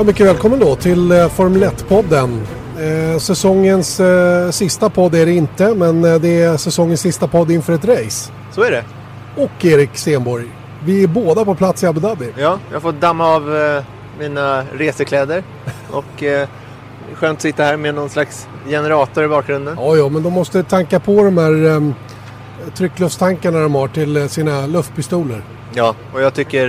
Ja, 0.00 0.04
mycket 0.04 0.26
välkommen 0.26 0.58
då 0.60 0.76
till 0.76 1.12
eh, 1.12 1.28
Formel 1.28 1.64
1-podden. 1.64 2.40
Eh, 2.78 3.18
säsongens 3.18 4.00
eh, 4.00 4.50
sista 4.50 4.90
podd 4.90 5.14
är 5.14 5.26
det 5.26 5.32
inte, 5.32 5.74
men 5.74 6.02
det 6.02 6.42
är 6.42 6.56
säsongens 6.56 7.00
sista 7.00 7.28
podd 7.28 7.50
inför 7.50 7.72
ett 7.72 7.84
race. 7.84 8.32
Så 8.52 8.62
är 8.62 8.70
det. 8.70 8.84
Och 9.36 9.64
Erik 9.64 9.96
Stenborg, 9.96 10.46
vi 10.84 11.02
är 11.02 11.06
båda 11.06 11.44
på 11.44 11.54
plats 11.54 11.82
i 11.82 11.86
Abu 11.86 12.00
Dhabi. 12.00 12.32
Ja, 12.36 12.58
jag 12.72 12.82
fått 12.82 13.00
damma 13.00 13.34
av 13.34 13.42
mina 14.18 14.64
resekläder. 14.72 15.42
Och 15.90 16.24
skönt 17.14 17.38
att 17.38 17.42
sitta 17.42 17.62
här 17.64 17.76
med 17.76 17.94
någon 17.94 18.10
slags 18.10 18.48
generator 18.66 19.24
i 19.24 19.28
bakgrunden. 19.28 19.76
Ja, 19.78 19.96
ja, 19.96 20.08
men 20.08 20.22
de 20.22 20.32
måste 20.32 20.62
tanka 20.62 21.00
på 21.00 21.24
de 21.24 21.38
här 21.38 21.66
eh, 21.66 21.92
tryckluftstankarna 22.74 23.60
de 23.60 23.74
har 23.74 23.88
till 23.88 24.28
sina 24.28 24.66
luftpistoler. 24.66 25.42
Ja, 25.74 25.94
och 26.12 26.22
jag 26.22 26.34
tycker 26.34 26.68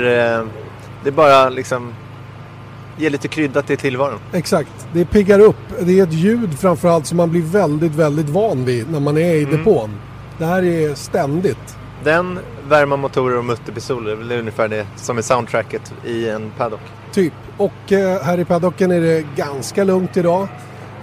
det 1.03 1.11
bara 1.11 1.49
liksom 1.49 1.93
ger 3.01 3.09
lite 3.09 3.27
krydda 3.27 3.61
till 3.61 3.77
tillvaron. 3.77 4.19
Exakt, 4.33 4.87
det 4.93 5.05
piggar 5.05 5.39
upp. 5.39 5.55
Det 5.79 5.99
är 5.99 6.03
ett 6.03 6.13
ljud 6.13 6.59
framförallt 6.59 7.05
som 7.05 7.17
man 7.17 7.31
blir 7.31 7.41
väldigt, 7.41 7.95
väldigt 7.95 8.29
van 8.29 8.65
vid 8.65 8.91
när 8.91 8.99
man 8.99 9.17
är 9.17 9.35
i 9.35 9.45
depån. 9.45 9.89
Det 10.37 10.45
här 10.45 10.63
är 10.63 10.95
ständigt. 10.95 11.77
Den, 12.03 12.39
värma 12.69 12.97
motorer 12.97 13.37
och 13.37 13.45
mutterpistoler, 13.45 14.15
det 14.15 14.35
är 14.35 14.39
ungefär 14.39 14.67
det 14.67 14.87
som 14.95 15.17
är 15.17 15.21
soundtracket 15.21 15.93
i 16.05 16.29
en 16.29 16.51
paddock. 16.57 16.79
Typ. 17.11 17.33
Och 17.57 17.91
eh, 17.91 18.21
här 18.21 18.39
i 18.39 18.45
paddocken 18.45 18.91
är 18.91 19.01
det 19.01 19.25
ganska 19.35 19.83
lugnt 19.83 20.17
idag. 20.17 20.47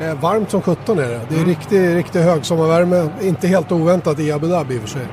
Eh, 0.00 0.20
varmt 0.20 0.50
som 0.50 0.62
17 0.62 0.98
är 0.98 1.09
det. 1.09 1.20
Det 1.28 1.41
är 1.41 1.44
riktig, 1.44 1.94
riktig 1.94 2.20
högsommarvärme. 2.20 3.09
Inte 3.22 3.48
helt 3.48 3.72
oväntat 3.72 4.20
i 4.20 4.33
Abu 4.33 4.47
Dhabi 4.47 4.75
i 4.75 4.78
och 4.78 4.83
för 4.83 4.89
sig. 4.89 5.06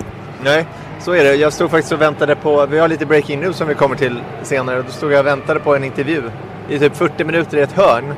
Nej, 0.43 0.67
så 0.99 1.11
är 1.11 1.23
det. 1.23 1.35
Jag 1.35 1.53
stod 1.53 1.71
faktiskt 1.71 1.93
och 1.93 2.01
väntade 2.01 2.35
på, 2.35 2.65
vi 2.65 2.79
har 2.79 2.87
lite 2.87 3.05
breaking 3.05 3.39
news 3.39 3.57
som 3.57 3.67
vi 3.67 3.73
kommer 3.73 3.95
till 3.95 4.19
senare. 4.43 4.81
Då 4.81 4.91
stod 4.91 5.11
jag 5.11 5.19
och 5.19 5.25
väntade 5.25 5.59
på 5.59 5.75
en 5.75 5.83
intervju 5.83 6.23
i 6.69 6.79
typ 6.79 6.95
40 6.95 7.23
minuter 7.23 7.57
i 7.57 7.61
ett 7.61 7.71
hörn. 7.71 8.13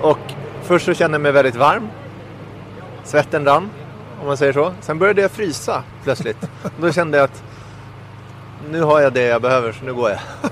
Och 0.00 0.18
först 0.62 0.84
så 0.86 0.94
kände 0.94 1.14
jag 1.14 1.22
mig 1.22 1.32
väldigt 1.32 1.56
varm. 1.56 1.88
Svetten 3.04 3.44
rann, 3.44 3.70
om 4.20 4.26
man 4.26 4.36
säger 4.36 4.52
så. 4.52 4.72
Sen 4.80 4.98
började 4.98 5.22
jag 5.22 5.30
frysa 5.30 5.82
plötsligt. 6.04 6.36
Och 6.62 6.70
då 6.80 6.92
kände 6.92 7.18
jag 7.18 7.24
att 7.24 7.42
nu 8.70 8.82
har 8.82 9.00
jag 9.00 9.12
det 9.12 9.22
jag 9.22 9.42
behöver, 9.42 9.72
så 9.72 9.84
nu 9.84 9.94
går 9.94 10.10
jag. 10.10 10.18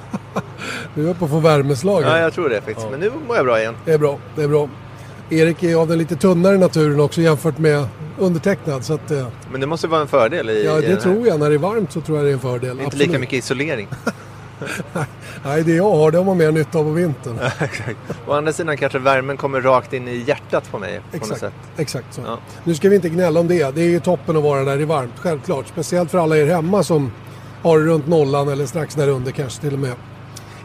Du 0.95 1.11
är 1.11 1.15
på 1.15 1.25
att 1.25 1.31
få 1.31 1.39
värmeslag. 1.39 2.03
Ja, 2.03 2.19
jag 2.19 2.33
tror 2.33 2.49
det 2.49 2.56
faktiskt. 2.56 2.81
Ja. 2.81 2.91
Men 2.91 3.01
nu 3.01 3.12
mår 3.27 3.37
jag 3.37 3.45
bra 3.45 3.61
igen. 3.61 3.75
Det 3.84 3.93
är 3.93 3.99
bra, 3.99 4.19
det 4.37 4.43
är 4.43 4.49
bra. 4.49 4.69
Erik 5.31 5.62
är 5.62 5.77
av 5.77 5.89
den 5.89 5.99
lite 5.99 6.17
tunnare 6.17 6.59
naturen 6.59 7.01
också 7.01 7.21
jämfört 7.21 7.59
med 7.59 7.87
undertecknad. 8.19 8.84
Så 8.84 8.95
att, 8.95 9.11
eh, 9.11 9.27
Men 9.53 9.61
det 9.61 9.67
måste 9.67 9.87
vara 9.89 10.01
en 10.01 10.09
fördel 10.09 10.51
i, 10.51 10.65
ja, 10.67 10.79
i 10.79 10.83
det 10.83 10.89
här. 10.89 10.97
tror 10.97 11.27
jag. 11.27 11.41
När 11.41 11.49
det 11.49 11.55
är 11.56 11.59
varmt 11.59 11.93
så 11.93 12.01
tror 12.01 12.19
jag 12.19 12.27
det 12.27 12.31
är 12.31 12.34
en 12.34 12.41
fördel. 12.41 12.71
Inte 12.71 12.84
Absolut. 12.84 13.06
lika 13.06 13.19
mycket 13.19 13.39
isolering. 13.39 13.89
Nej, 15.45 15.62
det 15.62 15.75
jag 15.75 15.91
har 15.91 16.11
det 16.11 16.19
har 16.19 16.25
man 16.25 16.39
mer 16.39 16.53
nytta 16.53 16.78
av 16.78 16.84
på 16.84 16.91
vintern. 16.91 17.39
Exakt. 17.61 17.98
Å 18.27 18.33
andra 18.33 18.53
sidan 18.53 18.77
kanske 18.77 18.98
värmen 18.98 19.37
kommer 19.37 19.61
rakt 19.61 19.92
in 19.92 20.09
i 20.09 20.17
hjärtat 20.17 20.70
på 20.70 20.78
mig. 20.78 21.00
På 21.11 21.17
Exakt, 21.17 21.55
exakt 21.77 22.15
så. 22.15 22.20
Ja. 22.27 22.39
Nu 22.65 22.75
ska 22.75 22.89
vi 22.89 22.97
inte 22.97 23.09
gnälla 23.09 23.41
om 23.41 23.48
det. 23.48 23.75
Det 23.75 23.81
är 23.81 23.89
ju 23.89 24.00
toppen 24.00 24.37
att 24.37 24.42
vara 24.42 24.65
där 24.65 24.77
det 24.77 24.83
är 24.83 24.87
varmt, 24.87 25.19
självklart. 25.19 25.67
Speciellt 25.69 26.11
för 26.11 26.19
alla 26.19 26.37
er 26.37 26.47
hemma 26.47 26.83
som 26.83 27.12
har 27.62 27.78
runt 27.78 28.06
nollan 28.06 28.48
eller 28.48 28.67
strax 28.67 28.95
där 28.95 29.09
under 29.09 29.33
kanske 29.33 29.61
till 29.61 29.73
och 29.73 29.78
med. 29.78 29.95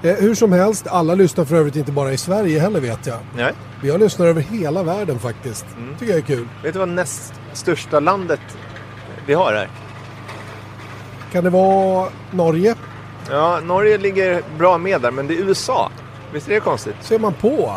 Eh, 0.04 0.16
hur 0.16 0.36
som 0.36 0.52
helst, 0.52 0.88
alla 0.88 1.16
lyssnar 1.16 1.46
för 1.46 1.56
övrigt 1.56 1.76
inte 1.76 1.92
bara 1.92 2.12
i 2.12 2.18
Sverige 2.18 2.60
heller 2.60 2.80
vet 2.80 3.08
jag. 3.08 3.18
Nej. 3.36 3.54
Vi 3.82 3.90
har 3.90 4.00
lyssnare 4.00 4.30
över 4.30 4.42
hela 4.42 4.84
världen 4.84 5.20
faktiskt. 5.20 5.66
Mm. 5.78 5.96
tycker 5.98 6.14
jag 6.14 6.22
är 6.22 6.26
kul. 6.26 6.48
Vet 6.64 6.74
du 6.74 6.80
vad 6.80 6.90
näst 6.90 7.34
största 7.54 8.00
landet 8.00 8.40
vi 9.26 9.34
har 9.34 9.54
här? 9.54 9.70
Kan 11.32 11.44
det 11.44 11.50
vara 11.50 12.10
Norge? 12.32 12.76
Ja, 13.30 13.60
Norge 13.64 13.98
ligger 13.98 14.42
bra 14.58 14.78
med 14.78 15.02
där, 15.02 15.12
men 15.12 15.28
det 15.28 15.34
är 15.34 15.38
USA. 15.38 15.92
Visst 16.34 16.48
är 16.48 16.54
det 16.54 16.60
konstigt? 16.60 16.96
Ser 17.02 17.20
man 17.20 17.34
på. 17.34 17.76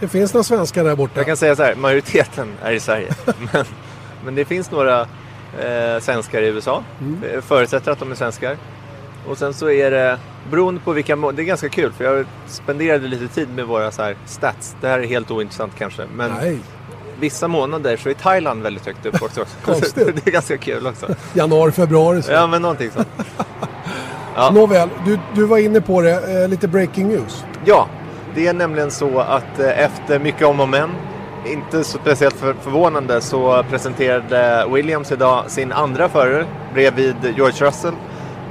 Det 0.00 0.08
finns 0.08 0.34
några 0.34 0.44
svenskar 0.44 0.84
där 0.84 0.96
borta. 0.96 1.12
Jag 1.16 1.26
kan 1.26 1.36
säga 1.36 1.56
så 1.56 1.62
här, 1.62 1.74
majoriteten 1.74 2.48
är 2.62 2.72
i 2.72 2.80
Sverige. 2.80 3.14
men, 3.52 3.64
men 4.24 4.34
det 4.34 4.44
finns 4.44 4.70
några 4.70 5.00
eh, 5.60 6.00
svenskar 6.00 6.42
i 6.42 6.46
USA. 6.46 6.82
Jag 7.34 7.44
förutsätter 7.44 7.92
att 7.92 7.98
de 7.98 8.10
är 8.10 8.14
svenskar. 8.14 8.56
Och 9.28 9.38
sen 9.38 9.54
så 9.54 9.70
är 9.70 9.90
det, 9.90 10.18
beroende 10.50 10.80
på 10.80 10.92
vilka 10.92 11.16
må- 11.16 11.32
det 11.32 11.42
är 11.42 11.44
ganska 11.44 11.68
kul 11.68 11.92
för 11.92 12.04
jag 12.04 12.26
spenderade 12.46 13.08
lite 13.08 13.28
tid 13.34 13.48
med 13.54 13.66
våra 13.66 13.90
så 13.90 14.02
här 14.02 14.16
stats. 14.26 14.76
Det 14.80 14.88
här 14.88 14.98
är 14.98 15.04
helt 15.06 15.30
ointressant 15.30 15.72
kanske. 15.78 16.02
Men 16.14 16.30
Nej, 16.40 16.58
vissa 17.20 17.48
månader 17.48 17.96
så 17.96 18.08
är 18.08 18.14
Thailand 18.14 18.62
väldigt 18.62 18.86
högt 18.86 19.06
upp 19.06 19.22
också. 19.22 19.44
Konstigt. 19.64 19.94
det 20.24 20.26
är 20.26 20.30
ganska 20.32 20.58
kul 20.58 20.86
också. 20.86 21.14
januari, 21.34 21.72
februari. 21.72 22.22
Så. 22.22 22.32
Ja, 22.32 22.46
men 22.46 22.62
någonting 22.62 22.90
sånt. 22.90 23.08
Ja. 24.36 24.50
Nåväl, 24.50 24.88
du, 25.04 25.18
du 25.34 25.44
var 25.44 25.58
inne 25.58 25.80
på 25.80 26.02
det. 26.02 26.42
Eh, 26.42 26.48
lite 26.48 26.68
breaking 26.68 27.08
news. 27.08 27.44
Ja, 27.64 27.88
det 28.34 28.46
är 28.46 28.54
nämligen 28.54 28.90
så 28.90 29.20
att 29.20 29.58
eh, 29.58 29.84
efter 29.84 30.18
mycket 30.18 30.46
om 30.46 30.60
och 30.60 30.68
men, 30.68 30.90
inte 31.46 31.84
så 31.84 31.98
speciellt 31.98 32.34
för, 32.34 32.54
förvånande, 32.54 33.20
så 33.20 33.64
presenterade 33.70 34.66
Williams 34.72 35.12
idag 35.12 35.50
sin 35.50 35.72
andra 35.72 36.08
förare 36.08 36.46
bredvid 36.74 37.16
George 37.36 37.66
Russell 37.66 37.94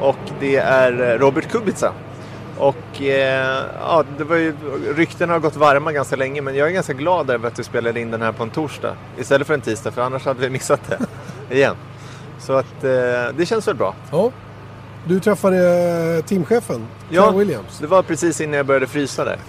och 0.02 0.18
det 0.40 0.56
är 0.56 1.12
eh, 1.12 1.20
Robert 1.20 1.52
Kubica. 1.52 1.92
Och 2.58 3.02
eh, 3.02 3.64
ja, 3.80 4.04
det 4.18 4.24
var 4.24 4.36
ju, 4.36 4.54
ryktena 4.96 5.34
har 5.34 5.40
gått 5.40 5.56
varma 5.56 5.92
ganska 5.92 6.16
länge 6.16 6.42
men 6.42 6.56
jag 6.56 6.68
är 6.68 6.72
ganska 6.72 6.94
glad 6.94 7.30
över 7.30 7.48
att 7.48 7.56
du 7.56 7.64
spelade 7.64 8.00
in 8.00 8.12
den 8.12 8.22
här 8.22 8.32
på 8.32 8.44
en 8.44 8.50
torsdag 8.50 8.96
istället 9.18 9.48
för 9.48 9.54
en 9.54 9.62
tisdag 9.62 9.92
för 9.92 10.02
annars 10.02 10.26
hade 10.26 10.42
vi 10.42 10.50
missat 10.50 10.82
det 10.88 11.00
igen. 11.56 11.76
Så 12.40 12.54
att 12.54 12.84
eh, 12.84 12.90
det 13.38 13.46
känns 13.46 13.68
väl 13.68 13.76
bra. 13.76 13.96
Ja. 14.12 14.32
Du 15.08 15.20
träffade 15.20 15.58
eh, 16.18 16.26
teamchefen, 16.26 16.88
Claire 17.10 17.32
Williams. 17.38 17.80
det 17.80 17.88
var 17.88 18.04
precis 18.04 18.42
innan 18.42 18.54
jag 18.58 18.66
började 18.66 18.88
frysa 18.88 19.26
där. 19.26 19.40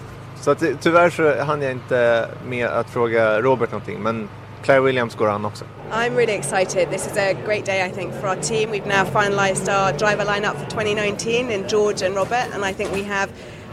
Så 0.41 0.51
att, 0.51 0.59
det- 0.59 0.75
tyvärr 0.81 1.11
så 1.11 1.43
hann 1.45 1.63
jag 1.63 1.73
inte 1.73 2.29
med 2.49 2.67
att 2.69 2.91
fråga 2.91 3.41
Robert 3.43 3.71
någonting, 3.73 3.99
men 4.03 4.29
Claire 4.63 4.81
Williams 4.81 5.15
går 5.15 5.29
an 5.29 5.45
också. 5.45 5.65
I'm 5.93 6.17
really 6.17 6.33
excited. 6.35 6.91
This 6.91 7.07
is 7.07 7.17
a 7.19 7.33
great 7.47 7.65
day, 7.67 7.87
I 7.87 7.91
think, 7.91 8.15
for 8.21 8.29
our 8.29 8.37
team. 8.37 8.71
We've 8.71 8.87
now 8.87 9.05
finalised 9.23 9.69
our 9.69 9.93
driver 9.93 10.25
lineup 10.25 10.55
for 10.57 10.71
2019 10.71 11.51
in 11.51 11.69
George 11.69 12.07
and 12.07 12.17
Robert, 12.17 12.47
and 12.55 12.65
I 12.65 12.73
think 12.75 12.93
we 12.95 13.03
have 13.05 13.29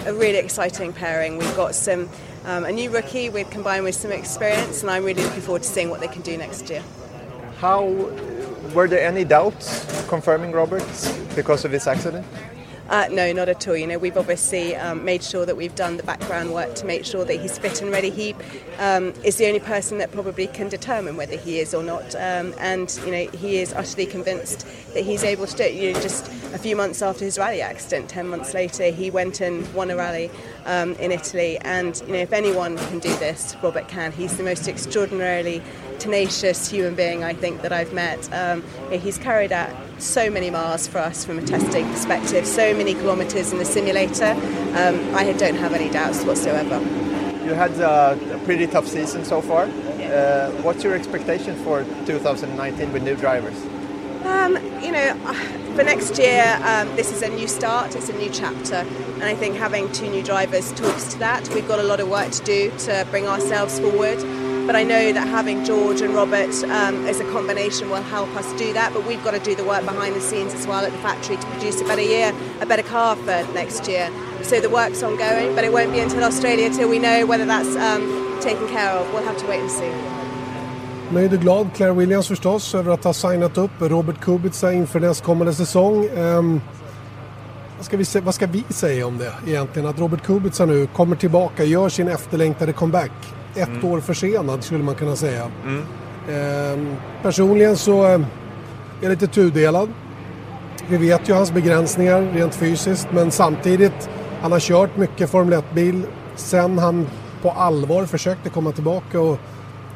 a 0.07 0.11
really 0.11 0.37
exciting 0.37 0.93
pairing. 0.93 1.37
We've 1.39 1.55
got 1.55 1.73
some 1.75 2.07
um, 2.45 2.65
a 2.65 2.71
new 2.71 2.91
rookie 2.91 3.29
with 3.29 3.49
combined 3.49 3.83
with 3.85 3.95
some 3.95 4.11
experience, 4.15 4.83
and 4.83 4.91
I'm 4.91 5.03
really 5.05 5.23
looking 5.23 5.41
forward 5.41 5.63
to 5.63 5.69
seeing 5.69 5.89
what 5.89 5.99
they 6.01 6.07
can 6.13 6.21
do 6.21 6.37
next 6.37 6.69
year. 6.69 6.83
How 7.59 7.83
were 8.73 8.87
there 8.87 9.05
any 9.05 9.23
doubts 9.23 9.85
confirming 10.07 10.51
Robert 10.51 10.85
because 11.35 11.65
of 11.65 11.71
his 11.71 11.87
accident? 11.87 12.25
Uh, 12.89 13.07
no, 13.09 13.31
not 13.31 13.47
at 13.49 13.67
all. 13.67 13.75
You 13.75 13.87
know, 13.87 13.97
we've 13.97 14.17
obviously 14.17 14.75
um, 14.75 15.05
made 15.05 15.23
sure 15.23 15.45
that 15.45 15.55
we've 15.55 15.73
done 15.73 15.97
the 15.97 16.03
background 16.03 16.53
work 16.53 16.75
to 16.75 16.85
make 16.85 17.05
sure 17.05 17.23
that 17.23 17.39
he's 17.39 17.57
fit 17.57 17.81
and 17.81 17.89
ready. 17.89 18.09
He 18.09 18.35
um, 18.77 19.13
is 19.23 19.37
the 19.37 19.47
only 19.47 19.61
person 19.61 19.97
that 19.99 20.11
probably 20.11 20.47
can 20.47 20.67
determine 20.67 21.15
whether 21.15 21.37
he 21.37 21.59
is 21.59 21.73
or 21.73 21.81
not, 21.81 22.13
um, 22.15 22.53
and 22.59 22.99
you 23.05 23.11
know, 23.11 23.27
he 23.31 23.57
is 23.57 23.73
utterly 23.73 24.05
convinced 24.05 24.67
that 24.93 25.03
he's 25.03 25.23
able 25.23 25.47
to 25.47 25.55
do 25.55 25.63
it. 25.63 25.73
You 25.73 25.93
know, 25.93 26.01
just 26.01 26.27
a 26.53 26.59
few 26.59 26.75
months 26.75 27.01
after 27.01 27.23
his 27.23 27.37
rally 27.39 27.61
accident, 27.61 28.09
ten 28.09 28.27
months 28.27 28.53
later, 28.53 28.91
he 28.91 29.09
went 29.09 29.39
and 29.39 29.73
won 29.73 29.89
a 29.89 29.95
rally 29.95 30.29
um, 30.65 30.93
in 30.95 31.11
Italy. 31.11 31.57
And 31.59 31.99
you 32.05 32.13
know, 32.13 32.19
if 32.19 32.33
anyone 32.33 32.77
can 32.77 32.99
do 32.99 33.15
this, 33.15 33.55
Robert 33.63 33.87
can. 33.87 34.11
He's 34.11 34.35
the 34.35 34.43
most 34.43 34.67
extraordinarily 34.67 35.63
tenacious 36.03 36.69
human 36.69 36.95
being 36.95 37.23
I 37.23 37.33
think 37.33 37.61
that 37.61 37.71
I've 37.71 37.93
met. 37.93 38.31
Um, 38.33 38.61
he's 38.91 39.17
carried 39.17 39.53
out 39.53 39.71
so 39.99 40.29
many 40.29 40.49
miles 40.49 40.85
for 40.85 40.97
us 40.97 41.23
from 41.23 41.39
a 41.39 41.41
testing 41.41 41.89
perspective, 41.91 42.45
so 42.45 42.73
many 42.73 42.93
kilometres 42.93 43.53
in 43.53 43.57
the 43.57 43.65
simulator. 43.65 44.31
Um, 44.75 45.15
I 45.15 45.31
don't 45.37 45.55
have 45.55 45.73
any 45.73 45.89
doubts 45.89 46.25
whatsoever. 46.25 46.79
You 47.45 47.53
had 47.53 47.71
a, 47.79 48.35
a 48.35 48.39
pretty 48.39 48.67
tough 48.67 48.87
season 48.87 49.23
so 49.23 49.41
far. 49.41 49.63
Uh, 49.63 50.51
what's 50.61 50.83
your 50.83 50.93
expectation 50.93 51.55
for 51.63 51.85
2019 52.05 52.91
with 52.91 53.03
new 53.03 53.15
drivers? 53.15 53.57
Um, 54.25 54.55
you 54.81 54.91
know, 54.91 55.15
for 55.75 55.83
next 55.83 56.17
year, 56.17 56.59
um, 56.63 56.93
this 56.97 57.11
is 57.13 57.21
a 57.21 57.29
new 57.29 57.47
start, 57.47 57.95
it's 57.95 58.09
a 58.09 58.17
new 58.17 58.29
chapter, 58.29 58.75
and 58.75 59.23
I 59.23 59.35
think 59.35 59.55
having 59.55 59.91
two 59.93 60.09
new 60.09 60.23
drivers 60.23 60.73
talks 60.73 61.13
to 61.13 61.19
that. 61.19 61.47
We've 61.49 61.67
got 61.67 61.79
a 61.79 61.83
lot 61.83 61.99
of 61.99 62.09
work 62.09 62.31
to 62.31 62.43
do 62.43 62.71
to 62.79 63.07
bring 63.09 63.25
ourselves 63.25 63.79
forward, 63.79 64.19
but 64.65 64.75
I 64.75 64.83
know 64.83 65.11
that 65.11 65.27
having 65.27 65.65
George 65.65 66.01
and 66.01 66.13
Robert 66.13 66.53
um, 66.63 67.05
as 67.05 67.19
a 67.19 67.31
combination 67.31 67.89
will 67.89 68.01
help 68.03 68.29
us 68.35 68.47
do 68.53 68.73
that. 68.73 68.93
But 68.93 69.05
we've 69.05 69.23
got 69.23 69.31
to 69.31 69.39
do 69.39 69.55
the 69.55 69.63
work 69.63 69.85
behind 69.85 70.15
the 70.15 70.21
scenes 70.21 70.53
as 70.53 70.65
well 70.65 70.85
at 70.85 70.91
the 70.91 70.97
factory 70.99 71.37
to 71.37 71.45
produce 71.47 71.81
a 71.81 71.85
better 71.85 72.01
year, 72.01 72.33
a 72.61 72.65
better 72.65 72.83
car 72.83 73.15
for 73.15 73.43
next 73.53 73.87
year. 73.87 74.09
So 74.43 74.59
the 74.59 74.69
work's 74.69 75.03
ongoing, 75.03 75.55
but 75.55 75.63
it 75.63 75.71
won't 75.73 75.91
be 75.91 75.99
until 75.99 76.23
Australia 76.23 76.69
till 76.69 76.89
we 76.89 76.99
know 76.99 77.25
whether 77.25 77.45
that's 77.45 77.75
um, 77.75 78.39
taken 78.41 78.67
care 78.67 78.91
of. 78.91 79.11
We'll 79.13 79.23
have 79.23 79.37
to 79.37 79.47
wait 79.47 79.61
and 79.61 79.71
see. 79.71 79.91
Nöjd 81.11 81.33
och 81.33 81.39
glad 81.39 81.67
Claire 81.75 81.93
Williams 81.93 82.27
förstås 82.27 82.75
över 82.75 82.91
att 82.91 83.03
ha 83.03 83.13
signat 83.13 83.57
upp 83.57 83.71
Robert 83.79 84.21
Kubica 84.21 84.73
inför 84.73 84.99
nästkommande 84.99 85.53
säsong. 85.53 86.09
Um, 86.09 86.61
vad, 87.77 87.85
ska 87.85 87.97
vi, 87.97 88.05
vad 88.19 88.35
ska 88.35 88.47
vi 88.47 88.63
säga 88.69 89.07
om 89.07 89.17
det 89.17 89.33
egentligen? 89.47 89.89
Att 89.89 89.99
Robert 89.99 90.23
Kubica 90.23 90.65
nu 90.65 90.87
kommer 90.87 91.15
tillbaka, 91.15 91.63
gör 91.63 91.89
sin 91.89 92.07
efterlängtade 92.07 92.73
comeback. 92.73 93.11
Ett 93.55 93.83
år 93.83 93.99
försenad 93.99 94.63
skulle 94.63 94.83
man 94.83 94.95
kunna 94.95 95.15
säga. 95.15 95.47
Ehm, 96.29 96.95
personligen 97.21 97.77
så 97.77 98.05
eh, 98.05 98.11
är 98.11 98.25
jag 99.01 99.09
lite 99.09 99.27
tudelad. 99.27 99.89
Vi 100.87 100.97
vet 100.97 101.29
ju 101.29 101.33
hans 101.33 101.51
begränsningar 101.51 102.21
rent 102.21 102.55
fysiskt 102.55 103.07
men 103.11 103.31
samtidigt 103.31 104.09
han 104.41 104.51
har 104.51 104.59
kört 104.59 104.97
mycket 104.97 105.29
Formel 105.29 105.53
1-bil 105.59 106.01
sen 106.35 106.79
han 106.79 107.07
på 107.41 107.51
allvar 107.51 108.05
försökte 108.05 108.49
komma 108.49 108.71
tillbaka 108.71 109.19
och 109.19 109.39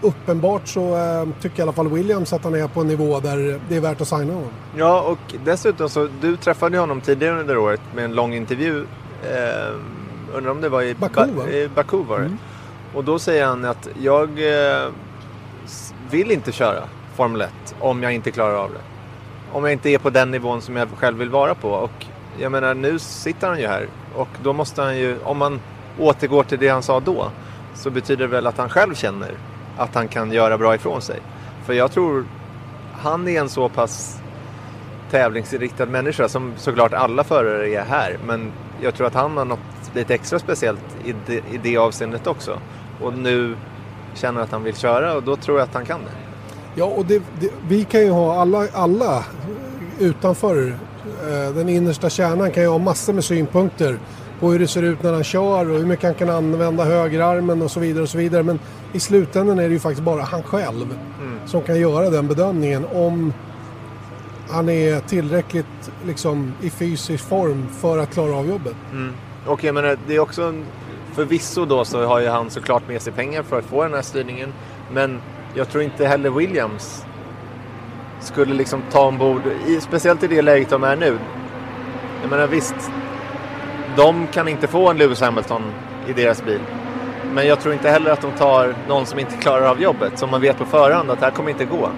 uppenbart 0.01 0.67
så 0.67 0.95
eh, 0.95 1.27
tycker 1.41 1.59
i 1.59 1.61
alla 1.61 1.71
fall 1.71 1.87
Williams 1.89 2.33
att 2.33 2.43
han 2.43 2.55
är 2.55 2.67
på 2.67 2.81
en 2.81 2.87
nivå 2.87 3.19
där 3.19 3.59
det 3.69 3.75
är 3.75 3.79
värt 3.79 4.01
att 4.01 4.07
signa 4.07 4.33
honom. 4.33 4.49
Ja, 4.77 5.01
och 5.01 5.35
dessutom 5.45 5.89
så, 5.89 6.09
du 6.21 6.37
träffade 6.37 6.77
honom 6.77 7.01
tidigare 7.01 7.39
under 7.39 7.57
året 7.57 7.81
med 7.95 8.05
en 8.05 8.13
lång 8.15 8.33
intervju. 8.33 8.85
Eh, 9.23 10.35
undrar 10.35 10.51
om 10.51 10.61
det 10.61 10.69
var 10.69 10.81
i 10.81 10.95
Baku, 10.95 11.31
ba 11.31 11.47
i 11.47 11.69
Baku 11.75 12.03
var 12.03 12.19
det. 12.19 12.25
Mm. 12.25 12.37
Och 12.93 13.03
då 13.03 13.19
säger 13.19 13.45
han 13.45 13.65
att 13.65 13.87
jag 14.01 14.29
eh, 14.29 14.89
vill 16.09 16.31
inte 16.31 16.51
köra 16.51 16.83
Formel 17.15 17.41
1 17.41 17.49
om 17.79 18.03
jag 18.03 18.13
inte 18.13 18.31
klarar 18.31 18.55
av 18.55 18.71
det. 18.73 18.81
Om 19.51 19.63
jag 19.63 19.73
inte 19.73 19.89
är 19.89 19.97
på 19.97 20.09
den 20.09 20.31
nivån 20.31 20.61
som 20.61 20.75
jag 20.75 20.89
själv 20.97 21.17
vill 21.17 21.29
vara 21.29 21.55
på. 21.55 21.69
Och 21.69 22.05
jag 22.39 22.51
menar, 22.51 22.73
nu 22.73 22.99
sitter 22.99 23.47
han 23.47 23.59
ju 23.59 23.67
här. 23.67 23.87
Och 24.15 24.29
då 24.43 24.53
måste 24.53 24.81
han 24.81 24.97
ju, 24.97 25.19
om 25.23 25.37
man 25.37 25.59
återgår 25.99 26.43
till 26.43 26.59
det 26.59 26.67
han 26.67 26.83
sa 26.83 26.99
då, 26.99 27.31
så 27.75 27.89
betyder 27.89 28.27
det 28.27 28.31
väl 28.31 28.47
att 28.47 28.57
han 28.57 28.69
själv 28.69 28.95
känner 28.95 29.31
att 29.77 29.95
han 29.95 30.07
kan 30.07 30.31
göra 30.31 30.57
bra 30.57 30.75
ifrån 30.75 31.01
sig. 31.01 31.19
För 31.65 31.73
jag 31.73 31.91
tror 31.91 32.25
han 32.93 33.27
är 33.27 33.39
en 33.39 33.49
så 33.49 33.69
pass 33.69 34.21
tävlingsinriktad 35.11 35.85
människa 35.85 36.29
som 36.29 36.53
såklart 36.57 36.93
alla 36.93 37.23
förare 37.23 37.69
är 37.69 37.83
här. 37.83 38.17
Men 38.25 38.51
jag 38.81 38.95
tror 38.95 39.07
att 39.07 39.13
han 39.13 39.37
har 39.37 39.45
något 39.45 39.59
lite 39.93 40.13
extra 40.13 40.39
speciellt 40.39 40.97
i 41.05 41.13
det, 41.25 41.33
i 41.33 41.59
det 41.63 41.77
avseendet 41.77 42.27
också. 42.27 42.59
Och 43.01 43.17
nu 43.17 43.55
känner 44.13 44.41
att 44.41 44.51
han 44.51 44.63
vill 44.63 44.75
köra 44.75 45.13
och 45.13 45.23
då 45.23 45.35
tror 45.35 45.59
jag 45.59 45.67
att 45.67 45.73
han 45.73 45.85
kan 45.85 45.99
det. 45.99 46.11
Ja, 46.75 46.85
och 46.85 47.05
det, 47.05 47.21
det, 47.39 47.49
vi 47.67 47.83
kan 47.83 48.01
ju 48.01 48.09
ha 48.09 48.41
alla, 48.41 48.67
alla 48.73 49.23
utanför 49.99 50.67
eh, 51.29 51.55
den 51.55 51.69
innersta 51.69 52.09
kärnan 52.09 52.51
kan 52.51 52.63
ju 52.63 52.69
ha 52.69 52.77
massor 52.77 53.13
med 53.13 53.23
synpunkter 53.23 53.99
på 54.39 54.51
hur 54.51 54.59
det 54.59 54.67
ser 54.67 54.83
ut 54.83 55.03
när 55.03 55.13
han 55.13 55.23
kör 55.23 55.69
och 55.69 55.77
hur 55.77 55.85
mycket 55.85 56.05
han 56.05 56.13
kan 56.13 56.29
använda 56.29 56.83
högerarmen 56.83 57.61
och 57.61 57.71
så 57.71 57.79
vidare 57.79 58.03
och 58.03 58.09
så 58.09 58.17
vidare. 58.17 58.43
Men 58.43 58.59
i 58.93 58.99
slutändan 58.99 59.59
är 59.59 59.67
det 59.67 59.73
ju 59.73 59.79
faktiskt 59.79 60.03
bara 60.03 60.21
han 60.21 60.43
själv 60.43 60.97
mm. 61.21 61.39
som 61.45 61.61
kan 61.61 61.79
göra 61.79 62.09
den 62.09 62.27
bedömningen 62.27 62.85
om 62.93 63.33
han 64.49 64.69
är 64.69 64.99
tillräckligt 64.99 65.91
liksom, 66.05 66.53
i 66.61 66.69
fysisk 66.69 67.29
form 67.29 67.67
för 67.81 67.97
att 67.97 68.13
klara 68.13 68.35
av 68.35 68.47
jobbet. 68.47 68.75
Mm. 68.91 69.13
Och 69.45 69.63
jag 69.63 69.75
menar, 69.75 69.97
det 70.07 70.15
är 70.15 70.19
också 70.19 70.43
en, 70.43 70.65
förvisso 71.17 71.65
då 71.65 71.85
så 71.85 72.05
har 72.05 72.19
ju 72.19 72.27
han 72.27 72.49
såklart 72.49 72.87
med 72.87 73.01
sig 73.01 73.13
pengar 73.13 73.43
för 73.43 73.59
att 73.59 73.65
få 73.65 73.83
den 73.83 73.93
här 73.93 74.01
styrningen. 74.01 74.53
Men 74.91 75.21
jag 75.53 75.69
tror 75.69 75.83
inte 75.83 76.05
heller 76.05 76.29
Williams 76.29 77.05
skulle 78.19 78.53
liksom 78.53 78.81
ta 78.91 79.07
ombord, 79.07 79.41
i, 79.67 79.81
speciellt 79.81 80.23
i 80.23 80.27
det 80.27 80.41
läget 80.41 80.69
de 80.69 80.83
är 80.83 80.95
nu. 80.95 81.17
Jag 82.21 82.29
menar 82.29 82.47
visst, 82.47 82.91
de 83.95 84.27
kan 84.27 84.47
inte 84.47 84.67
få 84.67 84.89
en 84.89 84.97
Lewis 84.97 85.21
Hamilton 85.21 85.63
i 86.07 86.13
deras 86.13 86.45
bil. 86.45 86.61
Men 87.33 87.47
jag 87.47 87.59
tror 87.59 87.73
inte 87.73 87.89
heller 87.89 88.11
att 88.11 88.21
de 88.21 88.31
tar 88.31 88.75
någon 88.87 89.05
som 89.05 89.19
inte 89.19 89.37
klarar 89.37 89.67
av 89.67 89.81
jobbet, 89.81 90.19
som 90.19 90.29
man 90.29 90.41
vet 90.41 90.57
på 90.57 90.65
förhand 90.65 91.11
att 91.11 91.19
det 91.19 91.25
här 91.25 91.33
kommer 91.33 91.49
inte 91.49 91.65
gå. 91.65 91.89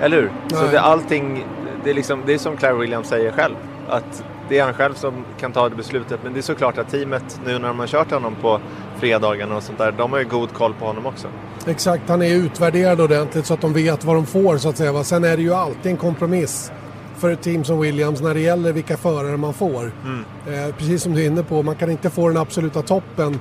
Eller 0.00 0.16
hur? 0.16 0.30
Nej. 0.50 0.60
Så 0.60 0.66
det, 0.66 0.80
allting, 0.80 1.46
det 1.84 1.90
är, 1.90 1.94
liksom, 1.94 2.22
det 2.26 2.34
är 2.34 2.38
som 2.38 2.56
Claire 2.56 2.76
Williams 2.76 3.08
säger 3.08 3.32
själv. 3.32 3.54
Att 3.88 4.24
det 4.48 4.58
är 4.58 4.64
han 4.64 4.74
själv 4.74 4.94
som 4.94 5.24
kan 5.40 5.52
ta 5.52 5.68
det 5.68 5.76
beslutet. 5.76 6.20
Men 6.24 6.32
det 6.32 6.40
är 6.40 6.42
såklart 6.42 6.78
att 6.78 6.90
teamet, 6.90 7.40
nu 7.46 7.58
när 7.58 7.68
de 7.68 7.78
har 7.78 7.86
kört 7.86 8.10
honom 8.10 8.34
på 8.40 8.60
fredagarna 8.98 9.56
och 9.56 9.62
sånt 9.62 9.78
där, 9.78 9.92
de 9.92 10.12
har 10.12 10.18
ju 10.18 10.24
god 10.24 10.52
koll 10.52 10.74
på 10.74 10.86
honom 10.86 11.06
också. 11.06 11.28
Exakt, 11.66 12.08
han 12.08 12.22
är 12.22 12.34
utvärderad 12.34 13.00
ordentligt 13.00 13.46
så 13.46 13.54
att 13.54 13.60
de 13.60 13.72
vet 13.72 14.04
vad 14.04 14.16
de 14.16 14.26
får 14.26 14.58
så 14.58 14.68
att 14.68 14.76
säga. 14.76 15.04
Sen 15.04 15.24
är 15.24 15.36
det 15.36 15.42
ju 15.42 15.54
alltid 15.54 15.92
en 15.92 15.96
kompromiss 15.96 16.72
för 17.16 17.30
ett 17.30 17.42
team 17.42 17.64
som 17.64 17.80
Williams 17.80 18.20
när 18.20 18.34
det 18.34 18.40
gäller 18.40 18.72
vilka 18.72 18.96
förare 18.96 19.36
man 19.36 19.54
får. 19.54 19.92
Mm. 20.04 20.24
Eh, 20.46 20.74
precis 20.74 21.02
som 21.02 21.14
du 21.14 21.22
är 21.22 21.26
inne 21.26 21.42
på, 21.42 21.62
man 21.62 21.76
kan 21.76 21.90
inte 21.90 22.10
få 22.10 22.28
den 22.28 22.36
absoluta 22.36 22.82
toppen 22.82 23.38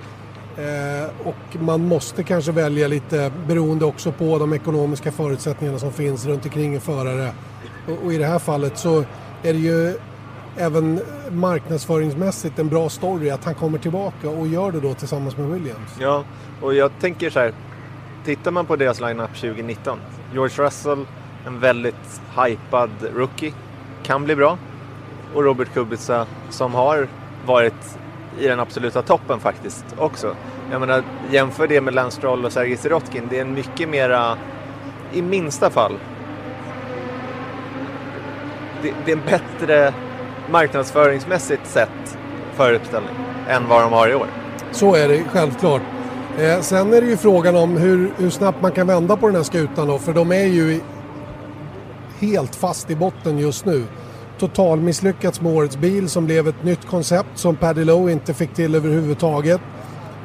eh, 0.58 1.28
och 1.28 1.62
man 1.62 1.88
måste 1.88 2.24
kanske 2.24 2.52
välja 2.52 2.88
lite 2.88 3.32
beroende 3.48 3.86
också 3.86 4.12
på 4.12 4.38
de 4.38 4.54
ekonomiska 4.54 5.12
förutsättningarna 5.12 5.80
som 5.80 5.92
finns 5.92 6.26
runt 6.26 6.46
omkring 6.46 6.76
en 6.76 6.82
förare. 6.82 7.32
Och, 7.88 8.06
och 8.06 8.14
i 8.14 8.18
det 8.18 8.26
här 8.26 8.40
fallet 8.40 8.78
så 8.78 9.00
är 9.44 9.54
det 9.54 9.60
ju 9.60 9.98
även 10.58 11.00
marknadsföringsmässigt 11.32 12.60
en 12.60 12.70
bra 12.70 12.90
story 12.90 13.30
att 13.30 13.46
han 13.46 13.56
kommer 13.56 13.78
tillbaka 13.78 14.30
och 14.30 14.48
gör 14.48 14.72
det 14.72 14.80
då 14.80 14.94
tillsammans 14.94 15.38
med 15.38 15.48
Williams. 15.48 15.96
Ja, 16.00 16.24
och 16.62 16.74
jag 16.74 16.92
tänker 17.00 17.30
så 17.30 17.40
här. 17.40 17.54
Tittar 18.26 18.52
man 18.52 18.66
på 18.66 18.76
deras 18.76 19.02
lineup 19.02 19.30
2019. 19.30 20.00
George 20.34 20.66
Russell, 20.66 21.06
en 21.46 21.60
väldigt 21.60 22.22
hypad 22.38 22.90
rookie, 23.16 23.54
kan 24.04 24.24
bli 24.24 24.36
bra. 24.36 24.58
Och 25.36 25.44
Robert 25.44 25.74
Kubica 25.74 26.26
som 26.50 26.74
har 26.74 27.08
varit 27.46 27.98
i 28.40 28.48
den 28.48 28.60
absoluta 28.60 29.02
toppen 29.02 29.40
faktiskt 29.40 29.86
också. 29.98 30.36
Jag 30.72 30.80
menar, 30.80 31.04
jämför 31.32 31.68
det 31.68 31.82
med 31.82 31.94
Lance 31.94 32.18
Stroll 32.18 32.46
och 32.46 32.52
Sergej 32.52 32.78
Sirotkin. 32.78 33.28
Det 33.30 33.38
är 33.38 33.42
en 33.42 33.54
mycket 33.54 33.90
mera, 33.90 34.38
i 35.14 35.22
minsta 35.22 35.70
fall, 35.70 35.98
det, 38.82 38.94
det 39.06 39.12
är 39.12 39.16
en 39.16 39.24
bättre 39.26 39.94
marknadsföringsmässigt 40.52 41.68
sett 41.68 42.18
föreställning 42.56 43.16
än 43.50 43.68
vad 43.68 43.82
de 43.82 43.94
har 43.94 44.10
i 44.10 44.16
år. 44.16 44.28
Så 44.72 44.96
är 44.96 45.08
det 45.08 45.24
självklart. 45.24 45.82
Eh, 46.38 46.62
sen 46.62 46.94
är 46.94 47.02
det 47.02 47.08
ju 47.08 47.18
frågan 47.18 47.56
om 47.56 47.78
hur, 47.78 48.12
hur, 48.18 48.30
snabbt 48.30 48.62
man 48.62 48.72
kan 48.72 48.88
vända 48.88 49.18
på 49.18 49.28
den 49.28 49.36
här 49.36 49.44
skutan 49.44 49.88
då, 49.88 50.00
för 50.00 50.14
de 50.14 50.32
är 50.32 50.46
ju 50.46 50.80
helt 52.20 52.56
fast 52.56 52.90
i 52.92 52.96
botten 52.96 53.38
just 53.38 53.66
nu. 53.66 53.84
Total 54.40 54.80
misslyckats 54.80 55.42
med 55.42 55.56
årets 55.56 55.78
bil 55.78 56.10
som 56.10 56.26
blev 56.26 56.48
ett 56.48 56.64
nytt 56.64 56.86
koncept 56.86 57.30
som 57.36 57.56
Paddy 57.56 57.84
Lowe 57.84 58.12
inte 58.12 58.34
fick 58.34 58.54
till 58.54 58.76
överhuvudtaget. 58.76 59.62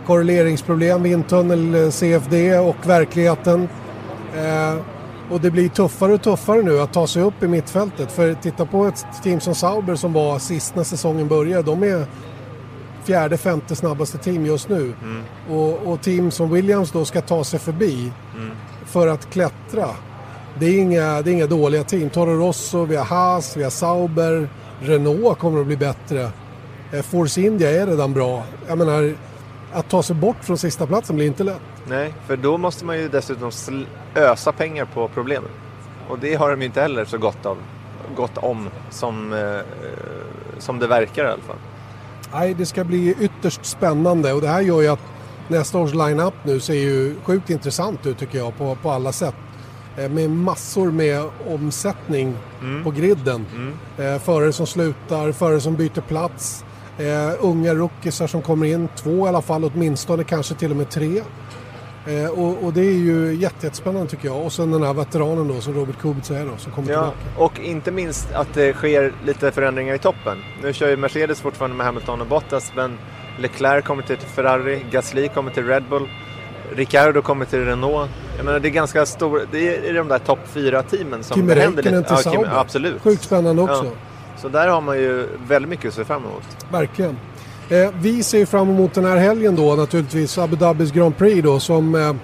Korreleringsproblem, 0.06 1.02
vindtunnel, 1.02 1.74
eh, 1.74 1.90
CFD 1.90 2.58
och 2.58 2.76
verkligheten. 2.86 3.68
Eh, 4.36 4.76
och 5.32 5.40
det 5.40 5.50
blir 5.50 5.68
tuffare 5.68 6.12
och 6.12 6.22
tuffare 6.22 6.62
nu 6.62 6.80
att 6.80 6.92
ta 6.92 7.06
sig 7.06 7.22
upp 7.22 7.42
i 7.42 7.48
mittfältet. 7.48 8.12
För 8.12 8.34
titta 8.34 8.66
på 8.66 8.86
ett 8.86 9.04
team 9.22 9.40
som 9.40 9.54
Sauber 9.54 9.94
som 9.94 10.12
var 10.12 10.38
sist 10.38 10.76
när 10.76 10.84
säsongen 10.84 11.28
började. 11.28 11.62
De 11.62 11.82
är 11.82 12.06
fjärde, 13.04 13.36
femte 13.36 13.76
snabbaste 13.76 14.18
team 14.18 14.46
just 14.46 14.68
nu. 14.68 14.94
Mm. 15.02 15.22
Och, 15.50 15.92
och, 15.92 16.02
team 16.02 16.30
som 16.30 16.50
Williams 16.50 16.92
då 16.92 17.04
ska 17.04 17.20
ta 17.20 17.44
sig 17.44 17.58
förbi 17.60 18.12
mm. 18.36 18.50
för 18.86 19.06
att 19.06 19.30
klättra. 19.30 19.88
Det 20.58 20.66
är, 20.66 20.78
inga, 20.78 21.22
det 21.22 21.30
är 21.30 21.32
inga 21.32 21.46
dåliga 21.46 21.84
team. 21.84 22.10
Toro 22.10 22.46
Rosso, 22.46 22.84
vi 22.84 22.96
har 22.96 23.04
Haas, 23.04 23.56
vi 23.56 23.62
har 23.62 23.70
Sauber. 23.70 24.48
Renault 24.80 25.38
kommer 25.38 25.60
att 25.60 25.66
bli 25.66 25.76
bättre. 25.76 26.30
Eh, 26.92 27.02
Force 27.02 27.40
India 27.40 27.70
är 27.70 27.86
redan 27.86 28.12
bra. 28.12 28.44
Jag 28.68 28.78
menar, 28.78 29.14
att 29.72 29.88
ta 29.88 30.02
sig 30.02 30.16
bort 30.16 30.44
från 30.44 30.58
sista 30.58 30.86
platsen 30.86 31.16
blir 31.16 31.26
inte 31.26 31.44
lätt. 31.44 31.71
Nej, 31.88 32.14
för 32.26 32.36
då 32.36 32.58
måste 32.58 32.84
man 32.84 32.98
ju 32.98 33.08
dessutom 33.08 33.50
ösa 34.14 34.52
pengar 34.52 34.84
på 34.84 35.08
problemen. 35.08 35.50
Och 36.08 36.18
det 36.18 36.34
har 36.34 36.50
de 36.50 36.60
ju 36.60 36.66
inte 36.66 36.80
heller 36.80 37.04
så 37.04 37.18
gott, 37.18 37.46
av, 37.46 37.56
gott 38.16 38.38
om 38.38 38.68
som, 38.90 39.32
eh, 39.32 39.60
som 40.58 40.78
det 40.78 40.86
verkar 40.86 41.24
i 41.24 41.28
alla 41.28 41.42
fall. 41.42 41.56
Nej, 42.32 42.54
det 42.54 42.66
ska 42.66 42.84
bli 42.84 43.16
ytterst 43.20 43.64
spännande 43.64 44.32
och 44.32 44.40
det 44.40 44.48
här 44.48 44.60
gör 44.60 44.80
ju 44.80 44.88
att 44.88 45.12
nästa 45.48 45.78
års 45.78 45.94
line-up 45.94 46.34
nu 46.42 46.60
ser 46.60 46.74
ju 46.74 47.14
sjukt 47.24 47.50
intressant 47.50 48.06
ut 48.06 48.18
tycker 48.18 48.38
jag 48.38 48.58
på, 48.58 48.74
på 48.82 48.90
alla 48.90 49.12
sätt. 49.12 49.34
Eh, 49.96 50.10
med 50.10 50.30
massor 50.30 50.90
med 50.90 51.24
omsättning 51.46 52.36
mm. 52.60 52.84
på 52.84 52.90
griden. 52.90 53.46
Mm. 53.54 53.74
Eh, 54.14 54.20
förare 54.20 54.52
som 54.52 54.66
slutar, 54.66 55.32
förare 55.32 55.60
som 55.60 55.76
byter 55.76 56.00
plats. 56.00 56.64
Eh, 56.98 57.32
unga 57.40 57.74
rookiesar 57.74 58.26
som 58.26 58.42
kommer 58.42 58.66
in, 58.66 58.88
två 58.96 59.26
i 59.26 59.28
alla 59.28 59.42
fall 59.42 59.64
åtminstone, 59.64 60.24
kanske 60.24 60.54
till 60.54 60.70
och 60.70 60.76
med 60.76 60.90
tre. 60.90 61.22
Eh, 62.06 62.30
och, 62.30 62.64
och, 62.64 62.72
det 62.72 62.80
är 62.80 62.98
ju 62.98 63.34
jättespännande 63.34 64.10
tycker 64.10 64.28
jag. 64.28 64.44
Och 64.44 64.52
sen 64.52 64.70
den 64.70 64.82
här 64.82 64.94
veteranen 64.94 65.48
då 65.48 65.60
som 65.60 65.74
Robert 65.74 65.98
Kubica 66.00 66.34
är 66.34 66.46
då 66.46 66.56
som 66.56 66.72
kommer 66.72 66.92
ja, 66.92 66.94
tillbaka. 66.94 67.44
Och 67.44 67.60
inte 67.60 67.90
minst 67.90 68.32
att 68.32 68.54
det 68.54 68.72
sker 68.72 69.12
lite 69.24 69.52
förändringar 69.52 69.94
i 69.94 69.98
toppen. 69.98 70.38
Nu 70.62 70.72
kör 70.72 70.88
ju 70.88 70.96
Mercedes 70.96 71.40
fortfarande 71.40 71.76
med 71.76 71.86
Hamilton 71.86 72.20
och 72.20 72.26
Bottas 72.26 72.72
men 72.76 72.98
Leclerc 73.38 73.84
kommer 73.84 74.02
till 74.02 74.16
Ferrari, 74.18 74.86
Gasly 74.90 75.28
kommer 75.28 75.50
till 75.50 75.66
Red 75.66 75.84
Bull, 75.90 76.08
Ricciardo 76.72 77.22
kommer 77.22 77.44
till 77.44 77.64
Renault. 77.64 78.10
Jag 78.36 78.44
menar 78.44 78.60
det 78.60 78.68
är 78.68 78.70
ganska 78.70 79.06
stor, 79.06 79.42
det 79.50 79.88
är 79.88 79.94
de 79.94 80.08
där 80.08 80.18
topp 80.18 80.40
fyra 80.46 80.82
teamen 80.82 81.24
som 81.24 81.34
Kimi 81.34 81.54
händer 81.54 81.82
lite. 81.82 82.02
Till 82.02 82.16
ja, 82.24 82.30
Kim, 82.30 82.46
absolut. 82.52 83.02
Sjukt 83.02 83.22
spännande 83.22 83.62
också. 83.62 83.84
Ja. 83.84 83.90
Så 84.36 84.48
där 84.48 84.68
har 84.68 84.80
man 84.80 84.98
ju 84.98 85.28
väldigt 85.46 85.68
mycket 85.68 85.88
att 85.88 85.94
se 85.94 86.04
fram 86.04 86.24
emot. 86.24 86.42
Verkligen. 86.70 87.16
Eh, 87.72 87.90
vi 88.00 88.22
ser 88.22 88.46
fram 88.46 88.70
emot 88.70 88.94
den 88.94 89.04
här 89.04 89.16
helgen 89.16 89.56
då 89.56 89.74
naturligtvis, 89.74 90.38
Abu 90.38 90.56
Dhabis 90.56 90.92
Grand 90.92 91.16
Prix 91.16 91.42
då 91.42 91.60
som, 91.60 91.94
eh, 91.94 92.14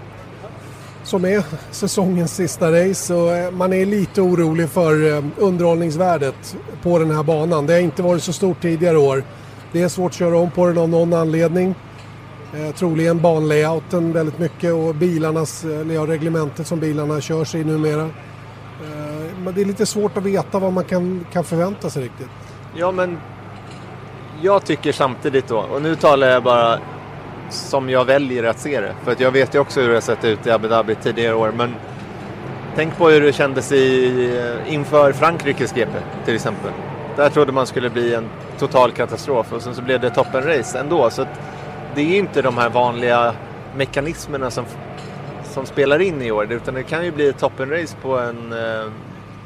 som 1.02 1.24
är 1.24 1.42
säsongens 1.70 2.34
sista 2.34 2.72
race. 2.72 3.14
Och, 3.14 3.32
eh, 3.32 3.50
man 3.50 3.72
är 3.72 3.86
lite 3.86 4.20
orolig 4.20 4.68
för 4.68 5.16
eh, 5.16 5.24
underhållningsvärdet 5.36 6.56
på 6.82 6.98
den 6.98 7.10
här 7.10 7.22
banan. 7.22 7.66
Det 7.66 7.72
har 7.72 7.80
inte 7.80 8.02
varit 8.02 8.22
så 8.22 8.32
stort 8.32 8.62
tidigare 8.62 8.98
år. 8.98 9.24
Det 9.72 9.82
är 9.82 9.88
svårt 9.88 10.10
att 10.10 10.18
köra 10.18 10.36
om 10.36 10.50
på 10.50 10.66
den 10.66 10.78
av 10.78 10.88
någon 10.88 11.12
anledning. 11.12 11.74
Eh, 12.54 12.74
troligen 12.74 13.22
banlayouten 13.22 14.12
väldigt 14.12 14.38
mycket 14.38 14.72
och 14.74 14.94
bilarnas, 14.94 15.64
eh, 15.64 15.80
eller 15.80 16.06
reglementet 16.06 16.66
som 16.66 16.80
bilarna 16.80 17.20
körs 17.20 17.54
i 17.54 17.64
numera. 17.64 18.02
Eh, 18.02 19.38
men 19.44 19.54
det 19.54 19.60
är 19.60 19.64
lite 19.64 19.86
svårt 19.86 20.16
att 20.16 20.24
veta 20.24 20.58
vad 20.58 20.72
man 20.72 20.84
kan, 20.84 21.26
kan 21.32 21.44
förvänta 21.44 21.90
sig 21.90 22.02
riktigt. 22.02 22.28
Ja 22.76 22.92
men 22.92 23.18
jag 24.42 24.64
tycker 24.64 24.92
samtidigt 24.92 25.48
då, 25.48 25.58
och 25.58 25.82
nu 25.82 25.94
talar 25.96 26.26
jag 26.26 26.42
bara 26.42 26.78
som 27.50 27.90
jag 27.90 28.04
väljer 28.04 28.44
att 28.44 28.58
se 28.58 28.80
det. 28.80 28.94
För 29.04 29.12
att 29.12 29.20
jag 29.20 29.30
vet 29.30 29.54
ju 29.54 29.58
också 29.58 29.80
hur 29.80 29.88
det 29.88 29.94
har 29.94 30.00
sett 30.00 30.24
ut 30.24 30.46
i 30.46 30.50
Abu 30.50 30.68
Dhabi 30.68 30.94
tidigare 30.94 31.34
år. 31.34 31.52
Men 31.56 31.74
tänk 32.74 32.96
på 32.96 33.08
hur 33.08 33.20
det 33.20 33.32
kändes 33.32 33.72
i, 33.72 34.14
eh, 34.36 34.74
inför 34.74 35.12
Frankrikes 35.12 35.72
GP 35.72 35.92
till 36.24 36.34
exempel. 36.34 36.70
Där 37.16 37.30
trodde 37.30 37.52
man 37.52 37.66
skulle 37.66 37.90
bli 37.90 38.14
en 38.14 38.28
total 38.58 38.92
katastrof 38.92 39.52
och 39.52 39.62
sen 39.62 39.74
så 39.74 39.82
blev 39.82 40.00
det 40.00 40.10
toppenrace 40.10 40.78
ändå. 40.78 41.10
Så 41.10 41.26
det 41.94 42.00
är 42.00 42.18
inte 42.18 42.42
de 42.42 42.58
här 42.58 42.68
vanliga 42.68 43.34
mekanismerna 43.76 44.50
som, 44.50 44.64
som 45.44 45.66
spelar 45.66 45.98
in 46.02 46.22
i 46.22 46.30
år. 46.30 46.52
Utan 46.52 46.74
det 46.74 46.82
kan 46.82 47.04
ju 47.04 47.12
bli 47.12 47.28
ett 47.28 47.38
toppenrace 47.38 47.96
på 48.02 48.18
en, 48.18 48.52
eh, 48.52 48.90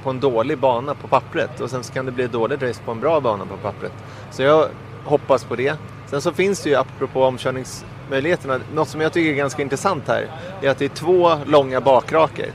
på 0.03 0.11
en 0.11 0.21
dålig 0.21 0.59
bana 0.59 0.95
på 0.95 1.09
pappret. 1.09 1.61
Och 1.61 1.71
sen 1.71 1.85
så 1.85 1.93
kan 1.93 2.07
det 2.07 2.13
bli 2.13 2.25
ett 2.25 2.33
dåligt 2.33 2.63
race 2.63 2.81
på 2.85 2.91
en 2.91 3.01
bra 3.01 3.21
bana 3.21 3.47
på 3.47 3.57
pappret. 3.57 3.93
Så 4.31 4.43
jag 4.43 4.69
hoppas 5.05 5.45
på 5.45 5.57
det. 5.57 5.77
Sen 6.07 6.21
så 6.21 6.33
finns 6.33 6.63
det 6.63 6.71
ju, 6.71 6.77
apropå 6.77 7.25
omkörningsmöjligheterna, 7.25 8.61
något 8.75 8.89
som 8.89 9.01
jag 9.01 9.13
tycker 9.13 9.31
är 9.31 9.35
ganska 9.35 9.63
intressant 9.63 10.09
här, 10.09 10.27
är 10.63 10.71
att 10.71 10.79
det 10.79 10.85
är 10.85 10.89
två 10.89 11.39
långa 11.47 11.81
bakraker. 11.81 12.51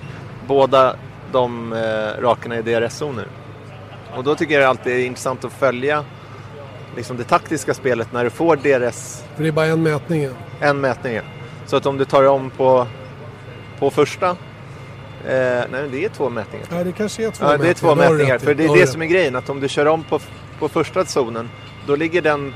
Båda 0.47 0.95
de 1.31 1.73
eh, 1.73 2.21
rakerna 2.21 2.57
i 2.57 2.61
DRS-zoner. 2.61 3.27
Och 4.15 4.23
då 4.23 4.35
tycker 4.35 4.53
jag 4.53 4.63
det 4.63 4.69
alltid 4.69 4.93
är 4.93 5.05
intressant 5.05 5.45
att 5.45 5.53
följa 5.53 6.05
liksom 6.95 7.17
det 7.17 7.23
taktiska 7.23 7.73
spelet 7.73 8.13
när 8.13 8.23
du 8.23 8.29
får 8.29 8.55
DRS. 8.55 9.23
För 9.35 9.43
det 9.43 9.49
är 9.49 9.51
bara 9.51 9.65
en 9.65 9.83
mätning? 9.83 10.29
En 10.59 10.81
mätning, 10.81 11.19
Så 11.65 11.75
att 11.75 11.85
om 11.85 11.97
du 11.97 12.05
tar 12.05 12.23
om 12.23 12.49
på, 12.49 12.87
på 13.79 13.89
första 13.89 14.37
Eh, 15.27 15.63
nej, 15.71 15.89
det 15.91 16.05
är 16.05 16.09
två 16.09 16.29
mätningar. 16.29 16.67
Ja, 16.71 16.83
det 16.83 16.91
kanske 16.91 17.25
är 17.25 17.31
två 17.31 17.45
ja, 17.45 17.49
mätningar. 17.49 17.63
det 17.63 17.69
är 17.69 17.73
två 17.73 17.95
mätningar. 17.95 18.37
För 18.37 18.53
det 18.53 18.65
är 18.65 18.77
det 18.79 18.87
som 18.87 19.01
är 19.01 19.05
grejen, 19.05 19.35
att 19.35 19.49
om 19.49 19.59
du 19.59 19.69
kör 19.69 19.85
om 19.85 20.03
på, 20.03 20.19
på 20.59 20.69
första 20.69 21.05
zonen, 21.05 21.49
då 21.87 21.95
ligger 21.95 22.21
den 22.21 22.53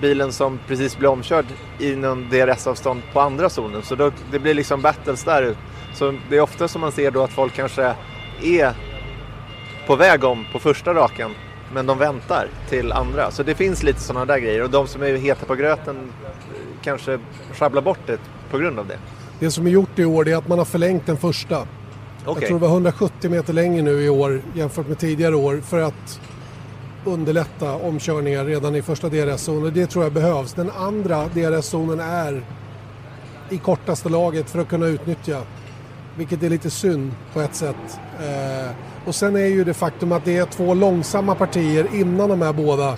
bilen 0.00 0.32
som 0.32 0.58
precis 0.66 0.98
blir 0.98 1.08
omkörd 1.08 1.44
inom 1.78 2.28
DRS-avstånd 2.30 3.02
på 3.12 3.20
andra 3.20 3.48
zonen. 3.48 3.82
Så 3.82 3.94
då, 3.94 4.12
det 4.32 4.38
blir 4.38 4.54
liksom 4.54 4.82
battles 4.82 5.24
där. 5.24 5.54
Så 5.94 6.14
det 6.28 6.36
är 6.36 6.40
ofta 6.40 6.68
som 6.68 6.80
man 6.80 6.92
ser 6.92 7.10
då 7.10 7.22
att 7.22 7.32
folk 7.32 7.54
kanske 7.54 7.94
är 8.42 8.72
på 9.86 9.96
väg 9.96 10.24
om 10.24 10.46
på 10.52 10.58
första 10.58 10.94
rakan 10.94 11.34
men 11.72 11.86
de 11.86 11.98
väntar 11.98 12.48
till 12.68 12.92
andra. 12.92 13.30
Så 13.30 13.42
det 13.42 13.54
finns 13.54 13.82
lite 13.82 14.00
sådana 14.00 14.24
där 14.24 14.38
grejer 14.38 14.62
och 14.62 14.70
de 14.70 14.86
som 14.86 15.02
är 15.02 15.14
heta 15.14 15.46
på 15.46 15.54
gröten 15.54 16.12
kanske 16.82 17.18
sjabblar 17.52 17.82
bort 17.82 17.98
det 18.06 18.18
på 18.50 18.58
grund 18.58 18.78
av 18.78 18.86
det. 18.86 18.98
Det 19.38 19.50
som 19.50 19.66
är 19.66 19.70
gjort 19.70 19.98
i 19.98 20.04
år 20.04 20.28
är 20.28 20.36
att 20.36 20.48
man 20.48 20.58
har 20.58 20.64
förlängt 20.64 21.06
den 21.06 21.16
första. 21.16 21.66
Okay. 22.26 22.42
Jag 22.42 22.48
tror 22.48 22.58
det 22.58 22.66
var 22.66 22.72
170 22.72 23.30
meter 23.30 23.52
längre 23.52 23.82
nu 23.82 24.02
i 24.02 24.08
år 24.08 24.42
jämfört 24.54 24.88
med 24.88 24.98
tidigare 24.98 25.36
år 25.36 25.60
för 25.66 25.80
att 25.80 26.20
underlätta 27.04 27.74
omkörningar 27.74 28.44
redan 28.44 28.76
i 28.76 28.82
första 28.82 29.08
DRS-zonen. 29.08 29.72
Det 29.74 29.86
tror 29.86 30.04
jag 30.04 30.12
behövs. 30.12 30.52
Den 30.52 30.70
andra 30.70 31.28
DRS-zonen 31.34 32.00
är 32.00 32.42
i 33.50 33.58
kortaste 33.58 34.08
laget 34.08 34.50
för 34.50 34.58
att 34.58 34.68
kunna 34.68 34.86
utnyttja. 34.86 35.42
Vilket 36.16 36.42
är 36.42 36.50
lite 36.50 36.70
synd 36.70 37.12
på 37.32 37.40
ett 37.40 37.54
sätt. 37.54 38.00
Eh, 38.20 38.70
och 39.06 39.14
sen 39.14 39.36
är 39.36 39.46
ju 39.46 39.64
det 39.64 39.74
faktum 39.74 40.12
att 40.12 40.24
det 40.24 40.36
är 40.36 40.44
två 40.44 40.74
långsamma 40.74 41.34
partier 41.34 41.86
innan 41.94 42.28
de 42.28 42.42
här 42.42 42.52
båda 42.52 42.96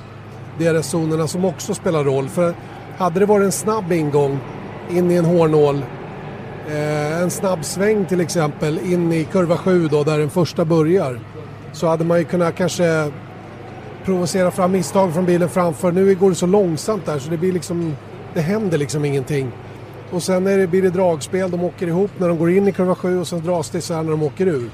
DRS-zonerna 0.58 1.26
som 1.26 1.44
också 1.44 1.74
spelar 1.74 2.04
roll. 2.04 2.28
För 2.28 2.54
hade 2.98 3.20
det 3.20 3.26
varit 3.26 3.44
en 3.44 3.52
snabb 3.52 3.92
ingång 3.92 4.38
in 4.90 5.10
i 5.10 5.14
en 5.14 5.24
hårnål, 5.24 5.82
eh, 6.68 7.22
en 7.22 7.30
snabb 7.30 7.64
sväng 7.64 8.06
till 8.06 8.20
exempel 8.20 8.78
in 8.78 9.12
i 9.12 9.24
kurva 9.24 9.56
7 9.56 9.88
då 9.88 10.04
där 10.04 10.18
den 10.18 10.30
första 10.30 10.64
börjar, 10.64 11.20
så 11.72 11.86
hade 11.86 12.04
man 12.04 12.18
ju 12.18 12.24
kunnat 12.24 12.54
kanske 12.54 13.12
provocera 14.04 14.50
fram 14.50 14.72
misstag 14.72 15.14
från 15.14 15.26
bilen 15.26 15.48
framför. 15.48 15.92
Nu 15.92 16.14
går 16.14 16.30
det 16.30 16.36
så 16.36 16.46
långsamt 16.46 17.06
där 17.06 17.18
så 17.18 17.30
det 17.30 17.36
blir 17.36 17.52
liksom, 17.52 17.96
det 18.34 18.40
händer 18.40 18.78
liksom 18.78 19.04
ingenting. 19.04 19.52
Och 20.10 20.22
sen 20.22 20.46
är 20.46 20.58
det, 20.58 20.66
blir 20.66 20.82
det 20.82 20.90
dragspel, 20.90 21.50
de 21.50 21.64
åker 21.64 21.86
ihop 21.86 22.10
när 22.18 22.28
de 22.28 22.38
går 22.38 22.50
in 22.50 22.68
i 22.68 22.72
kurva 22.72 22.94
7 22.94 23.20
och 23.20 23.28
sen 23.28 23.44
dras 23.44 23.70
det 23.70 23.78
isär 23.78 24.02
när 24.02 24.10
de 24.10 24.22
åker 24.22 24.46
ur. 24.46 24.70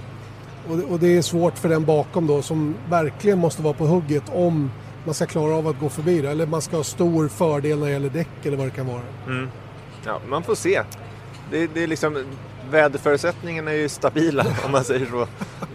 Och, 0.68 0.92
och, 0.92 0.98
det 0.98 1.16
är 1.16 1.22
svårt 1.22 1.58
för 1.58 1.68
den 1.68 1.84
bakom 1.84 2.26
då 2.26 2.42
som 2.42 2.74
verkligen 2.90 3.38
måste 3.38 3.62
vara 3.62 3.74
på 3.74 3.86
hugget 3.86 4.22
om 4.34 4.70
man 5.04 5.14
ska 5.14 5.26
klara 5.26 5.54
av 5.54 5.68
att 5.68 5.80
gå 5.80 5.88
förbi 5.88 6.20
det. 6.20 6.30
Eller 6.30 6.46
man 6.46 6.62
ska 6.62 6.76
ha 6.76 6.84
stor 6.84 7.28
fördel 7.28 7.78
när 7.78 7.86
det 7.86 7.92
gäller 7.92 8.10
däck 8.10 8.46
eller 8.46 8.56
vad 8.56 8.66
det 8.66 8.70
kan 8.70 8.86
vara. 8.86 9.02
Mm. 9.26 9.48
Ja, 10.04 10.20
man 10.28 10.42
får 10.42 10.54
se. 10.54 10.82
Det, 11.50 11.66
det 11.66 11.82
är 11.82 11.86
liksom, 11.86 12.24
väderförutsättningarna 12.70 13.70
är 13.70 13.76
ju 13.76 13.88
stabila 13.88 14.46
om 14.64 14.72
man 14.72 14.84
säger 14.84 15.06
så 15.06 15.26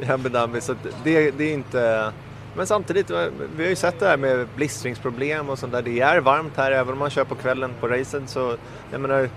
i 0.01 0.09
Abu 0.09 0.29
Dhabi. 0.29 0.61
Så 0.61 0.75
det, 1.03 1.31
det 1.31 1.43
är 1.43 1.53
inte... 1.53 2.11
Men 2.55 2.67
samtidigt, 2.67 3.09
eh, 3.09 3.25
vi 3.55 3.63
har 3.63 3.69
ju 3.69 3.75
sett 3.75 3.99
det 3.99 4.07
här 4.07 4.17
med 4.17 4.47
blistringsproblem 4.55 5.49
och 5.49 5.59
sånt 5.59 5.71
där. 5.71 5.81
Det 5.81 5.99
är 5.99 6.19
varmt 6.19 6.57
här 6.57 6.71
även 6.71 6.93
om 6.93 6.99
man 6.99 7.09
kör 7.09 7.23
på 7.23 7.35
kvällen 7.35 7.71
på 7.79 7.87
racen. 7.87 8.27
Så 8.27 8.55
jag 8.91 9.01
menar, 9.01 9.29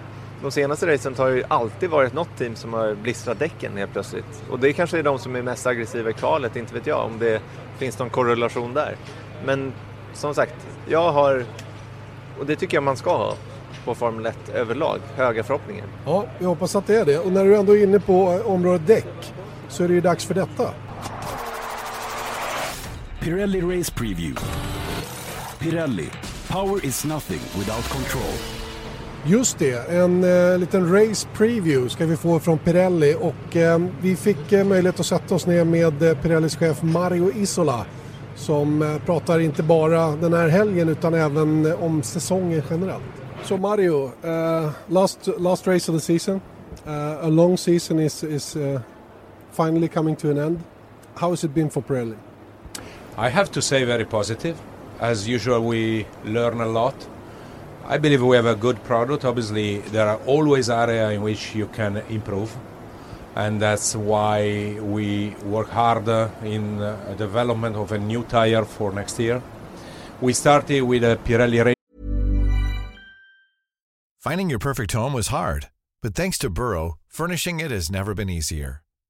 de 0.42 0.50
senaste 0.50 0.94
racen 0.94 1.14
har 1.18 1.28
ju 1.28 1.44
alltid 1.48 1.90
varit 1.90 2.12
något 2.12 2.36
team 2.38 2.56
som 2.56 2.72
har 2.74 2.94
blistrat 2.94 3.38
däcken 3.38 3.76
helt 3.76 3.92
plötsligt. 3.92 4.42
Och 4.50 4.58
det 4.58 4.72
kanske 4.72 4.98
är 4.98 5.02
de 5.02 5.18
som 5.18 5.36
är 5.36 5.42
mest 5.42 5.66
aggressiva 5.66 6.10
i 6.10 6.12
kvalet, 6.12 6.56
inte 6.56 6.74
vet 6.74 6.86
jag 6.86 7.04
om 7.04 7.18
det 7.18 7.42
finns 7.78 7.98
någon 7.98 8.10
korrelation 8.10 8.74
där. 8.74 8.96
Men 9.44 9.72
som 10.14 10.34
sagt, 10.34 10.54
jag 10.88 11.12
har, 11.12 11.44
och 12.38 12.46
det 12.46 12.56
tycker 12.56 12.76
jag 12.76 12.84
man 12.84 12.96
ska 12.96 13.16
ha 13.16 13.34
på 13.84 13.94
Formel 13.94 14.26
1 14.26 14.36
överlag, 14.54 14.98
höga 15.16 15.42
förhoppningar. 15.42 15.84
Ja, 16.06 16.24
vi 16.38 16.44
hoppas 16.44 16.76
att 16.76 16.86
det 16.86 16.96
är 16.96 17.04
det. 17.04 17.18
Och 17.18 17.32
när 17.32 17.44
du 17.44 17.56
ändå 17.56 17.76
är 17.76 17.82
inne 17.82 18.00
på 18.00 18.32
eh, 18.32 18.50
området 18.50 18.86
däck 18.86 19.34
så 19.68 19.84
är 19.84 19.88
det 19.88 19.94
ju 19.94 20.00
dags 20.00 20.24
för 20.24 20.34
detta. 20.34 20.70
Pirelli 23.26 23.60
Race 23.60 23.90
Preview. 23.90 24.34
Pirelli. 25.58 26.08
Power 26.48 26.84
is 26.84 27.04
nothing 27.04 27.40
without 27.58 27.88
control. 27.88 28.34
Just 29.24 29.58
det, 29.58 29.90
en 29.90 30.24
eh, 30.24 30.58
liten 30.58 30.92
race 30.92 31.28
preview 31.34 31.88
ska 31.88 32.06
vi 32.06 32.16
få 32.16 32.40
från 32.40 32.58
Pirelli 32.58 33.14
och 33.20 33.56
eh, 33.56 33.78
vi 34.00 34.16
fick 34.16 34.52
eh, 34.52 34.66
möjlighet 34.66 35.00
att 35.00 35.06
sätta 35.06 35.34
oss 35.34 35.46
ner 35.46 35.64
med 35.64 36.02
eh, 36.02 36.14
Pirellis 36.22 36.56
chef 36.56 36.82
Mario 36.82 37.32
Isola 37.32 37.86
som 38.34 38.82
eh, 38.82 38.98
pratar 38.98 39.40
inte 39.40 39.62
bara 39.62 40.16
den 40.16 40.32
här 40.32 40.48
helgen 40.48 40.88
utan 40.88 41.14
även 41.14 41.66
eh, 41.66 41.82
om 41.82 42.02
säsongen 42.02 42.62
generellt. 42.70 43.04
Så 43.44 43.56
Mario, 43.56 44.10
last, 44.86 45.28
last 45.38 45.66
race 45.66 45.92
of 45.92 45.98
the 45.98 46.18
season, 46.18 46.40
a 47.22 47.28
long 47.28 47.58
season 47.58 48.00
is, 48.00 48.24
is 48.24 48.56
finally 49.52 49.88
coming 49.88 50.16
to 50.16 50.30
an 50.30 50.38
end. 50.38 50.60
How 51.14 51.30
has 51.30 51.44
it 51.44 51.54
been 51.54 51.70
for 51.70 51.82
Pirelli? 51.82 52.16
I 53.18 53.30
have 53.30 53.50
to 53.52 53.62
say 53.62 53.84
very 53.84 54.04
positive. 54.04 54.60
As 55.00 55.26
usual 55.26 55.64
we 55.64 56.06
learn 56.24 56.60
a 56.60 56.66
lot. 56.66 56.94
I 57.86 57.96
believe 57.96 58.22
we 58.22 58.36
have 58.36 58.46
a 58.46 58.54
good 58.54 58.82
product. 58.84 59.24
Obviously, 59.24 59.78
there 59.78 60.06
are 60.06 60.18
always 60.26 60.68
areas 60.68 61.14
in 61.14 61.22
which 61.22 61.54
you 61.54 61.66
can 61.68 61.98
improve, 62.10 62.54
and 63.34 63.62
that's 63.62 63.94
why 63.94 64.76
we 64.80 65.30
work 65.44 65.68
hard 65.70 66.08
uh, 66.08 66.28
in 66.42 66.78
the 66.78 66.96
development 67.16 67.76
of 67.76 67.92
a 67.92 67.98
new 67.98 68.24
tire 68.24 68.64
for 68.64 68.92
next 68.92 69.18
year. 69.18 69.40
We 70.20 70.32
started 70.32 70.82
with 70.82 71.04
a 71.04 71.16
Pirelli. 71.24 71.74
Finding 74.18 74.50
your 74.50 74.58
perfect 74.58 74.92
home 74.92 75.12
was 75.12 75.28
hard, 75.28 75.70
but 76.02 76.14
thanks 76.14 76.38
to 76.38 76.50
Burrow, 76.50 76.98
furnishing 77.06 77.60
it 77.60 77.70
has 77.70 77.88
never 77.88 78.14
been 78.14 78.28
easier. 78.28 78.82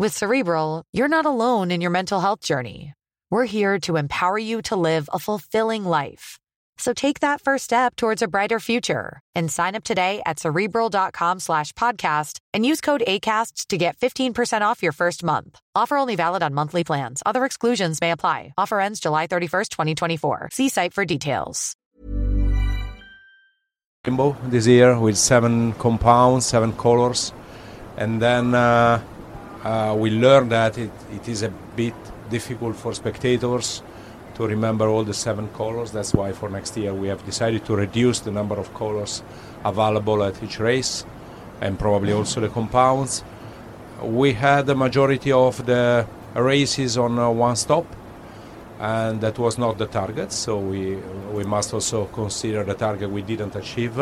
With 0.00 0.16
Cerebral, 0.16 0.84
you're 0.92 1.08
not 1.08 1.26
alone 1.26 1.72
in 1.72 1.80
your 1.80 1.90
mental 1.90 2.20
health 2.20 2.38
journey. 2.38 2.94
We're 3.32 3.46
here 3.46 3.80
to 3.80 3.96
empower 3.96 4.38
you 4.38 4.62
to 4.70 4.76
live 4.76 5.08
a 5.12 5.18
fulfilling 5.18 5.84
life. 5.84 6.38
So 6.76 6.92
take 6.92 7.18
that 7.18 7.40
first 7.40 7.64
step 7.64 7.96
towards 7.96 8.22
a 8.22 8.28
brighter 8.28 8.60
future 8.60 9.18
and 9.34 9.50
sign 9.50 9.74
up 9.74 9.82
today 9.82 10.22
at 10.24 10.38
cerebral.com 10.38 11.40
slash 11.40 11.72
podcast 11.72 12.38
and 12.54 12.64
use 12.64 12.80
code 12.80 13.02
ACasts 13.08 13.66
to 13.70 13.76
get 13.76 13.96
15% 13.96 14.60
off 14.60 14.84
your 14.84 14.92
first 14.92 15.24
month. 15.24 15.58
Offer 15.74 15.96
only 15.96 16.14
valid 16.14 16.44
on 16.44 16.54
monthly 16.54 16.84
plans. 16.84 17.20
Other 17.26 17.44
exclusions 17.44 18.00
may 18.00 18.12
apply. 18.12 18.54
Offer 18.56 18.78
ends 18.78 19.00
July 19.00 19.26
31st, 19.26 19.68
2024. 19.70 20.50
See 20.52 20.68
site 20.68 20.94
for 20.94 21.04
details. 21.04 21.74
This 24.44 24.68
year 24.68 24.96
with 24.96 25.18
seven 25.18 25.72
compounds, 25.72 26.46
seven 26.46 26.72
colors. 26.72 27.32
And 27.96 28.22
then 28.22 28.54
uh, 28.54 29.02
uh, 29.68 29.94
we 29.94 30.10
learned 30.10 30.50
that 30.50 30.78
it, 30.78 30.90
it 31.12 31.28
is 31.28 31.42
a 31.42 31.50
bit 31.76 31.94
difficult 32.30 32.74
for 32.74 32.94
spectators 32.94 33.82
to 34.34 34.46
remember 34.46 34.88
all 34.88 35.04
the 35.04 35.12
seven 35.12 35.48
colors. 35.48 35.90
That's 35.92 36.14
why 36.14 36.32
for 36.32 36.48
next 36.48 36.76
year 36.76 36.94
we 36.94 37.08
have 37.08 37.22
decided 37.26 37.66
to 37.66 37.76
reduce 37.76 38.20
the 38.20 38.30
number 38.30 38.56
of 38.56 38.72
colors 38.72 39.22
available 39.64 40.22
at 40.22 40.42
each 40.42 40.58
race 40.58 41.04
and 41.60 41.78
probably 41.78 42.12
also 42.12 42.40
the 42.40 42.48
compounds. 42.48 43.22
We 44.00 44.32
had 44.32 44.66
the 44.66 44.74
majority 44.74 45.32
of 45.32 45.66
the 45.66 46.06
races 46.34 46.96
on 46.96 47.18
uh, 47.18 47.28
one 47.28 47.56
stop 47.56 47.84
and 48.80 49.20
that 49.20 49.38
was 49.38 49.58
not 49.58 49.76
the 49.76 49.86
target 49.86 50.30
so 50.30 50.56
we 50.56 50.96
we 51.32 51.42
must 51.42 51.74
also 51.74 52.04
consider 52.06 52.62
the 52.62 52.74
target 52.74 53.10
we 53.10 53.22
didn't 53.22 53.56
achieve 53.56 53.98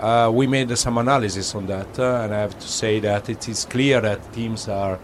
uh, 0.00 0.30
we 0.32 0.46
made 0.46 0.76
some 0.76 0.98
analysis 0.98 1.54
on 1.54 1.66
that 1.66 1.98
uh, 1.98 2.22
and 2.22 2.34
i 2.34 2.40
have 2.40 2.58
to 2.58 2.68
say 2.68 3.00
that 3.00 3.28
it 3.28 3.48
is 3.48 3.64
clear 3.64 4.00
that 4.00 4.32
teams 4.32 4.68
are 4.68 4.98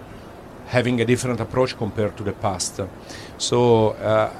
having 0.66 1.00
a 1.00 1.04
different 1.04 1.40
approach 1.40 1.76
compared 1.76 2.16
to 2.16 2.22
the 2.22 2.32
past 2.32 2.80
so 3.38 3.90
uh, 3.90 4.32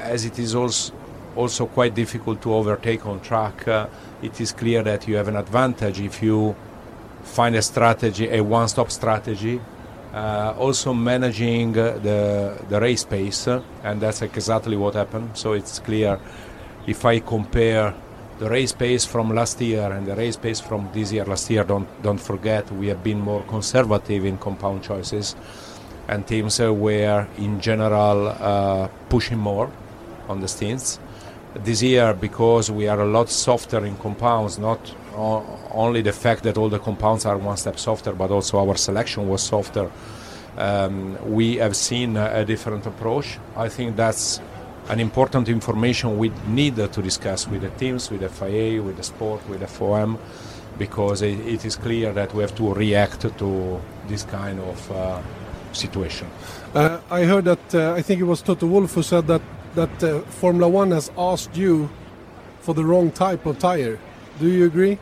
as 0.00 0.24
it 0.24 0.38
is 0.38 0.54
also 0.54 0.92
also 1.36 1.66
quite 1.66 1.96
difficult 1.96 2.40
to 2.40 2.54
overtake 2.54 3.04
on 3.06 3.20
track 3.20 3.66
uh, 3.66 3.88
it 4.22 4.40
is 4.40 4.52
clear 4.52 4.84
that 4.84 5.08
you 5.08 5.16
have 5.16 5.26
an 5.26 5.36
advantage 5.36 6.00
if 6.00 6.22
you 6.22 6.54
find 7.24 7.56
a 7.56 7.62
strategy 7.62 8.28
a 8.30 8.40
one-stop 8.40 8.90
strategy 8.90 9.60
uh, 10.14 10.54
also 10.56 10.94
managing 10.94 11.76
uh, 11.76 11.98
the 12.00 12.56
the 12.68 12.80
race 12.80 13.04
pace, 13.04 13.48
uh, 13.48 13.60
and 13.82 14.00
that's 14.00 14.22
exactly 14.22 14.76
what 14.76 14.94
happened. 14.94 15.30
So 15.34 15.54
it's 15.54 15.80
clear 15.80 16.20
if 16.86 17.04
I 17.04 17.18
compare 17.18 17.92
the 18.44 18.50
race 18.50 18.72
pace 18.72 19.06
from 19.06 19.34
last 19.34 19.58
year 19.62 19.90
and 19.90 20.06
the 20.06 20.14
race 20.14 20.36
pace 20.36 20.60
from 20.60 20.90
this 20.92 21.10
year. 21.12 21.24
Last 21.24 21.48
year, 21.50 21.64
don't 21.64 21.88
don't 22.02 22.20
forget 22.20 22.70
we 22.72 22.88
have 22.88 23.02
been 23.02 23.20
more 23.20 23.42
conservative 23.54 24.26
in 24.26 24.36
compound 24.36 24.82
choices, 24.82 25.34
and 26.08 26.26
teams 26.26 26.60
uh, 26.60 26.70
were 26.70 27.26
in 27.38 27.58
general 27.60 28.28
uh, 28.28 28.88
pushing 29.08 29.38
more 29.38 29.70
on 30.28 30.40
the 30.40 30.48
stints. 30.48 31.00
This 31.54 31.82
year, 31.82 32.12
because 32.12 32.70
we 32.70 32.86
are 32.86 33.00
a 33.00 33.06
lot 33.06 33.30
softer 33.30 33.86
in 33.86 33.96
compounds, 33.96 34.58
not 34.58 34.80
o- 35.16 35.46
only 35.70 36.02
the 36.02 36.12
fact 36.12 36.42
that 36.42 36.58
all 36.58 36.68
the 36.68 36.80
compounds 36.80 37.24
are 37.24 37.38
one 37.38 37.56
step 37.56 37.78
softer, 37.78 38.12
but 38.12 38.30
also 38.30 38.58
our 38.58 38.76
selection 38.76 39.26
was 39.26 39.42
softer. 39.42 39.90
Um, 40.58 41.16
we 41.34 41.56
have 41.56 41.74
seen 41.74 42.16
a, 42.16 42.40
a 42.40 42.44
different 42.44 42.84
approach. 42.86 43.38
I 43.56 43.68
think 43.70 43.96
that's 43.96 44.40
an 44.88 45.00
important 45.00 45.48
information 45.48 46.18
we 46.18 46.30
need 46.46 46.76
to 46.76 47.02
discuss 47.02 47.48
with 47.48 47.62
the 47.62 47.70
teams, 47.70 48.10
with 48.10 48.20
the 48.20 48.28
FIA, 48.28 48.82
with 48.82 48.96
the 48.96 49.02
sport, 49.02 49.46
with 49.48 49.60
the 49.60 49.66
FOM, 49.66 50.18
because 50.78 51.22
it, 51.22 51.38
it 51.40 51.64
is 51.64 51.76
clear 51.76 52.12
that 52.12 52.34
we 52.34 52.42
have 52.42 52.54
to 52.56 52.74
react 52.74 53.20
to 53.38 53.80
this 54.08 54.24
kind 54.24 54.60
of 54.60 54.92
uh, 54.92 55.22
situation. 55.72 56.28
Uh, 56.74 57.00
I 57.10 57.24
heard 57.24 57.44
that 57.44 57.74
uh, 57.74 57.92
I 57.92 58.02
think 58.02 58.20
it 58.20 58.24
was 58.24 58.42
Toto 58.42 58.66
Wolff 58.66 58.94
who 58.94 59.02
said 59.02 59.26
that 59.26 59.42
that 59.74 60.04
uh, 60.04 60.20
Formula 60.22 60.68
One 60.68 60.92
has 60.92 61.10
asked 61.18 61.56
you 61.56 61.90
for 62.60 62.74
the 62.74 62.84
wrong 62.84 63.10
type 63.10 63.46
of 63.46 63.58
tire. 63.58 63.98
Do 64.38 64.48
you 64.48 64.66
agree 64.66 64.98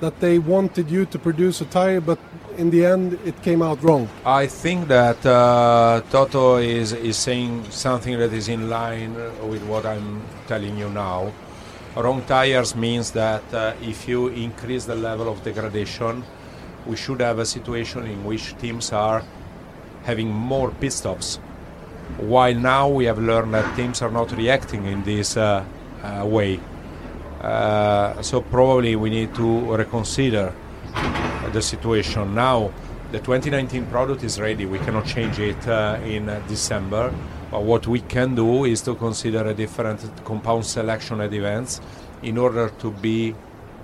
that 0.00 0.20
they 0.20 0.38
wanted 0.38 0.90
you 0.90 1.06
to 1.06 1.18
produce 1.18 1.60
a 1.60 1.64
tire, 1.64 2.00
but 2.00 2.18
in 2.56 2.70
the 2.70 2.86
end 2.86 3.18
it 3.24 3.40
came 3.42 3.62
out 3.62 3.82
wrong? 3.82 4.08
I 4.24 4.46
think 4.46 4.88
that 4.88 5.24
uh, 5.26 6.02
Toto 6.10 6.56
is, 6.56 6.92
is 6.92 7.16
saying 7.16 7.70
something 7.70 8.18
that 8.18 8.32
is 8.32 8.48
in 8.48 8.70
line 8.70 9.14
with 9.48 9.62
what 9.64 9.86
I'm 9.86 10.22
telling 10.46 10.76
you 10.76 10.88
now. 10.88 11.32
Wrong 11.96 12.22
tires 12.22 12.74
means 12.74 13.12
that 13.12 13.42
uh, 13.54 13.74
if 13.82 14.08
you 14.08 14.28
increase 14.28 14.84
the 14.84 14.96
level 14.96 15.28
of 15.28 15.44
degradation, 15.44 16.24
we 16.86 16.96
should 16.96 17.20
have 17.20 17.38
a 17.38 17.46
situation 17.46 18.04
in 18.06 18.24
which 18.24 18.56
teams 18.58 18.92
are 18.92 19.22
having 20.02 20.28
more 20.28 20.70
pit 20.70 20.92
stops. 20.92 21.36
While 22.18 22.54
now 22.54 22.88
we 22.88 23.04
have 23.06 23.18
learned 23.18 23.54
that 23.54 23.76
teams 23.76 24.02
are 24.02 24.10
not 24.10 24.32
reacting 24.32 24.86
in 24.86 25.04
this 25.04 25.36
uh, 25.36 25.64
uh, 26.02 26.26
way. 26.26 26.60
Uh, 27.40 28.20
so 28.22 28.40
probably 28.40 28.96
we 28.96 29.10
need 29.10 29.34
to 29.34 29.76
reconsider 29.76 30.52
the 31.52 31.62
situation. 31.62 32.34
Now, 32.34 32.72
the 33.12 33.18
2019 33.18 33.86
product 33.86 34.24
is 34.24 34.40
ready. 34.40 34.66
We 34.66 34.78
cannot 34.78 35.06
change 35.06 35.38
it 35.38 35.68
uh, 35.68 35.98
in 36.04 36.28
uh, 36.28 36.42
December. 36.48 37.14
But 37.50 37.62
what 37.62 37.86
we 37.86 38.00
can 38.00 38.34
do 38.34 38.64
is 38.64 38.82
to 38.82 38.94
consider 38.96 39.46
a 39.46 39.54
different 39.54 40.00
compound 40.24 40.66
selection 40.66 41.20
at 41.20 41.32
events 41.32 41.80
in 42.22 42.38
order 42.38 42.70
to 42.80 42.90
be 42.90 43.34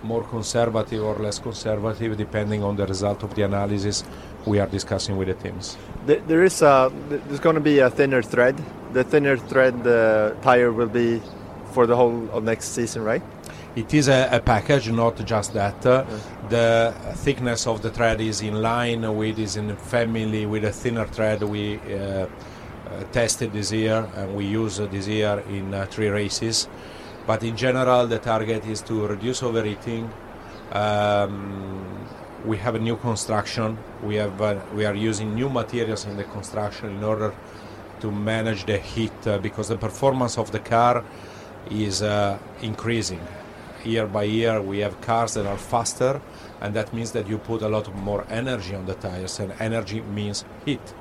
more 0.03 0.25
conservative 0.25 1.03
or 1.05 1.17
less 1.17 1.39
conservative 1.39 2.17
depending 2.17 2.65
on 2.65 2.75
the 2.75 2.87
result 2.87 3.23
of 3.23 3.35
the 3.35 3.43
analysis 3.43 4.03
we 4.47 4.59
are 4.59 4.67
discussing 4.67 5.17
with 5.17 5.29
the 5.29 5.35
teams. 5.35 5.77
There, 6.07 6.21
there 6.21 6.43
is 6.43 6.63
a, 6.63 6.91
there's 7.09 7.41
going 7.41 7.57
to 7.57 7.61
be 7.61 7.79
a 7.79 7.91
thinner 7.91 8.23
thread. 8.23 8.57
The 8.93 9.05
thinner 9.05 9.37
thread 9.37 9.87
uh, 9.87 10.35
tire 10.43 10.73
will 10.73 10.89
be 10.89 11.21
for 11.71 11.87
the 11.87 11.97
whole 11.97 12.29
of 12.33 12.45
next 12.45 12.75
season, 12.75 13.03
right? 13.03 13.23
It 13.77 13.95
is 13.95 14.09
a, 14.09 14.29
a 14.33 14.41
package, 14.41 14.91
not 14.91 15.25
just 15.25 15.53
that. 15.55 15.87
Uh, 15.87 16.05
The 16.51 16.93
thickness 17.25 17.67
of 17.69 17.81
the 17.81 17.91
thread 17.91 18.21
is 18.21 18.41
in 18.43 18.61
line 18.61 19.03
with 19.17 19.39
is 19.39 19.57
in 19.57 19.77
family 19.77 20.45
with 20.47 20.65
a 20.65 20.73
thinner 20.73 21.07
thread 21.07 21.43
we 21.45 21.79
uh, 21.79 21.87
uh, 21.87 22.27
tested 23.13 23.53
this 23.53 23.71
year 23.71 24.09
and 24.17 24.35
we 24.35 24.45
use 24.47 24.79
this 24.91 25.07
year 25.07 25.45
in 25.49 25.73
uh, 25.73 25.87
three 25.87 26.09
races. 26.09 26.69
But 27.27 27.43
in 27.45 27.57
general, 27.57 28.09
the 28.09 28.19
target 28.19 28.67
is 28.67 28.83
to 28.83 29.07
reduce 29.07 29.45
overheating. 29.45 30.11
Um, 30.73 32.09
we 32.45 32.57
have 32.57 32.75
a 32.75 32.81
new 32.81 32.97
construction. 32.97 33.79
We 34.03 34.17
have 34.17 34.43
uh, 34.43 34.59
we 34.75 34.85
are 34.87 34.97
using 34.97 35.35
new 35.35 35.49
materials 35.49 36.05
in 36.07 36.17
the 36.17 36.25
construction 36.25 36.91
in 36.97 37.05
order 37.05 37.33
to 38.01 38.11
manage 38.11 38.65
the 38.65 38.79
heat 38.79 39.13
uh, 39.27 39.39
because 39.39 39.69
the 39.69 39.79
performance 39.79 40.41
of 40.41 40.51
the 40.51 40.59
car 40.59 41.05
is 41.71 42.03
uh, 42.03 42.39
increasing 42.63 43.21
year 43.85 44.07
by 44.07 44.25
year. 44.25 44.61
We 44.61 44.79
have 44.79 45.01
cars 45.01 45.35
that 45.35 45.47
are 45.47 45.59
faster, 45.59 46.21
and 46.61 46.75
that 46.75 46.93
means 46.93 47.13
that 47.13 47.29
you 47.29 47.39
put 47.39 47.63
a 47.63 47.69
lot 47.69 47.95
more 47.95 48.25
energy 48.31 48.75
on 48.75 48.87
the 48.87 48.95
tires, 48.95 49.41
and 49.41 49.53
energy 49.61 50.01
means 50.01 50.45
heat. 50.65 50.95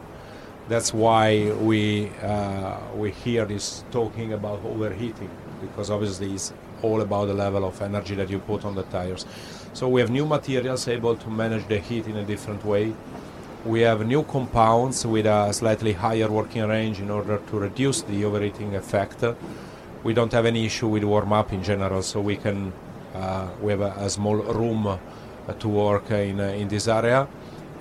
That's 0.67 0.93
why 0.93 1.51
we 1.51 2.11
uh, 2.21 2.77
we 2.95 3.11
hear 3.11 3.45
this 3.45 3.83
talking 3.91 4.33
about 4.33 4.63
overheating 4.63 5.29
because 5.61 5.89
obviously 5.89 6.33
it's 6.33 6.53
all 6.81 7.01
about 7.01 7.25
the 7.25 7.33
level 7.33 7.65
of 7.65 7.81
energy 7.81 8.15
that 8.15 8.29
you 8.29 8.39
put 8.39 8.63
on 8.65 8.75
the 8.75 8.83
tires. 8.83 9.25
So 9.73 9.87
we 9.87 10.01
have 10.01 10.09
new 10.09 10.25
materials 10.25 10.87
able 10.87 11.15
to 11.15 11.29
manage 11.29 11.67
the 11.67 11.79
heat 11.79 12.07
in 12.07 12.17
a 12.17 12.23
different 12.23 12.63
way. 12.65 12.93
We 13.65 13.81
have 13.81 14.05
new 14.05 14.23
compounds 14.23 15.05
with 15.05 15.25
a 15.25 15.51
slightly 15.51 15.93
higher 15.93 16.29
working 16.29 16.65
range 16.67 16.99
in 17.01 17.09
order 17.09 17.39
to 17.49 17.59
reduce 17.59 18.01
the 18.03 18.23
overheating 18.23 18.75
effect. 18.75 19.23
We 20.03 20.13
don't 20.13 20.31
have 20.31 20.45
any 20.45 20.65
issue 20.65 20.87
with 20.87 21.03
warm 21.03 21.33
up 21.33 21.51
in 21.51 21.63
general, 21.63 22.01
so 22.01 22.21
we 22.21 22.37
can 22.37 22.71
uh, 23.15 23.47
we 23.61 23.71
have 23.71 23.81
a, 23.81 23.93
a 23.97 24.09
small 24.09 24.35
room 24.35 24.87
uh, 24.87 24.97
to 25.59 25.67
work 25.67 26.11
in 26.11 26.39
uh, 26.39 26.61
in 26.61 26.67
this 26.67 26.87
area, 26.87 27.27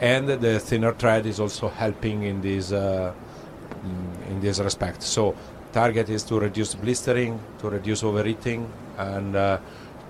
and 0.01 0.29
the 0.29 0.59
thinner 0.59 0.93
thread 0.95 1.27
is 1.27 1.39
also 1.41 1.69
helping 1.69 2.23
in 2.25 2.41
this 2.41 2.73
uh, 2.73 3.13
mm, 3.85 4.31
in 4.31 4.41
this 4.41 4.59
respect. 4.59 5.03
So 5.03 5.35
target 5.73 6.09
is 6.09 6.25
to 6.25 6.41
reduce 6.41 6.75
blistering, 6.75 7.39
to 7.61 7.71
reduce 7.71 8.03
overheating, 8.03 8.69
and 8.97 9.37
uh, 9.37 9.59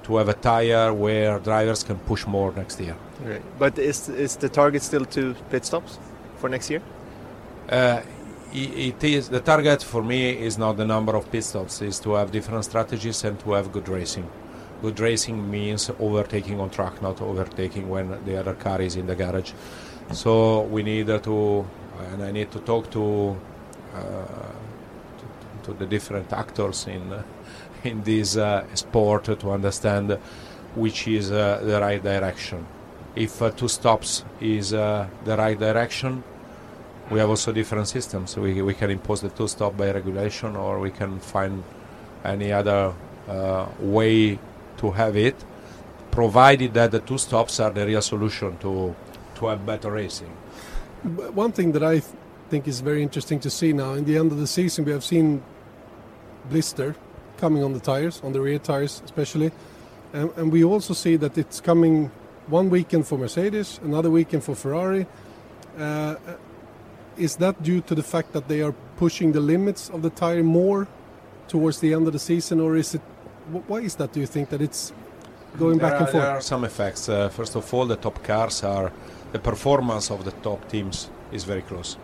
to 0.04 0.16
have 0.16 0.28
a 0.28 0.34
tire 0.34 0.94
where 0.94 1.38
drivers 1.38 1.84
can 1.84 1.98
push 1.98 2.26
more 2.26 2.52
next 2.52 2.80
year. 2.80 2.96
Right. 3.22 3.42
But 3.58 3.78
is 3.78 4.08
is 4.08 4.36
the 4.36 4.48
target 4.48 4.82
still 4.82 5.04
two 5.04 5.34
pit 5.50 5.64
stops 5.64 5.98
for 6.38 6.48
next 6.48 6.70
year? 6.70 6.82
Uh, 7.68 8.00
it 8.52 9.04
is 9.04 9.28
the 9.28 9.40
target 9.40 9.82
for 9.82 10.02
me 10.02 10.30
is 10.30 10.58
not 10.58 10.76
the 10.76 10.84
number 10.84 11.14
of 11.16 11.30
pit 11.30 11.44
stops; 11.44 11.82
is 11.82 11.98
to 12.00 12.14
have 12.14 12.30
different 12.30 12.64
strategies 12.64 13.24
and 13.24 13.38
to 13.40 13.52
have 13.52 13.72
good 13.72 13.88
racing. 13.88 14.28
Good 14.80 15.00
racing 15.00 15.50
means 15.50 15.90
overtaking 15.98 16.60
on 16.60 16.70
track, 16.70 17.02
not 17.02 17.20
overtaking 17.20 17.88
when 17.88 18.24
the 18.24 18.38
other 18.38 18.54
car 18.54 18.80
is 18.80 18.96
in 18.96 19.06
the 19.06 19.14
garage. 19.14 19.52
So 20.12 20.62
we 20.62 20.82
need 20.82 21.06
to, 21.06 21.66
and 22.12 22.22
I 22.22 22.30
need 22.30 22.50
to 22.52 22.60
talk 22.60 22.90
to 22.92 23.36
uh, 23.94 24.00
to, 25.18 25.24
to 25.64 25.72
the 25.78 25.86
different 25.86 26.32
actors 26.32 26.86
in 26.86 27.24
in 27.84 28.02
this 28.02 28.36
uh, 28.36 28.64
sport 28.74 29.24
to 29.24 29.50
understand 29.50 30.18
which 30.74 31.08
is 31.08 31.30
uh, 31.32 31.60
the 31.62 31.80
right 31.80 32.02
direction. 32.02 32.66
If 33.14 33.42
uh, 33.42 33.50
two 33.50 33.68
stops 33.68 34.24
is 34.40 34.72
uh, 34.72 35.08
the 35.24 35.36
right 35.36 35.58
direction, 35.58 36.22
we 37.10 37.18
have 37.18 37.30
also 37.30 37.52
different 37.52 37.88
systems. 37.88 38.36
We, 38.36 38.60
we 38.62 38.74
can 38.74 38.90
impose 38.90 39.20
the 39.20 39.30
two 39.30 39.48
stop 39.48 39.76
by 39.76 39.90
regulation, 39.90 40.56
or 40.56 40.78
we 40.78 40.90
can 40.90 41.18
find 41.20 41.62
any 42.24 42.52
other 42.52 42.92
uh, 43.28 43.66
way 43.80 44.38
to 44.78 44.90
have 44.90 45.16
it, 45.16 45.36
provided 46.10 46.74
that 46.74 46.90
the 46.90 47.00
two 47.00 47.18
stops 47.18 47.60
are 47.60 47.70
the 47.70 47.86
real 47.86 48.02
solution 48.02 48.56
to 48.58 48.94
to 49.36 49.46
have 49.46 49.64
better 49.64 49.90
racing. 49.90 50.30
One 51.32 51.52
thing 51.52 51.72
that 51.72 51.82
I 51.82 52.00
th- 52.00 52.04
think 52.50 52.66
is 52.66 52.80
very 52.80 53.02
interesting 53.02 53.38
to 53.40 53.50
see 53.50 53.72
now 53.72 53.92
in 53.92 54.04
the 54.04 54.18
end 54.18 54.32
of 54.32 54.38
the 54.38 54.46
season, 54.48 54.84
we 54.84 54.90
have 54.92 55.04
seen 55.04 55.42
blister 56.50 56.96
coming 57.36 57.62
on 57.62 57.72
the 57.72 57.78
tires, 57.78 58.20
on 58.24 58.32
the 58.32 58.40
rear 58.40 58.58
tires 58.58 59.00
especially, 59.04 59.52
and, 60.12 60.30
and 60.36 60.50
we 60.50 60.64
also 60.64 60.92
see 60.92 61.16
that 61.16 61.38
it's 61.38 61.60
coming 61.60 62.10
one 62.48 62.68
weekend 62.68 63.06
for 63.06 63.16
Mercedes, 63.16 63.78
another 63.84 64.10
weekend 64.10 64.42
for 64.42 64.56
Ferrari. 64.56 65.06
Uh, 65.78 66.16
is 67.18 67.36
that 67.36 67.62
due 67.62 67.80
to 67.82 67.94
the 67.94 68.02
fact 68.02 68.32
that 68.32 68.48
they 68.48 68.62
are 68.62 68.74
pushing 68.96 69.32
the 69.32 69.40
limits 69.40 69.90
of 69.90 70.02
the 70.02 70.10
tire 70.10 70.42
more 70.42 70.86
towards 71.48 71.80
the 71.80 71.92
end 71.94 72.06
of 72.06 72.12
the 72.12 72.18
season, 72.18 72.60
or 72.60 72.76
is 72.76 72.94
it? 72.94 73.00
Why 73.66 73.78
is 73.78 73.94
that? 73.96 74.12
Do 74.12 74.20
you 74.20 74.26
think 74.26 74.50
that 74.50 74.60
it's 74.60 74.92
going 75.58 75.78
there 75.78 75.90
back 75.90 76.00
are, 76.00 76.04
and 76.04 76.08
forth? 76.08 76.24
There 76.24 76.36
are 76.36 76.40
some 76.40 76.64
effects. 76.64 77.08
Uh, 77.08 77.28
first 77.28 77.56
of 77.56 77.72
all, 77.74 77.86
the 77.86 77.96
top 77.96 78.22
cars 78.22 78.62
are 78.62 78.92
the 79.32 79.38
performance 79.38 80.10
of 80.10 80.24
the 80.24 80.32
top 80.42 80.68
teams 80.68 81.10
is 81.32 81.44
very 81.44 81.62
close. 81.62 81.96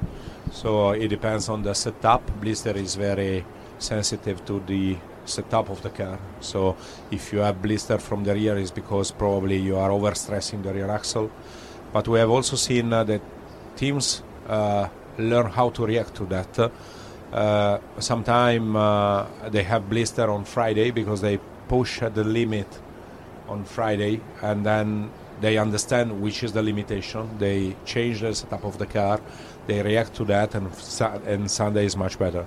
So 0.53 0.91
it 0.91 1.09
depends 1.09 1.49
on 1.49 1.63
the 1.63 1.75
setup. 1.75 2.23
Blister 2.41 2.77
is 2.77 2.95
very 2.95 3.45
sensitive 3.79 4.45
to 4.47 4.61
the 4.67 4.97
setup 5.25 5.71
of 5.71 5.83
the 5.83 5.91
car. 5.91 6.19
So 6.41 6.77
if 7.11 7.33
you 7.33 7.41
have 7.41 7.63
blister 7.63 7.99
from 7.99 8.25
the 8.25 8.35
rear, 8.35 8.57
is 8.57 8.71
because 8.71 9.11
probably 9.11 9.57
you 9.57 9.77
are 9.77 9.91
overstressing 9.91 10.63
the 10.63 10.73
rear 10.73 10.91
axle. 10.91 11.31
But 11.93 12.09
we 12.09 12.19
have 12.19 12.31
also 12.31 12.57
seen 12.57 12.93
uh, 12.93 13.05
that 13.05 13.23
teams 13.77 14.23
uh, 14.49 14.89
learn 15.19 15.47
how 15.47 15.71
to 15.71 15.87
react 15.87 16.15
to 16.17 16.25
that. 16.27 16.71
Uh, 17.33 17.79
Sometimes 17.99 18.77
uh, 18.77 19.27
they 19.51 19.63
have 19.65 19.89
blister 19.89 20.31
on 20.31 20.45
Friday 20.45 20.91
because 20.91 21.21
they 21.21 21.39
push 21.69 22.03
at 22.03 22.15
the 22.15 22.25
limit 22.25 22.69
on 23.49 23.65
Friday, 23.65 24.21
and 24.43 24.65
then 24.65 25.11
they 25.41 25.59
understand 25.59 26.21
which 26.23 26.43
is 26.43 26.53
the 26.53 26.63
limitation. 26.63 27.29
They 27.39 27.77
change 27.85 28.21
the 28.21 28.35
setup 28.35 28.65
of 28.65 28.79
the 28.79 28.87
car, 28.87 29.21
they 29.67 29.83
react 29.83 30.15
to 30.15 30.25
that, 30.27 30.55
and 30.55 30.69
and 31.27 31.51
Sunday 31.51 31.87
is 31.87 31.97
much 31.97 32.19
better. 32.19 32.47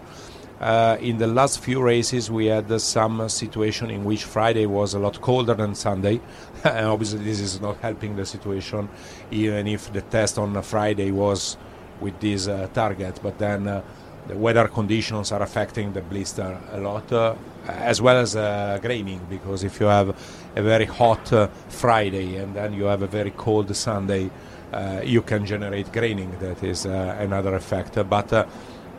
Uh, 0.59 0.97
in 1.01 1.19
the 1.19 1.27
last 1.27 1.59
few 1.59 1.79
races, 1.83 2.31
we 2.31 2.47
had 2.47 2.71
uh, 2.71 2.79
some 2.79 3.29
situation 3.29 3.91
in 3.91 4.03
which 4.03 4.23
Friday 4.23 4.65
was 4.65 4.95
a 4.95 4.99
lot 4.99 5.21
colder 5.21 5.53
than 5.53 5.75
Sunday, 5.75 6.19
and 6.63 6.85
obviously 6.93 7.19
this 7.19 7.39
is 7.39 7.61
not 7.61 7.77
helping 7.77 8.15
the 8.15 8.25
situation, 8.25 8.89
even 9.29 9.67
if 9.67 9.93
the 9.93 10.01
test 10.01 10.39
on 10.39 10.59
Friday 10.63 11.11
was 11.11 11.57
with 12.01 12.19
this 12.19 12.47
uh, 12.47 12.67
target. 12.73 13.19
But 13.21 13.37
then 13.37 13.67
uh, 13.67 13.81
the 14.27 14.35
weather 14.35 14.67
conditions 14.67 15.31
are 15.31 15.41
affecting 15.41 15.93
the 15.93 16.01
blister 16.01 16.57
a 16.71 16.79
lot, 16.79 17.11
uh, 17.11 17.35
as 17.67 18.01
well 18.01 18.17
as 18.17 18.35
uh, 18.35 18.79
graining. 18.81 19.21
Because 19.29 19.63
if 19.63 19.79
you 19.79 19.87
have 19.87 20.09
a 20.55 20.61
very 20.61 20.85
hot 20.85 21.31
uh, 21.33 21.47
Friday 21.69 22.37
and 22.37 22.55
then 22.55 22.73
you 22.73 22.85
have 22.85 23.01
a 23.01 23.07
very 23.07 23.31
cold 23.31 23.75
Sunday, 23.75 24.29
uh, 24.73 25.01
you 25.03 25.21
can 25.21 25.45
generate 25.45 25.91
graining. 25.93 26.31
That 26.39 26.63
is 26.63 26.85
another 26.85 27.55
effect. 27.55 27.97
But 28.09 28.47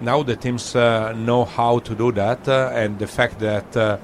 now 0.01 0.23
the 0.23 0.37
teams 0.37 0.75
know 0.75 1.45
how 1.45 1.81
to 1.81 1.95
do 1.95 2.11
that, 2.13 2.49
and 2.49 2.99
the 2.99 3.07
fact 3.07 3.39
that 3.41 4.01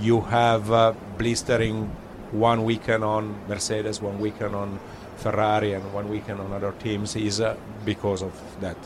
you 0.00 0.20
have 0.20 0.96
blistering 1.18 1.90
one 2.30 2.64
weekend 2.64 3.02
on 3.04 3.34
Mercedes, 3.48 4.00
one 4.00 4.20
weekend 4.20 4.54
on 4.54 4.78
Ferrari, 5.22 5.72
and 5.74 5.94
one 5.94 6.08
weekend 6.08 6.40
on 6.40 6.52
other 6.52 6.72
teams 6.82 7.16
is 7.16 7.40
uh, 7.40 7.56
because 7.84 8.22
of 8.22 8.32
that. 8.60 8.76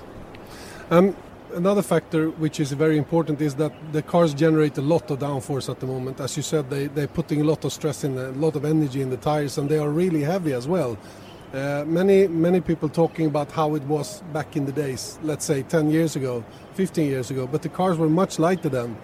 Um, 0.91 1.17
another 1.55 1.83
factor 1.83 2.31
which 2.31 2.61
is 2.61 2.73
very 2.73 2.99
important 2.99 3.41
is 3.41 3.55
that 3.55 3.73
the 3.93 4.03
cars 4.03 4.35
generate 4.35 4.77
a 4.79 4.83
lot 4.83 5.11
of 5.11 5.19
downforce 5.19 5.69
at 5.71 5.81
the 5.81 5.87
moment. 5.87 6.21
As 6.21 6.37
you 6.37 6.43
said, 6.43 6.69
they, 6.69 6.87
they're 6.89 7.09
putting 7.09 7.41
a 7.41 7.45
lot 7.45 7.65
of 7.65 7.73
stress 7.73 8.05
in, 8.05 8.19
a 8.19 8.31
lot 8.33 8.55
of 8.57 8.65
energy 8.65 9.01
in 9.01 9.11
the 9.11 9.17
tires, 9.17 9.59
and 9.59 9.69
they 9.69 9.79
are 9.79 9.91
really 9.91 10.23
heavy 10.23 10.53
as 10.53 10.69
well. 10.69 10.99
Uh, 11.55 11.85
many 11.87 12.27
many 12.27 12.61
people 12.61 12.89
talking 12.89 13.27
about 13.27 13.51
how 13.53 13.75
it 13.77 13.83
was 13.85 14.23
back 14.33 14.57
in 14.57 14.67
the 14.67 14.73
days, 14.73 15.19
let's 15.23 15.45
say 15.45 15.63
10 15.63 15.91
years 15.91 16.17
ago, 16.17 16.45
15 16.75 17.09
years 17.09 17.31
ago, 17.31 17.47
but 17.47 17.63
the 17.63 17.69
cars 17.69 17.97
were 17.97 18.09
much 18.09 18.39
lighter 18.39 18.69
then. 18.69 18.97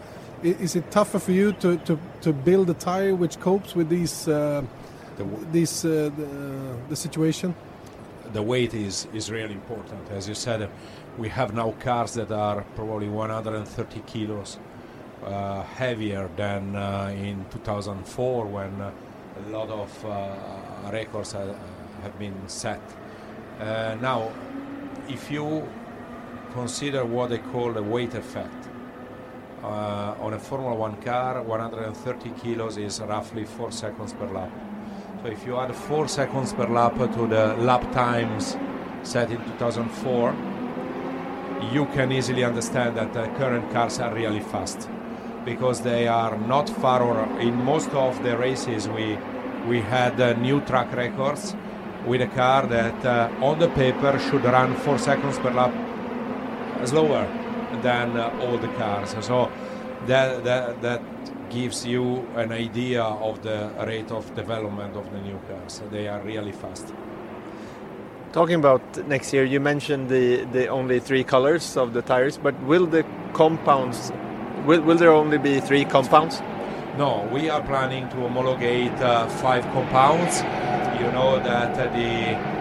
Is 0.42 0.74
it 0.74 0.90
tougher 0.90 1.20
for 1.20 1.30
you 1.30 1.52
to, 1.52 1.76
to, 1.78 1.98
to 2.20 2.32
build 2.32 2.68
a 2.68 2.74
tire 2.74 3.14
which 3.14 3.38
copes 3.38 3.76
with 3.76 3.88
these 3.88 4.26
uh, 4.26 4.62
The 5.16 5.24
these 5.52 5.84
uh, 5.84 6.10
the, 6.16 6.76
the 6.88 6.96
situation? 6.96 7.54
the 8.32 8.42
weight 8.42 8.74
is, 8.74 9.06
is 9.12 9.30
really 9.30 9.54
important. 9.54 10.10
As 10.10 10.28
you 10.28 10.34
said, 10.34 10.68
we 11.18 11.28
have 11.28 11.54
now 11.54 11.72
cars 11.80 12.14
that 12.14 12.30
are 12.32 12.62
probably 12.74 13.08
130 13.08 14.00
kilos 14.00 14.58
uh, 15.24 15.62
heavier 15.62 16.28
than 16.36 16.74
uh, 16.74 17.14
in 17.14 17.44
2004 17.50 18.46
when 18.46 18.80
uh, 18.80 18.90
a 19.36 19.50
lot 19.50 19.68
of 19.68 20.04
uh, 20.04 20.90
records 20.90 21.32
have 21.32 22.18
been 22.18 22.48
set. 22.48 22.80
Uh, 23.60 23.96
now, 24.00 24.32
if 25.08 25.30
you 25.30 25.68
consider 26.52 27.04
what 27.04 27.30
they 27.30 27.38
call 27.38 27.72
the 27.72 27.82
weight 27.82 28.14
effect, 28.14 28.68
uh, 29.62 30.16
on 30.20 30.32
a 30.32 30.38
Formula 30.40 30.74
One 30.74 31.00
car, 31.02 31.40
130 31.40 32.30
kilos 32.42 32.76
is 32.78 33.00
roughly 33.00 33.44
4 33.44 33.70
seconds 33.70 34.12
per 34.12 34.26
lap. 34.26 34.50
If 35.24 35.46
you 35.46 35.56
add 35.56 35.72
4 35.72 36.08
seconds 36.08 36.52
per 36.52 36.66
lap 36.66 36.96
to 36.96 37.26
the 37.28 37.54
lap 37.58 37.92
times 37.92 38.56
set 39.04 39.30
in 39.30 39.36
2004, 39.36 40.34
you 41.72 41.86
can 41.94 42.10
easily 42.10 42.42
understand 42.42 42.96
that 42.96 43.12
the 43.12 43.28
current 43.38 43.70
cars 43.72 44.00
are 44.00 44.12
really 44.12 44.40
fast 44.40 44.88
because 45.44 45.80
they 45.82 46.08
are 46.08 46.36
not 46.36 46.68
far 46.68 47.02
or 47.02 47.40
in 47.40 47.54
most 47.64 47.90
of 47.90 48.20
the 48.24 48.36
races 48.36 48.88
we 48.88 49.16
we 49.68 49.80
had 49.80 50.20
uh, 50.20 50.32
new 50.40 50.60
track 50.62 50.92
records 50.96 51.54
with 52.04 52.20
a 52.20 52.26
car 52.26 52.66
that 52.66 53.06
uh, 53.06 53.30
on 53.40 53.60
the 53.60 53.68
paper 53.68 54.18
should 54.18 54.42
run 54.42 54.74
4 54.74 54.98
seconds 54.98 55.38
per 55.38 55.52
lap 55.52 55.72
slower 56.84 57.28
than 57.80 58.16
uh, 58.16 58.28
all 58.42 58.58
the 58.58 58.72
cars. 58.76 59.14
So 59.20 59.52
that, 60.06 60.42
that 60.42 60.82
that 60.82 61.00
gives 61.52 61.84
you 61.84 62.26
an 62.36 62.50
idea 62.50 63.02
of 63.02 63.42
the 63.42 63.70
rate 63.86 64.10
of 64.10 64.34
development 64.34 64.96
of 64.96 65.10
the 65.12 65.20
new 65.20 65.38
cars. 65.48 65.82
They 65.90 66.08
are 66.08 66.20
really 66.22 66.52
fast. 66.52 66.92
Talking 68.32 68.54
about 68.56 68.82
next 69.06 69.32
year, 69.34 69.44
you 69.44 69.60
mentioned 69.60 70.08
the, 70.08 70.44
the 70.52 70.68
only 70.68 71.00
three 71.00 71.22
colors 71.22 71.76
of 71.76 71.92
the 71.92 72.00
tires, 72.00 72.38
but 72.38 72.58
will 72.62 72.86
the 72.86 73.04
compounds, 73.34 74.10
will, 74.64 74.80
will 74.80 74.96
there 74.96 75.12
only 75.12 75.36
be 75.36 75.60
three 75.60 75.84
compounds? 75.84 76.40
No, 76.96 77.28
we 77.32 77.50
are 77.50 77.62
planning 77.62 78.08
to 78.08 78.16
homologate 78.16 78.98
uh, 79.00 79.28
five 79.28 79.64
compounds. 79.72 80.40
You 80.98 81.10
know 81.12 81.38
that 81.42 81.74
the 81.92 82.52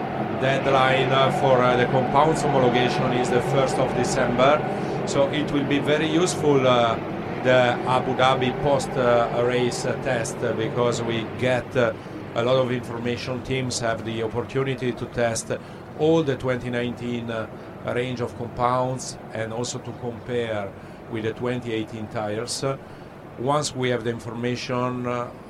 deadline 0.42 1.10
for 1.40 1.62
uh, 1.62 1.76
the 1.76 1.86
compounds 1.86 2.42
homologation 2.42 3.18
is 3.18 3.30
the 3.30 3.40
1st 3.40 3.78
of 3.78 3.96
December, 3.96 4.60
so 5.06 5.28
it 5.30 5.50
will 5.52 5.64
be 5.64 5.78
very 5.78 6.06
useful. 6.06 6.66
Uh, 6.66 6.98
the 7.42 7.76
Abu 7.88 8.14
Dhabi 8.14 8.52
post 8.62 8.90
uh, 8.90 9.42
race 9.44 9.82
test 9.82 10.38
because 10.56 11.02
we 11.02 11.26
get 11.40 11.76
uh, 11.76 11.92
a 12.36 12.42
lot 12.42 12.56
of 12.56 12.70
information. 12.70 13.42
Teams 13.42 13.80
have 13.80 14.04
the 14.04 14.22
opportunity 14.22 14.92
to 14.92 15.06
test 15.06 15.50
all 15.98 16.22
the 16.22 16.36
2019 16.36 17.30
uh, 17.30 17.48
range 17.94 18.20
of 18.20 18.36
compounds 18.38 19.18
and 19.32 19.52
also 19.52 19.78
to 19.80 19.90
compare 20.00 20.70
with 21.10 21.24
the 21.24 21.32
2018 21.32 22.06
tires. 22.08 22.64
Once 23.38 23.74
we 23.74 23.88
have 23.88 24.04
the 24.04 24.10
information, 24.10 25.06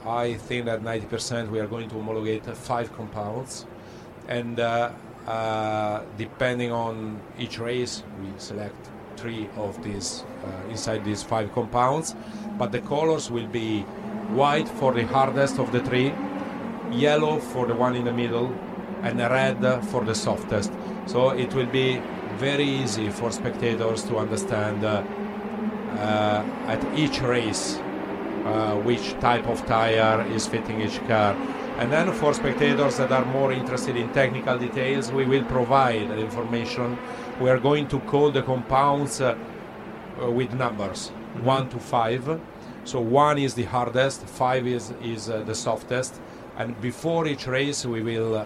I 0.07 0.35
think 0.35 0.65
that 0.67 0.83
90% 0.83 1.51
we 1.51 1.61
are 1.61 1.67
going 1.67 1.89
to 1.91 1.97
homologate 1.97 2.45
five 2.57 2.91
compounds, 2.97 3.67
and 4.29 4.59
uh, 4.59 4.93
uh, 5.27 6.03
depending 6.17 6.73
on 6.73 7.21
each 7.39 7.59
race, 7.59 8.03
we 8.21 8.29
select 8.39 8.92
three 9.23 9.49
of 9.57 9.83
these 9.85 10.25
uh, 10.45 10.71
inside 10.71 11.05
these 11.05 11.23
five 11.23 11.53
compounds. 11.55 12.17
But 12.59 12.73
the 12.73 12.81
colors 12.81 13.31
will 13.31 13.47
be 13.47 13.83
white 14.35 14.69
for 14.69 14.93
the 14.93 15.07
hardest 15.07 15.59
of 15.59 15.71
the 15.71 15.81
three, 15.81 16.13
yellow 16.91 17.39
for 17.39 17.67
the 17.67 17.75
one 17.75 17.95
in 17.95 18.05
the 18.05 18.13
middle, 18.13 18.53
and 19.03 19.19
red 19.19 19.85
for 19.85 20.05
the 20.05 20.15
softest. 20.15 20.73
So 21.07 21.31
it 21.31 21.55
will 21.55 21.71
be 21.83 22.01
very 22.39 22.65
easy 22.65 23.11
for 23.11 23.31
spectators 23.31 24.03
to 24.05 24.19
understand 24.19 24.85
uh, 24.85 25.05
uh, 25.99 26.45
at 26.67 26.83
each 26.99 27.21
race 27.21 27.79
uh, 28.45 28.75
which 28.83 29.13
type 29.21 29.47
of 29.47 29.65
tire 29.67 30.27
is 30.33 30.47
fitting 30.47 30.81
each 30.81 30.99
car. 31.07 31.37
And 31.79 31.91
then 31.93 32.13
for 32.13 32.35
spectators 32.35 32.97
that 32.99 33.13
are 33.13 33.25
more 33.27 33.53
interested 33.53 33.97
in 33.97 34.09
technical 34.13 34.59
details, 34.59 35.13
we 35.13 35.25
will 35.25 35.45
provide 35.45 36.11
information. 36.11 36.99
We 37.43 37.51
are 37.51 37.59
going 37.59 37.89
to 37.89 37.99
call 37.99 38.31
the 38.31 38.43
compounds 38.43 39.21
uh, 39.21 39.37
uh, 40.23 40.31
with 40.31 40.55
numbers, 40.55 41.09
one 41.43 41.69
to 41.71 41.81
five. 41.81 42.41
So 42.85 43.01
one 43.01 43.37
is 43.37 43.55
the 43.55 43.65
hardest, 43.65 44.25
five 44.27 44.65
is, 44.65 44.95
is 45.03 45.29
uh, 45.29 45.43
the 45.43 45.55
softest. 45.57 46.21
And 46.57 46.81
before 46.81 47.27
each 47.27 47.49
race, 47.49 47.85
we 47.85 48.01
will 48.01 48.37
uh, 48.37 48.45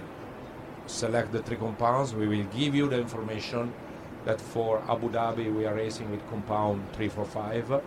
select 0.87 1.33
the 1.33 1.43
three 1.43 1.59
compounds. 1.59 2.15
We 2.15 2.27
will 2.27 2.45
give 2.45 2.75
you 2.75 2.89
the 2.89 2.99
information 2.99 3.75
that 4.25 4.41
for 4.41 4.83
Abu 4.89 5.11
Dhabi 5.11 5.55
we 5.55 5.67
are 5.67 5.75
racing 5.75 6.11
with 6.11 6.27
compound 6.31 6.83
345. 6.95 7.83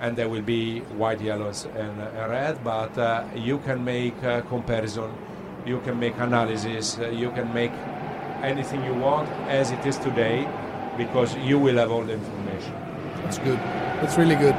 and 0.00 0.16
there 0.16 0.28
will 0.28 0.42
be 0.42 0.78
white, 0.96 1.20
yellows, 1.20 1.66
and 1.74 2.00
uh, 2.00 2.28
red. 2.28 2.62
But 2.62 2.96
uh, 2.96 3.24
you 3.34 3.58
can 3.58 3.84
make 3.84 4.18
comparison, 4.48 5.10
you 5.66 5.80
can 5.80 5.98
make 5.98 6.16
analysis, 6.18 6.98
you 7.12 7.32
can 7.32 7.52
make 7.52 7.72
anything 8.42 8.84
you 8.84 8.94
want 8.94 9.28
as 9.48 9.70
it 9.70 9.84
is 9.86 9.98
today, 9.98 10.48
because 10.96 11.36
you 11.36 11.58
will 11.58 11.76
have 11.76 11.90
all 11.90 12.02
the 12.02 12.14
information. 12.14 12.72
That's 13.22 13.38
good. 13.38 13.58
That's 14.00 14.16
really 14.16 14.36
good. 14.36 14.54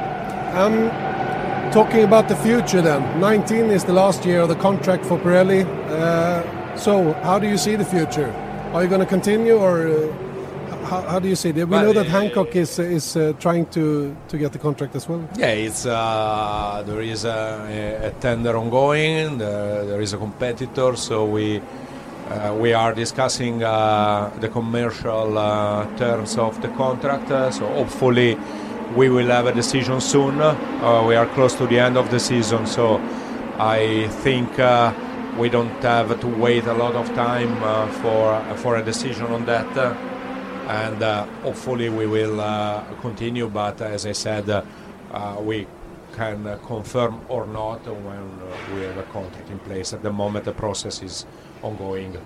Um, 0.54 0.90
talking 1.72 2.04
about 2.04 2.28
the 2.28 2.36
future 2.36 2.82
then, 2.82 3.20
19 3.20 3.70
is 3.70 3.84
the 3.84 3.92
last 3.92 4.24
year 4.24 4.40
of 4.40 4.48
the 4.48 4.54
contract 4.56 5.04
for 5.04 5.18
Pirelli. 5.18 5.64
Uh, 5.88 6.76
so, 6.76 7.12
how 7.22 7.38
do 7.38 7.48
you 7.48 7.58
see 7.58 7.76
the 7.76 7.84
future? 7.84 8.30
Are 8.72 8.82
you 8.82 8.88
going 8.88 9.00
to 9.00 9.06
continue, 9.06 9.56
or 9.56 9.88
uh, 9.88 10.12
how, 10.84 11.02
how, 11.02 11.18
do 11.18 11.28
you 11.28 11.36
see 11.36 11.50
it? 11.50 11.56
We 11.56 11.64
Well, 11.64 11.84
know 11.84 11.92
that 11.92 12.06
uh, 12.06 12.10
Hancock 12.10 12.56
is 12.56 12.78
is 12.78 13.16
uh, 13.16 13.34
trying 13.38 13.66
to 13.66 14.16
to 14.28 14.38
get 14.38 14.52
the 14.52 14.58
contract 14.58 14.96
as 14.96 15.08
well. 15.08 15.22
Yeah, 15.36 15.52
it's 15.52 15.84
uh, 15.84 16.82
there 16.86 17.02
is 17.02 17.24
a, 17.24 18.08
a 18.08 18.10
tender 18.20 18.56
ongoing. 18.56 19.38
There, 19.38 19.84
there 19.84 20.00
is 20.00 20.14
a 20.14 20.18
competitor, 20.18 20.96
so 20.96 21.26
we 21.26 21.60
uh, 22.32 22.54
we 22.54 22.72
are 22.72 22.94
discussing 22.94 23.62
uh, 23.62 24.30
the 24.40 24.48
commercial 24.48 25.36
uh, 25.36 25.86
terms 25.96 26.38
of 26.38 26.60
the 26.62 26.68
contract. 26.68 27.30
uh, 27.30 27.50
so 27.50 27.66
hopefully 27.66 28.38
we 28.96 29.10
will 29.10 29.26
have 29.26 29.46
a 29.46 29.52
decision 29.52 30.00
soon. 30.00 30.40
Uh, 30.40 31.04
we 31.06 31.14
are 31.14 31.26
close 31.26 31.54
to 31.54 31.66
the 31.66 31.78
end 31.78 31.96
of 31.96 32.10
the 32.10 32.18
season, 32.18 32.66
so 32.66 33.00
I 33.58 34.08
think 34.22 34.58
uh, 34.58 34.94
we 35.38 35.50
don't 35.50 35.82
have 35.82 36.18
to 36.20 36.26
wait 36.26 36.64
a 36.66 36.74
lot 36.74 36.94
of 36.94 37.06
time 37.14 37.54
for 38.00 38.40
for 38.56 38.76
a 38.76 38.82
decision 38.82 39.26
on 39.26 39.44
that. 39.46 39.96
and 40.68 41.02
hopefully 41.42 41.88
we 41.88 42.06
will 42.06 42.38
continue. 43.00 43.48
But 43.48 43.80
as 43.80 44.06
I 44.06 44.12
said, 44.12 44.46
we 45.40 45.66
can 46.16 46.58
confirm 46.66 47.20
or 47.28 47.46
not 47.46 47.80
when 47.86 48.24
we 48.74 48.82
have 48.86 48.98
a 48.98 49.06
contract 49.12 49.50
in 49.50 49.58
place. 49.58 49.92
At 49.92 50.02
the 50.02 50.12
moment, 50.12 50.44
the 50.44 50.52
process 50.52 51.02
is 51.02 51.26
ongoing. 51.62 52.16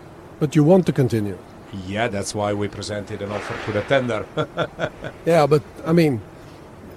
But 0.40 0.55
you 0.55 0.64
want 0.64 0.87
to 0.87 0.92
continue. 0.92 1.38
Yeah, 1.87 2.09
that's 2.09 2.35
why 2.35 2.53
we 2.53 2.68
presented 2.68 3.22
an 3.22 3.33
offer 3.33 3.57
to 3.66 3.72
the 3.72 3.83
tender. 3.83 4.27
Yeah, 5.27 5.46
but 5.46 5.62
I 5.85 5.92
mean, 5.92 6.20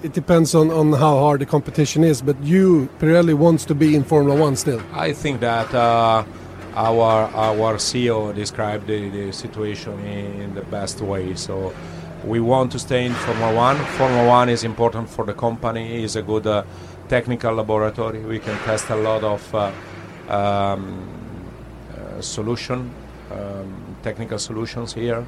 it 0.02 0.12
depends 0.12 0.54
on, 0.54 0.70
on 0.70 0.92
how 0.92 1.18
hard 1.18 1.40
the 1.40 1.46
competition 1.46 2.04
is. 2.04 2.22
But 2.22 2.40
you, 2.42 2.88
Pirelli, 2.98 3.34
wants 3.34 3.64
to 3.66 3.74
be 3.74 3.96
in 3.96 4.04
Formula 4.04 4.38
One 4.40 4.56
still. 4.56 4.80
I 4.92 5.12
think 5.12 5.40
that 5.40 5.74
uh, 5.74 6.24
our 6.74 7.28
our 7.34 7.74
CEO 7.76 8.34
described 8.34 8.86
the, 8.86 9.08
the 9.10 9.32
situation 9.32 9.98
in, 10.06 10.42
in 10.42 10.54
the 10.54 10.62
best 10.62 11.00
way. 11.00 11.34
So 11.34 11.74
we 12.24 12.40
want 12.40 12.72
to 12.72 12.78
stay 12.78 13.04
in 13.06 13.12
Formula 13.14 13.54
One. 13.54 13.76
Formula 13.98 14.26
One 14.28 14.48
is 14.48 14.64
important 14.64 15.08
for 15.08 15.24
the 15.24 15.34
company. 15.34 16.04
It's 16.04 16.16
a 16.16 16.22
good 16.22 16.46
uh, 16.46 16.62
technical 17.08 17.54
laboratory. 17.54 18.20
We 18.20 18.38
can 18.38 18.56
test 18.58 18.90
a 18.90 18.96
lot 18.96 19.24
of 19.24 19.54
uh, 19.54 19.72
um, 20.28 21.19
solution, 22.22 22.90
um, 23.30 23.96
technical 24.02 24.38
solutions 24.38 24.92
here. 24.92 25.26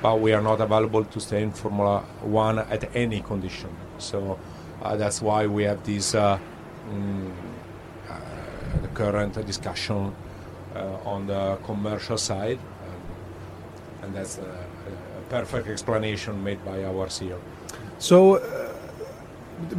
But 0.00 0.20
we 0.20 0.32
are 0.32 0.42
not 0.42 0.60
available 0.60 1.04
to 1.04 1.20
stay 1.20 1.42
in 1.42 1.50
Formula 1.50 2.04
One 2.22 2.60
at 2.60 2.94
any 2.94 3.20
condition. 3.20 3.70
So 3.98 4.38
uh, 4.82 4.96
that's 4.96 5.20
why 5.20 5.46
we 5.46 5.64
have 5.64 5.84
this 5.84 6.14
uh, 6.14 6.38
mm, 6.88 7.30
uh, 8.08 8.14
the 8.82 8.88
current 8.88 9.34
discussion 9.44 10.14
uh, 10.74 10.98
on 11.04 11.26
the 11.26 11.58
commercial 11.64 12.16
side, 12.16 12.58
um, 12.58 14.04
and 14.04 14.14
that's 14.14 14.38
perfect 15.28 15.68
explanation 15.68 16.42
made 16.42 16.64
by 16.64 16.84
our 16.84 17.06
CEO. 17.08 17.38
So, 17.98 18.36
uh, 18.36 18.72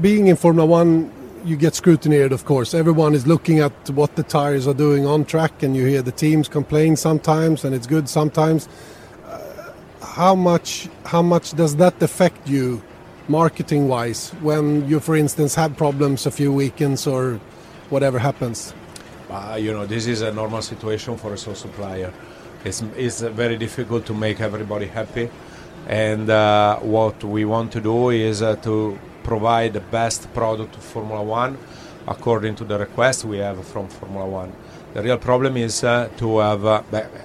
being 0.02 0.28
in 0.28 0.36
Formula 0.36 0.66
One, 0.66 1.12
you 1.46 1.56
get 1.56 1.76
scrutinized, 1.76 2.32
of 2.32 2.46
course. 2.46 2.74
Everyone 2.74 3.16
is 3.16 3.26
looking 3.26 3.60
at 3.60 3.90
what 3.90 4.16
the 4.16 4.24
tires 4.24 4.68
are 4.68 4.74
doing 4.74 5.06
on 5.06 5.26
track, 5.26 5.64
and 5.64 5.76
you 5.76 5.86
hear 5.86 6.02
the 6.02 6.12
teams 6.12 6.48
complain 6.48 6.96
sometimes, 6.96 7.64
and 7.64 7.74
it's 7.76 7.88
good 7.88 8.10
sometimes. 8.10 8.68
Uh, 9.26 9.72
how 10.02 10.36
much? 10.36 10.90
How 11.06 11.22
much 11.22 11.54
does 11.54 11.76
that 11.78 12.02
affect 12.02 12.48
you, 12.48 12.82
marketing-wise, 13.28 14.32
when 14.42 14.88
you, 14.88 15.00
for 15.00 15.16
instance, 15.16 15.56
have 15.56 15.76
problems 15.78 16.26
a 16.26 16.32
few 16.32 16.54
weekends 16.54 17.08
or 17.08 17.40
whatever 17.90 18.20
happens? 18.20 18.74
Uh, 19.30 19.58
you 19.60 19.72
know, 19.72 19.86
this 19.86 20.08
is 20.08 20.22
a 20.22 20.32
normal 20.32 20.62
situation 20.62 21.18
for 21.18 21.34
a 21.34 21.38
sole 21.38 21.56
supplier. 21.56 22.12
It's, 22.66 22.82
it's 22.98 23.22
very 23.22 23.58
difficult 23.58 24.06
to 24.08 24.14
make 24.14 24.42
everybody 24.42 24.88
happy. 24.88 25.30
And 25.88 26.30
uh, 26.30 26.80
what 26.80 27.24
we 27.24 27.46
want 27.46 27.72
to 27.72 27.82
do 27.82 28.10
is 28.10 28.42
uh, 28.42 28.56
to 28.58 29.00
provide 29.24 29.74
the 29.74 29.80
best 29.80 30.34
product 30.34 30.74
to 30.74 30.80
Formula 30.80 31.24
One 31.24 31.58
according 32.08 32.56
to 32.56 32.64
the 32.64 32.78
request 32.80 33.26
we 33.26 33.38
have 33.38 33.66
from 33.68 33.88
Formula 33.88 34.26
One. 34.26 34.52
The 34.94 35.04
real 35.04 35.20
problem 35.20 35.56
is 35.58 35.84
uh, 35.84 36.10
to 36.18 36.40
have 36.40 36.66
uh, 36.66 36.82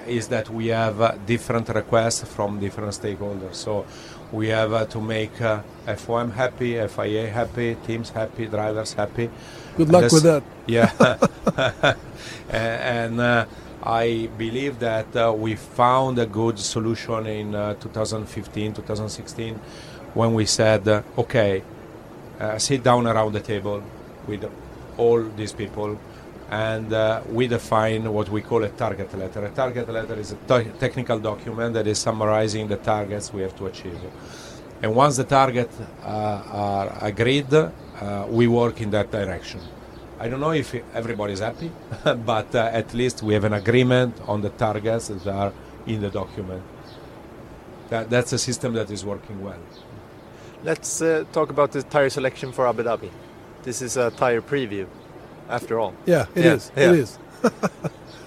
is 0.07 0.29
that 0.29 0.51
we 0.51 0.67
have 0.67 1.01
uh, 1.01 1.15
different 1.25 1.69
requests 1.71 2.23
from 2.25 2.61
different 2.61 2.93
stakeholders. 2.93 3.55
So 3.55 3.87
we 4.33 4.49
have 4.49 4.73
uh, 4.73 4.85
to 4.87 5.01
make 5.01 5.41
uh, 5.41 5.63
FOM 5.87 6.33
happy, 6.33 6.87
FIA 6.87 7.31
happy, 7.31 7.77
teams 7.87 8.11
happy, 8.11 8.47
drivers 8.47 8.93
happy. 8.93 9.31
Good 9.77 9.89
luck 9.89 10.13
with 10.13 10.25
that. 10.25 10.43
yeah. 10.67 10.91
and 12.51 13.21
uh, 13.21 13.47
I 13.83 14.29
believe 14.37 14.79
that 14.81 15.15
uh, 15.17 15.33
we 15.37 15.57
found 15.57 16.19
a 16.19 16.27
good 16.27 16.59
solution 16.59 17.27
in 17.27 17.55
uh, 17.55 17.75
2015, 17.75 18.75
2016, 18.75 19.55
when 20.15 20.35
we 20.35 20.47
said, 20.47 20.87
okay, 21.19 21.63
uh, 22.41 22.59
sit 22.59 22.83
down 22.83 23.07
around 23.07 23.33
the 23.33 23.41
table 23.41 23.83
with 24.27 24.49
all 24.97 25.23
these 25.37 25.53
people 25.53 25.99
and 26.51 26.93
uh, 26.93 27.23
we 27.31 27.47
define 27.47 28.13
what 28.13 28.29
we 28.29 28.43
call 28.43 28.63
a 28.65 28.69
target 28.69 29.17
letter. 29.19 29.45
A 29.45 29.51
target 29.51 29.89
letter 29.89 30.15
is 30.15 30.33
a 30.33 30.37
te- 30.37 30.71
technical 30.79 31.19
document 31.19 31.75
that 31.75 31.87
is 31.87 31.99
summarizing 31.99 32.69
the 32.69 32.77
targets 32.77 33.33
we 33.33 33.43
have 33.43 33.57
to 33.57 33.67
achieve. 33.67 33.99
And 34.83 34.95
once 34.95 35.17
the 35.17 35.25
targets 35.25 35.75
uh, 35.81 36.05
are 36.05 36.99
agreed, 37.01 37.53
uh, 37.55 38.27
we 38.29 38.47
work 38.47 38.81
in 38.81 38.91
that 38.91 39.11
direction. 39.11 39.61
I 40.21 40.29
don't 40.29 40.41
know 40.41 40.53
if 40.53 40.75
everybody's 40.95 41.41
happy, 41.41 41.73
but 42.05 42.55
uh, 42.55 42.71
at 42.73 42.95
least 42.95 43.23
we 43.23 43.35
have 43.35 43.45
an 43.45 43.55
agreement 43.55 44.21
on 44.27 44.43
the 44.43 44.51
targets 44.51 45.09
that 45.09 45.27
are 45.27 45.53
in 45.87 46.01
the 46.01 46.11
document. 46.11 46.63
That, 47.89 48.11
that's 48.11 48.33
a 48.33 48.39
system 48.39 48.75
that 48.75 48.91
is 48.91 49.05
working 49.05 49.43
well. 49.43 49.59
Let's 50.65 51.03
uh, 51.03 51.25
talk 51.33 51.51
about 51.51 51.73
the 51.73 51.83
tire 51.83 52.09
selection 52.09 52.51
for 52.53 52.67
Abu 52.67 52.83
Dhabi. 52.85 53.11
This 53.63 53.83
is 53.83 53.97
a 53.99 54.11
tire 54.11 54.41
preview, 54.41 54.87
after 55.49 55.79
all. 55.79 55.95
Yeah, 56.07 56.27
it 56.35 56.45
Yeah, 56.45 56.53
is. 56.55 56.73
yeah. 56.77 56.93
It 56.93 56.99
is. 56.99 57.19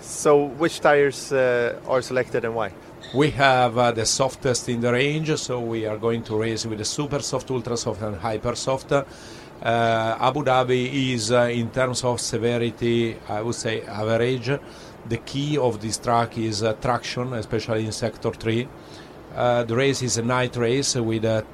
So, 0.02 0.46
which 0.46 0.80
tires 0.80 1.32
uh, 1.34 1.80
are 1.86 2.02
selected 2.02 2.46
and 2.46 2.56
why? 2.56 2.72
We 3.14 3.30
have 3.32 3.78
uh, 3.78 3.92
the 3.92 4.06
softest 4.06 4.70
in 4.70 4.80
the 4.82 4.92
range, 4.94 5.36
so 5.38 5.60
we 5.60 5.86
are 5.86 5.98
going 5.98 6.24
to 6.24 6.38
race 6.38 6.66
with 6.66 6.78
the 6.80 6.86
super 6.86 7.20
soft, 7.20 7.52
ultra 7.52 7.76
soft, 7.76 8.02
and 8.02 8.16
hyper 8.16 8.56
soft. 8.56 8.92
Uh, 8.94 9.04
Abu 9.62 10.44
Dhabi 10.44 11.14
is, 11.14 11.32
uh, 11.32 11.50
in 11.52 11.70
terms 11.72 12.04
of 12.06 12.22
severity, 12.22 13.18
I 13.28 13.42
would 13.42 13.56
say 13.56 13.82
average. 13.82 14.50
The 15.10 15.18
key 15.18 15.58
of 15.58 15.82
this 15.82 15.98
track 15.98 16.38
is 16.38 16.64
uh, 16.64 16.74
traction, 16.74 17.34
especially 17.34 17.86
in 17.86 17.92
sector 17.92 18.32
3. 18.32 18.68
Uh, 19.36 19.64
the 19.66 19.76
race 19.76 20.02
is 20.02 20.18
a 20.18 20.24
night 20.24 20.56
race 20.56 20.96
with 20.96 21.26
a 21.26 21.46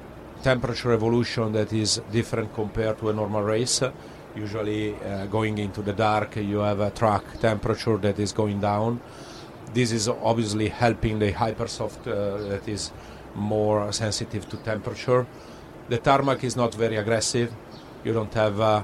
temperature 0.44 0.92
evolution 0.92 1.52
that 1.52 1.72
is 1.72 2.00
different 2.12 2.54
compared 2.54 2.98
to 2.98 3.08
a 3.08 3.12
normal 3.12 3.42
race. 3.42 3.82
Usually, 4.36 4.94
uh, 4.94 5.26
going 5.26 5.56
into 5.58 5.80
the 5.80 5.92
dark, 5.92 6.36
you 6.36 6.58
have 6.58 6.80
a 6.80 6.90
track 6.90 7.24
temperature 7.40 7.96
that 7.96 8.18
is 8.18 8.32
going 8.32 8.60
down. 8.60 9.00
This 9.72 9.90
is 9.90 10.06
obviously 10.08 10.68
helping 10.68 11.18
the 11.18 11.32
hypersoft 11.32 12.06
uh, 12.06 12.48
that 12.50 12.68
is 12.68 12.92
more 13.34 13.90
sensitive 13.92 14.48
to 14.50 14.56
temperature. 14.58 15.26
The 15.88 15.98
tarmac 15.98 16.44
is 16.44 16.56
not 16.56 16.74
very 16.74 16.96
aggressive. 16.96 17.50
You 18.04 18.12
don't 18.12 18.34
have 18.34 18.60
uh, 18.60 18.82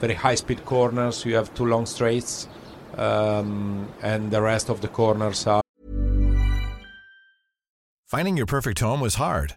very 0.00 0.14
high 0.14 0.36
speed 0.36 0.64
corners. 0.64 1.24
You 1.26 1.34
have 1.36 1.52
two 1.54 1.66
long 1.66 1.86
straights, 1.86 2.48
um, 2.96 3.88
and 4.02 4.30
the 4.30 4.40
rest 4.40 4.70
of 4.70 4.80
the 4.80 4.88
corners 4.88 5.46
are 5.46 5.64
Finding 8.06 8.36
your 8.36 8.46
perfect 8.46 8.78
home 8.78 9.00
was 9.00 9.16
hard, 9.16 9.56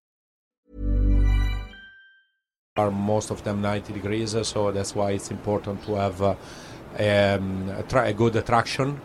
Are 2.81 2.91
most 2.91 3.31
of 3.31 3.43
them 3.43 3.61
90 3.61 3.93
degrees, 3.93 4.35
so 4.47 4.71
that's 4.71 4.95
why 4.95 5.11
it's 5.11 5.31
important 5.31 5.83
to 5.85 5.95
have 5.95 6.21
uh, 6.21 6.29
um, 6.99 7.69
a, 7.77 7.83
tra- 7.87 8.07
a 8.07 8.13
good 8.13 8.35
attraction. 8.35 8.99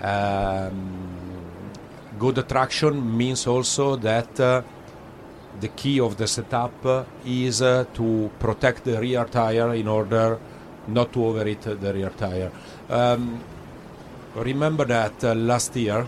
Um, 0.00 1.08
good 2.18 2.38
attraction 2.38 3.16
means 3.16 3.46
also 3.46 3.96
that 3.96 4.40
uh, 4.40 4.62
the 5.60 5.68
key 5.68 6.00
of 6.00 6.16
the 6.16 6.26
setup 6.26 6.86
uh, 6.86 7.04
is 7.24 7.58
to 7.58 8.30
protect 8.38 8.84
the 8.84 9.00
rear 9.00 9.24
tire 9.24 9.74
in 9.74 9.88
order 9.88 10.38
not 10.86 11.12
to 11.12 11.24
overheat 11.24 11.62
the 11.62 11.92
rear 11.92 12.10
tire. 12.10 12.50
Um, 12.88 13.40
remember 14.34 14.84
that 14.86 15.22
uh, 15.24 15.34
last 15.34 15.76
year, 15.76 16.06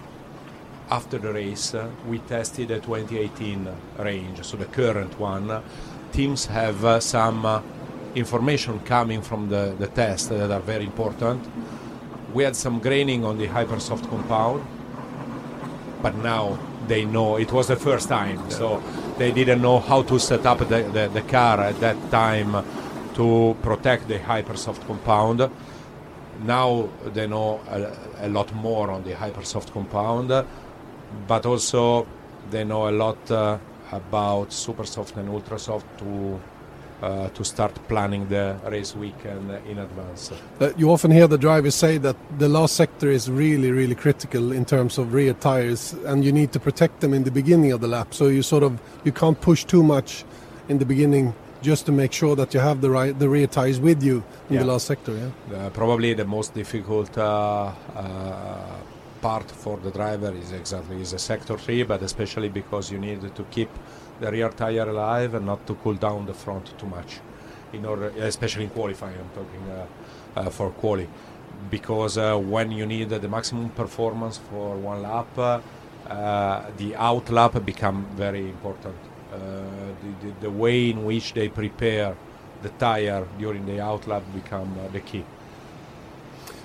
after 0.90 1.18
the 1.18 1.32
race, 1.32 1.74
uh, 1.74 1.88
we 2.08 2.18
tested 2.18 2.70
a 2.70 2.80
2018 2.80 3.68
range, 3.98 4.42
so 4.42 4.56
the 4.56 4.64
current 4.66 5.18
one. 5.20 5.62
Teams 6.12 6.46
have 6.46 6.84
uh, 6.84 7.00
some 7.00 7.46
uh, 7.46 7.62
information 8.14 8.80
coming 8.80 9.22
from 9.22 9.48
the, 9.48 9.74
the 9.78 9.86
test 9.86 10.28
that 10.30 10.50
are 10.50 10.60
very 10.60 10.84
important. 10.84 11.44
We 12.34 12.44
had 12.44 12.56
some 12.56 12.80
graining 12.80 13.24
on 13.24 13.38
the 13.38 13.46
hypersoft 13.46 14.08
compound, 14.08 14.64
but 16.02 16.16
now 16.16 16.58
they 16.88 17.04
know 17.04 17.36
it 17.36 17.52
was 17.52 17.68
the 17.68 17.76
first 17.76 18.08
time, 18.08 18.50
so 18.50 18.82
they 19.18 19.30
didn't 19.30 19.62
know 19.62 19.78
how 19.78 20.02
to 20.02 20.18
set 20.18 20.46
up 20.46 20.58
the, 20.58 20.82
the, 20.92 21.10
the 21.12 21.22
car 21.22 21.60
at 21.60 21.78
that 21.80 22.10
time 22.10 22.64
to 23.14 23.56
protect 23.62 24.08
the 24.08 24.18
hypersoft 24.18 24.86
compound. 24.86 25.48
Now 26.44 26.88
they 27.12 27.26
know 27.26 27.60
a, 27.68 28.26
a 28.26 28.28
lot 28.28 28.52
more 28.54 28.90
on 28.90 29.04
the 29.04 29.12
hypersoft 29.12 29.72
compound, 29.72 30.32
but 31.26 31.46
also 31.46 32.06
they 32.50 32.64
know 32.64 32.88
a 32.88 32.90
lot 32.90 33.30
uh, 33.30 33.58
about 33.92 34.50
supersoft 34.50 35.16
and 35.16 35.28
ultrasoft 35.28 35.84
to 35.98 36.40
uh, 37.02 37.28
to 37.30 37.42
start 37.44 37.72
planning 37.88 38.28
the 38.28 38.54
race 38.68 38.94
weekend 38.94 39.50
in 39.66 39.78
advance. 39.78 40.30
Uh, 40.60 40.70
you 40.76 40.90
often 40.90 41.10
hear 41.10 41.26
the 41.26 41.38
drivers 41.38 41.74
say 41.74 41.96
that 41.96 42.14
the 42.38 42.46
last 42.48 42.76
sector 42.76 43.10
is 43.10 43.30
really, 43.30 43.70
really 43.72 43.94
critical 43.94 44.52
in 44.52 44.64
terms 44.66 44.98
of 44.98 45.14
rear 45.14 45.32
tires, 45.32 45.94
and 46.04 46.24
you 46.26 46.32
need 46.32 46.52
to 46.52 46.60
protect 46.60 47.00
them 47.00 47.14
in 47.14 47.24
the 47.24 47.30
beginning 47.30 47.72
of 47.72 47.80
the 47.80 47.88
lap. 47.88 48.12
So 48.12 48.28
you 48.28 48.42
sort 48.42 48.62
of 48.62 48.78
you 49.04 49.12
can't 49.12 49.40
push 49.40 49.64
too 49.64 49.82
much 49.82 50.24
in 50.68 50.78
the 50.78 50.84
beginning 50.84 51.32
just 51.62 51.86
to 51.86 51.92
make 51.92 52.12
sure 52.12 52.36
that 52.36 52.54
you 52.54 52.60
have 52.60 52.80
the 52.80 52.90
right 52.90 53.18
the 53.18 53.28
rear 53.28 53.46
tires 53.46 53.80
with 53.80 54.02
you 54.02 54.22
in 54.48 54.56
Yeah. 54.56 54.60
the 54.60 54.66
last 54.72 54.86
sector. 54.86 55.12
Yeah. 55.16 55.56
Uh, 55.56 55.70
probably 55.70 56.14
the 56.14 56.24
most 56.26 56.54
difficult 56.54 57.16
uh, 57.16 57.72
uh, 57.96 58.76
part 59.20 59.50
for 59.50 59.76
the 59.78 59.90
driver 59.90 60.32
is 60.34 60.52
exactly 60.52 61.00
is 61.00 61.12
a 61.12 61.18
sector 61.18 61.56
three, 61.58 61.82
but 61.82 62.02
especially 62.02 62.48
because 62.48 62.90
you 62.90 62.98
need 62.98 63.20
to 63.34 63.44
keep 63.50 63.70
the 64.20 64.30
rear 64.30 64.50
tire 64.50 64.88
alive 64.88 65.34
and 65.34 65.46
not 65.46 65.66
to 65.66 65.74
cool 65.74 65.94
down 65.94 66.26
the 66.26 66.34
front 66.34 66.78
too 66.78 66.86
much, 66.86 67.20
in 67.72 67.84
order, 67.84 68.08
especially 68.18 68.64
in 68.64 68.70
qualifying. 68.70 69.16
I'm 69.18 69.30
talking 69.30 69.70
uh, 69.70 70.40
uh, 70.40 70.50
for 70.50 70.70
quali, 70.70 71.08
because 71.70 72.18
uh, 72.18 72.36
when 72.36 72.70
you 72.70 72.86
need 72.86 73.10
the 73.10 73.28
maximum 73.28 73.70
performance 73.70 74.38
for 74.38 74.76
one 74.76 75.02
lap, 75.02 75.38
uh, 75.38 76.62
the 76.76 76.96
out 76.96 77.30
lap 77.30 77.64
become 77.64 78.06
very 78.16 78.48
important. 78.48 78.96
Uh, 79.32 79.36
the, 80.02 80.26
the, 80.26 80.34
the 80.40 80.50
way 80.50 80.90
in 80.90 81.04
which 81.04 81.34
they 81.34 81.48
prepare 81.48 82.16
the 82.62 82.68
tire 82.70 83.26
during 83.38 83.64
the 83.64 83.80
out 83.80 84.06
lap 84.06 84.22
become 84.34 84.76
uh, 84.78 84.88
the 84.88 85.00
key. 85.00 85.24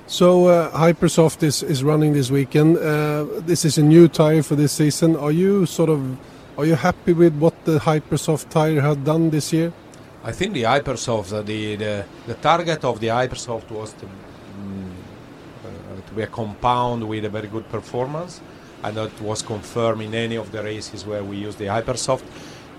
So 0.07 0.47
uh, 0.47 0.71
Hypersoft 0.71 1.41
is, 1.41 1.63
is 1.63 1.83
running 1.83 2.13
this 2.13 2.29
weekend. 2.29 2.77
Uh, 2.77 3.25
this 3.39 3.65
is 3.65 3.79
a 3.79 3.81
new 3.81 4.07
tire 4.07 4.43
for 4.43 4.55
this 4.55 4.71
season. 4.71 5.15
Are 5.15 5.31
you 5.31 5.65
sort 5.65 5.89
of 5.89 6.17
are 6.59 6.65
you 6.65 6.75
happy 6.75 7.11
with 7.11 7.35
what 7.37 7.65
the 7.65 7.79
Hypersoft 7.79 8.49
tire 8.49 8.81
has 8.81 8.97
done 8.97 9.31
this 9.31 9.51
year? 9.51 9.73
I 10.23 10.31
think 10.31 10.53
the 10.53 10.63
Hypersoft, 10.63 11.33
uh, 11.33 11.41
the, 11.41 11.75
the 11.75 12.05
the 12.27 12.35
target 12.35 12.83
of 12.85 12.99
the 12.99 13.07
Hypersoft 13.07 13.71
was 13.71 13.93
to, 13.93 14.05
mm, 14.05 14.91
uh, 15.65 16.07
to 16.07 16.13
be 16.13 16.21
a 16.21 16.27
compound 16.27 17.07
with 17.07 17.25
a 17.25 17.29
very 17.29 17.47
good 17.47 17.67
performance, 17.69 18.41
and 18.83 18.95
that 18.97 19.19
was 19.21 19.41
confirmed 19.41 20.03
in 20.03 20.13
any 20.13 20.35
of 20.35 20.51
the 20.51 20.61
races 20.61 21.03
where 21.03 21.23
we 21.23 21.37
used 21.37 21.57
the 21.57 21.65
Hypersoft. 21.65 22.23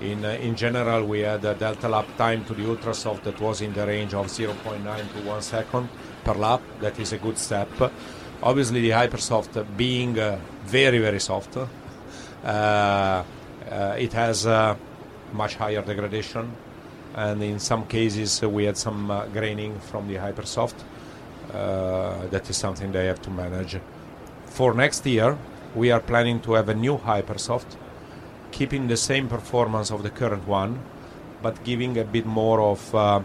In 0.00 0.24
uh, 0.24 0.28
in 0.40 0.54
general, 0.54 1.04
we 1.04 1.20
had 1.20 1.44
a 1.44 1.54
delta 1.54 1.88
lap 1.88 2.06
time 2.16 2.44
to 2.44 2.54
the 2.54 2.62
Ultrasoft 2.62 3.24
that 3.24 3.40
was 3.40 3.62
in 3.62 3.72
the 3.72 3.84
range 3.84 4.14
of 4.14 4.26
0.9 4.26 4.84
to 4.84 5.28
1 5.28 5.42
second 5.42 5.88
lap. 6.34 6.62
That 6.80 6.98
is 6.98 7.12
a 7.12 7.18
good 7.18 7.38
step. 7.38 7.68
Obviously, 8.42 8.80
the 8.80 8.90
Hypersoft 8.90 9.76
being 9.76 10.18
uh, 10.18 10.38
very 10.64 10.98
very 10.98 11.20
soft, 11.20 11.56
uh, 11.56 11.66
uh, 13.70 13.96
it 13.98 14.12
has 14.12 14.46
much 15.32 15.56
higher 15.56 15.82
degradation 15.82 16.52
and 17.16 17.42
in 17.42 17.58
some 17.58 17.86
cases 17.86 18.42
we 18.42 18.64
had 18.64 18.76
some 18.76 19.08
graining 19.32 19.78
from 19.80 20.06
the 20.06 20.14
hypersoft. 20.14 20.74
That 21.52 22.48
is 22.48 22.56
something 22.56 22.92
they 22.92 23.06
have 23.06 23.20
to 23.22 23.30
manage. 23.30 23.78
For 24.46 24.74
next 24.74 25.04
year, 25.06 25.36
we 25.74 25.90
are 25.90 26.00
planning 26.00 26.40
to 26.40 26.52
have 26.52 26.68
a 26.68 26.74
new 26.74 26.98
hypersoft, 26.98 27.76
keeping 28.52 28.86
the 28.86 28.96
same 28.96 29.28
performance 29.28 29.90
of 29.90 30.02
the 30.02 30.10
current 30.10 30.46
one, 30.46 30.78
but 31.42 31.64
giving 31.64 31.98
a 31.98 32.04
bit 32.04 32.26
more 32.26 32.60
of 32.60 33.24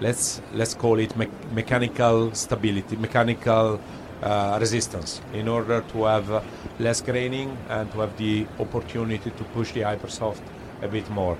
let's 0.00 0.40
let's 0.54 0.74
call 0.74 0.98
it 0.98 1.16
me- 1.16 1.28
mechanical 1.52 2.34
stability, 2.34 2.96
mechanical 2.96 3.80
uh, 4.22 4.56
resistance, 4.60 5.20
in 5.32 5.48
order 5.48 5.82
to 5.92 6.04
have 6.04 6.30
uh, 6.30 6.40
less 6.78 7.00
graining 7.00 7.56
and 7.68 7.90
to 7.92 8.00
have 8.00 8.16
the 8.16 8.46
opportunity 8.58 9.30
to 9.30 9.44
push 9.44 9.72
the 9.72 9.80
hypersoft 9.80 10.42
a 10.82 10.88
bit 10.88 11.08
more. 11.10 11.36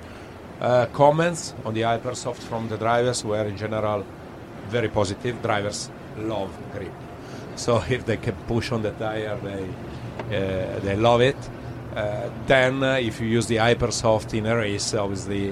Uh, 0.60 0.86
comments 0.92 1.54
on 1.64 1.72
the 1.72 1.80
Hypersoft 1.80 2.36
from 2.36 2.68
the 2.68 2.76
drivers 2.76 3.24
were 3.24 3.46
in 3.46 3.56
general 3.56 4.04
very 4.68 4.88
positive. 4.88 5.40
Drivers 5.42 5.90
love 6.18 6.50
grip, 6.72 6.92
so 7.56 7.82
if 7.88 8.04
they 8.04 8.18
can 8.18 8.34
push 8.46 8.70
on 8.72 8.82
the 8.82 8.90
tire, 8.92 9.38
they 9.42 9.64
uh, 10.36 10.78
they 10.80 10.96
love 10.96 11.22
it. 11.22 11.36
Uh, 11.96 12.30
then, 12.46 12.82
uh, 12.82 12.94
if 12.94 13.20
you 13.20 13.26
use 13.26 13.46
the 13.46 13.56
Hypersoft 13.56 14.32
in 14.34 14.46
a 14.46 14.56
race, 14.56 14.94
obviously 14.94 15.48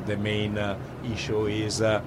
the, 0.00 0.16
main 0.16 0.58
uh, 0.58 0.78
issue 1.12 1.46
is 1.46 1.80
uh, 1.80 2.00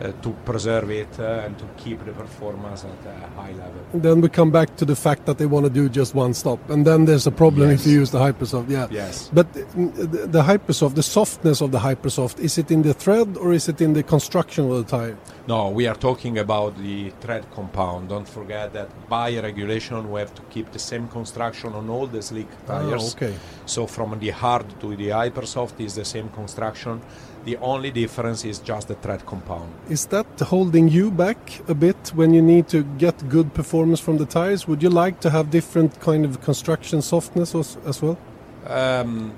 uh, 0.00 0.12
to 0.22 0.30
preserve 0.44 0.90
it 0.90 1.20
uh, 1.20 1.44
and 1.44 1.58
to 1.58 1.66
keep 1.76 2.02
the 2.06 2.12
performance 2.12 2.84
at 2.84 3.06
a 3.06 3.28
high 3.36 3.52
level. 3.52 3.80
Then 3.92 4.22
we 4.22 4.28
come 4.30 4.50
back 4.50 4.74
to 4.76 4.86
the 4.86 4.96
fact 4.96 5.26
that 5.26 5.36
they 5.36 5.46
want 5.46 5.64
to 5.66 5.70
do 5.70 5.90
just 5.90 6.14
one 6.14 6.32
stop, 6.32 6.58
and 6.70 6.86
then 6.86 7.04
there's 7.04 7.26
a 7.26 7.30
problem 7.30 7.70
if 7.70 7.86
you 7.86 7.92
use 7.92 8.10
the 8.10 8.18
Hypersoft. 8.18 8.70
Yeah. 8.70 8.88
Yes. 8.90 9.30
But 9.30 9.52
the, 9.52 10.26
the 10.26 10.42
Hypersoft, 10.42 10.94
the 10.94 11.02
softness 11.02 11.60
of 11.60 11.70
the 11.72 11.80
Hypersoft, 11.80 12.40
is 12.40 12.56
it 12.56 12.70
in 12.70 12.80
the 12.80 12.94
thread 12.94 13.36
or 13.36 13.52
is 13.52 13.68
it 13.68 13.80
in 13.80 13.92
the 13.92 14.02
construction 14.02 14.70
of 14.70 14.76
the 14.78 14.84
tire? 14.84 15.18
No, 15.46 15.68
we 15.68 15.86
are 15.86 15.96
talking 15.96 16.38
about 16.38 16.78
the 16.78 17.10
thread 17.20 17.44
compound. 17.50 18.08
Don't 18.08 18.28
forget 18.28 18.72
that 18.72 18.88
by 19.08 19.38
regulation 19.38 20.10
we 20.10 20.20
have 20.20 20.34
to 20.34 20.42
keep 20.42 20.72
the 20.72 20.78
same 20.78 21.08
construction 21.08 21.74
on 21.74 21.90
all 21.90 22.06
the 22.06 22.22
slick 22.22 22.48
tires. 22.66 23.14
okay. 23.14 23.34
So 23.66 23.86
from 23.86 24.18
the 24.18 24.30
hard 24.30 24.80
to 24.80 24.96
the 24.96 25.08
hypersoft 25.08 25.78
is 25.80 25.94
the 25.94 26.04
same 26.04 26.28
construction. 26.30 27.02
The 27.44 27.56
only 27.56 27.90
difference 27.90 28.44
is 28.44 28.58
just 28.58 28.88
the 28.88 28.96
tread 28.96 29.24
compound. 29.24 29.72
Is 29.88 30.06
that 30.06 30.26
holding 30.40 30.88
you 30.88 31.10
back 31.10 31.38
a 31.68 31.74
bit 31.74 32.12
when 32.14 32.34
you 32.34 32.42
need 32.42 32.68
to 32.68 32.82
get 32.98 33.28
good 33.30 33.54
performance 33.54 33.98
from 33.98 34.18
the 34.18 34.26
tires? 34.26 34.68
Would 34.68 34.82
you 34.82 34.90
like 34.90 35.20
to 35.20 35.30
have 35.30 35.50
different 35.50 35.98
kind 36.00 36.26
of 36.26 36.42
construction 36.42 37.00
softness 37.00 37.54
as, 37.54 38.02
well? 38.02 38.18
Um, 38.66 39.32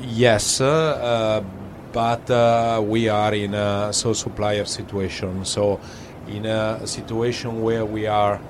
yes, 0.00 0.62
uh, 0.62 0.66
uh, 0.66 1.44
but 1.92 2.30
uh, 2.30 2.82
we 2.82 3.10
are 3.10 3.34
in 3.34 3.52
a 3.52 3.92
sole 3.92 4.14
supplier 4.14 4.64
situation. 4.64 5.44
So, 5.44 5.80
in 6.28 6.46
a 6.46 6.86
situation 6.86 7.60
where 7.60 7.84
we 7.84 8.06
are 8.06 8.40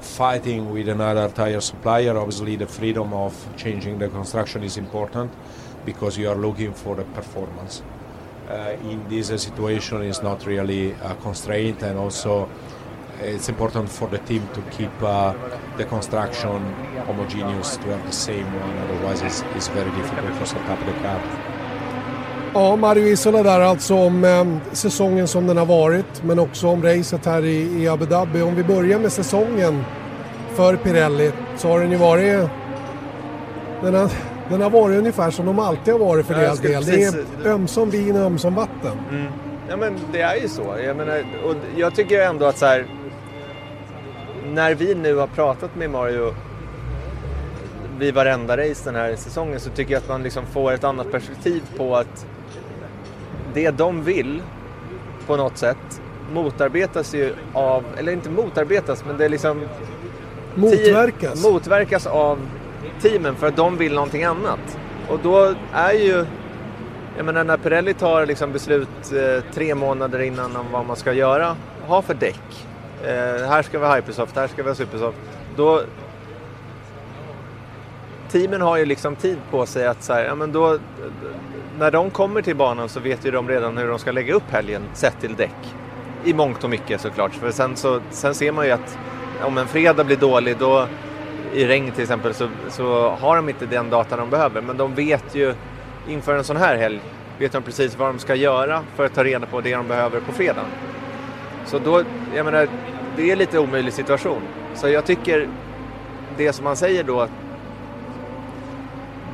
fighting 0.00 0.70
with 0.70 0.88
another 0.88 1.28
tire 1.30 1.60
supplier, 1.60 2.16
obviously 2.18 2.56
the 2.56 2.66
freedom 2.66 3.14
of 3.14 3.34
changing 3.56 3.98
the 3.98 4.08
construction 4.08 4.62
is 4.62 4.76
important 4.76 5.32
because 5.86 6.18
you 6.18 6.28
are 6.28 6.34
looking 6.34 6.74
for 6.74 6.96
the 6.96 7.04
performance. 7.04 7.82
Uh, 8.50 8.90
in 8.90 9.08
this 9.08 9.30
uh, 9.30 9.38
situation, 9.38 10.02
is 10.02 10.22
not 10.22 10.44
really 10.46 10.90
a 11.02 11.14
constraint, 11.22 11.82
and 11.82 11.96
also 11.98 12.48
it's 13.22 13.48
important 13.48 13.88
for 13.88 14.08
the 14.08 14.18
team 14.18 14.42
to 14.54 14.60
keep 14.76 14.90
uh, 15.02 15.32
the 15.76 15.84
construction 15.84 16.74
homogeneous 17.06 17.76
to 17.76 17.84
have 17.84 18.04
the 18.06 18.12
same 18.12 18.46
one 18.60 18.78
otherwise 18.78 19.22
it's, 19.22 19.42
it's 19.54 19.68
very 19.68 19.90
difficult 19.90 20.38
to 20.38 20.46
set 20.46 20.68
up 20.70 20.78
the 20.86 20.92
car 21.02 21.20
Ja, 22.54 22.76
Mario 22.76 23.06
Isola 23.06 23.42
där 23.42 23.60
alltså 23.60 23.94
om 23.94 24.24
eh, 24.24 24.44
säsongen 24.72 25.28
som 25.28 25.46
den 25.46 25.56
har 25.56 25.66
varit, 25.66 26.22
men 26.24 26.38
också 26.38 26.68
om 26.68 26.82
racet 26.82 27.26
här 27.26 27.44
i, 27.44 27.82
i 27.82 27.88
Abu 27.88 28.06
Dhabi. 28.06 28.42
Om 28.42 28.54
vi 28.54 28.64
börjar 28.64 28.98
med 28.98 29.12
säsongen 29.12 29.84
för 30.54 30.76
Pirelli 30.76 31.32
så 31.56 31.68
har 31.68 31.80
den 31.80 31.90
ju 31.90 31.96
varit... 31.96 32.48
Den 33.82 33.94
har, 33.94 34.10
den 34.50 34.60
har 34.60 34.70
varit 34.70 34.98
ungefär 34.98 35.30
som 35.30 35.46
de 35.46 35.58
alltid 35.58 35.94
har 35.94 36.00
varit 36.00 36.26
för 36.26 36.34
Ja, 36.34 36.40
deras 36.40 36.58
del. 36.60 36.72
Det 36.72 36.92
precis- 36.92 37.16
är 37.44 37.48
ömsom 37.50 37.90
vin 37.90 38.16
och 38.16 38.22
ömsom 38.22 38.54
vatten. 38.54 38.92
Ja 39.68 39.76
men 39.76 39.98
det 40.12 40.20
är 40.20 40.36
ju 40.36 40.48
så. 40.48 40.76
Jag, 40.84 40.96
menar, 40.96 41.24
och 41.44 41.54
jag 41.76 41.94
tycker 41.94 42.20
ändå 42.22 42.46
att 42.46 42.58
så 42.58 42.66
här, 42.66 42.86
när 44.52 44.74
vi 44.74 44.94
nu 44.94 45.16
har 45.16 45.26
pratat 45.26 45.76
med 45.76 45.90
Mario 45.90 46.34
vid 47.98 48.14
varenda 48.14 48.56
race 48.56 48.80
den 48.84 48.94
här 48.94 49.16
säsongen 49.16 49.60
så 49.60 49.70
tycker 49.70 49.92
jag 49.92 49.98
att 50.02 50.08
man 50.08 50.22
liksom 50.22 50.46
får 50.46 50.72
ett 50.72 50.84
annat 50.84 51.12
perspektiv 51.12 51.62
på 51.76 51.96
att 51.96 52.26
det 53.54 53.70
de 53.70 54.02
vill 54.04 54.42
på 55.26 55.36
något 55.36 55.58
sätt 55.58 56.00
motarbetas 56.32 57.14
ju 57.14 57.34
av, 57.52 57.84
eller 57.98 58.12
inte 58.12 58.30
motarbetas, 58.30 59.04
men 59.06 59.16
det 59.18 59.24
är 59.24 59.28
liksom 59.28 59.62
Motverkas. 60.54 61.44
motverkas 61.44 62.06
av 62.06 62.38
teamen 63.02 63.36
för 63.36 63.46
att 63.46 63.56
de 63.56 63.76
vill 63.76 63.94
någonting 63.94 64.24
annat. 64.24 64.78
Och 65.08 65.18
då 65.22 65.54
är 65.72 65.92
ju, 65.92 66.24
jag 67.16 67.26
menar 67.26 67.44
när 67.44 67.56
Pirelli 67.56 67.94
tar 67.94 68.26
liksom 68.26 68.52
beslut 68.52 69.12
eh, 69.12 69.44
tre 69.54 69.74
månader 69.74 70.20
innan 70.20 70.56
om 70.56 70.66
vad 70.72 70.86
man 70.86 70.96
ska 70.96 71.12
göra, 71.12 71.56
ha 71.86 72.02
för 72.02 72.14
däck. 72.14 72.66
Eh, 73.02 73.48
här 73.48 73.62
ska 73.62 73.78
vi 73.78 73.86
ha 73.86 73.96
Hypersoft, 73.96 74.36
här 74.36 74.46
ska 74.46 74.62
vi 74.62 74.68
ha 74.68 74.74
Supersoft. 74.74 75.18
Då, 75.56 75.82
teamen 78.30 78.60
har 78.60 78.76
ju 78.76 78.84
liksom 78.84 79.16
tid 79.16 79.38
på 79.50 79.66
sig 79.66 79.86
att 79.86 80.02
så 80.02 80.12
här, 80.12 80.24
ja, 80.24 80.34
men 80.34 80.52
då, 80.52 80.78
när 81.78 81.90
de 81.90 82.10
kommer 82.10 82.42
till 82.42 82.56
banan 82.56 82.88
så 82.88 83.00
vet 83.00 83.26
ju 83.26 83.30
de 83.30 83.48
redan 83.48 83.76
hur 83.76 83.88
de 83.88 83.98
ska 83.98 84.12
lägga 84.12 84.34
upp 84.34 84.50
helgen 84.50 84.82
sett 84.94 85.20
till 85.20 85.34
däck. 85.34 85.74
I 86.24 86.34
mångt 86.34 86.64
och 86.64 86.70
mycket 86.70 87.00
såklart. 87.00 87.34
För 87.34 87.50
sen, 87.50 87.76
så, 87.76 88.00
sen 88.10 88.34
ser 88.34 88.52
man 88.52 88.66
ju 88.66 88.72
att 88.72 88.98
om 89.42 89.58
en 89.58 89.66
fredag 89.66 90.04
blir 90.04 90.16
dålig 90.16 90.56
då 90.58 90.86
i 91.54 91.66
regn 91.66 91.90
till 91.92 92.02
exempel 92.02 92.34
så, 92.34 92.48
så 92.68 93.10
har 93.10 93.36
de 93.36 93.48
inte 93.48 93.66
den 93.66 93.90
data 93.90 94.16
de 94.16 94.30
behöver. 94.30 94.60
Men 94.60 94.76
de 94.76 94.94
vet 94.94 95.34
ju 95.34 95.54
inför 96.08 96.34
en 96.34 96.44
sån 96.44 96.56
här 96.56 96.76
helg 96.76 97.00
vet 97.38 97.52
de 97.52 97.62
precis 97.62 97.98
vad 97.98 98.08
de 98.08 98.18
ska 98.18 98.34
göra 98.34 98.82
för 98.96 99.06
att 99.06 99.14
ta 99.14 99.24
reda 99.24 99.46
på 99.46 99.60
det 99.60 99.74
de 99.74 99.88
behöver 99.88 100.20
på 100.20 100.32
fredagen. 100.32 100.70
Så 101.66 101.78
då, 101.78 102.02
jag 102.34 102.44
menar, 102.44 102.68
det 103.16 103.30
är 103.30 103.36
lite 103.36 103.58
omöjlig 103.58 103.92
situation. 103.92 104.42
Så 104.74 104.88
jag 104.88 105.04
tycker 105.04 105.48
det 106.36 106.52
som 106.52 106.64
man 106.64 106.76
säger 106.76 107.04
då 107.04 107.28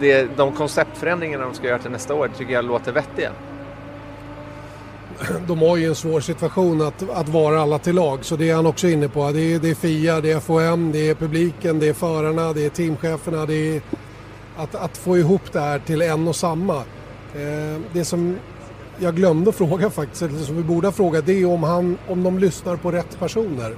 det, 0.00 0.36
de 0.36 0.52
konceptförändringarna 0.52 1.44
de 1.44 1.54
ska 1.54 1.66
göra 1.66 1.78
till 1.78 1.90
nästa 1.90 2.14
år 2.14 2.30
tycker 2.36 2.52
jag 2.52 2.64
låter 2.64 2.92
vettiga. 2.92 3.30
De 5.46 5.58
har 5.58 5.76
ju 5.76 5.88
en 5.88 5.94
svår 5.94 6.20
situation 6.20 6.82
att, 6.82 7.10
att 7.10 7.28
vara 7.28 7.62
alla 7.62 7.78
till 7.78 7.94
lag, 7.94 8.24
så 8.24 8.36
det 8.36 8.50
är 8.50 8.54
han 8.54 8.66
också 8.66 8.88
inne 8.88 9.08
på. 9.08 9.30
Det 9.30 9.40
är, 9.40 9.58
det 9.58 9.70
är 9.70 9.74
FIA, 9.74 10.20
det 10.20 10.32
är 10.32 10.40
FOM, 10.40 10.92
det 10.92 11.10
är 11.10 11.14
publiken, 11.14 11.78
det 11.78 11.88
är 11.88 11.92
förarna, 11.92 12.52
det 12.52 12.66
är 12.66 12.70
teamcheferna. 12.70 13.46
Det 13.46 13.76
är 13.76 13.82
att, 14.56 14.74
att 14.74 14.96
få 14.96 15.18
ihop 15.18 15.52
det 15.52 15.60
här 15.60 15.78
till 15.78 16.02
en 16.02 16.28
och 16.28 16.36
samma. 16.36 16.76
Eh, 17.34 17.80
det 17.92 18.04
som 18.04 18.36
jag 18.98 19.16
glömde 19.16 19.50
att 19.50 19.56
fråga 19.56 19.90
faktiskt, 19.90 20.22
eller 20.22 20.38
som 20.38 20.56
vi 20.56 20.62
borde 20.62 20.86
ha 20.86 20.92
frågat, 20.92 21.26
det 21.26 21.32
är 21.32 21.46
om, 21.46 21.62
han, 21.62 21.98
om 22.08 22.22
de 22.22 22.38
lyssnar 22.38 22.76
på 22.76 22.92
rätt 22.92 23.18
personer. 23.18 23.76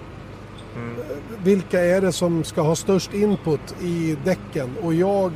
Mm. 0.77 0.97
Vilka 1.45 1.81
är 1.81 2.01
det 2.01 2.13
som 2.13 2.45
ska 2.45 2.61
ha 2.61 2.77
störst 2.77 3.15
input 3.15 3.75
i 3.83 4.17
däcken? 4.25 4.75
Och 4.83 4.95
jag 4.95 5.33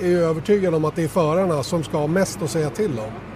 är 0.00 0.16
övertygad 0.16 0.74
om 0.74 0.84
att 0.84 0.96
det 0.96 1.04
är 1.04 1.08
förarna 1.08 1.62
som 1.62 1.84
ska 1.84 1.98
ha 1.98 2.06
mest 2.06 2.42
att 2.42 2.50
säga 2.50 2.70
till 2.70 2.98
om. 2.98 3.35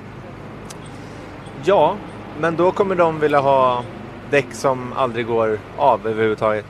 Ja, 1.64 1.96
men 2.40 2.56
då 2.56 2.72
kommer 2.72 2.94
de 2.94 3.20
vilja 3.20 3.40
ha 3.40 3.84
däck 4.30 4.46
som 4.52 4.92
aldrig 4.92 5.26
går 5.26 5.58
av 5.76 6.06
överhuvudtaget. 6.06 6.64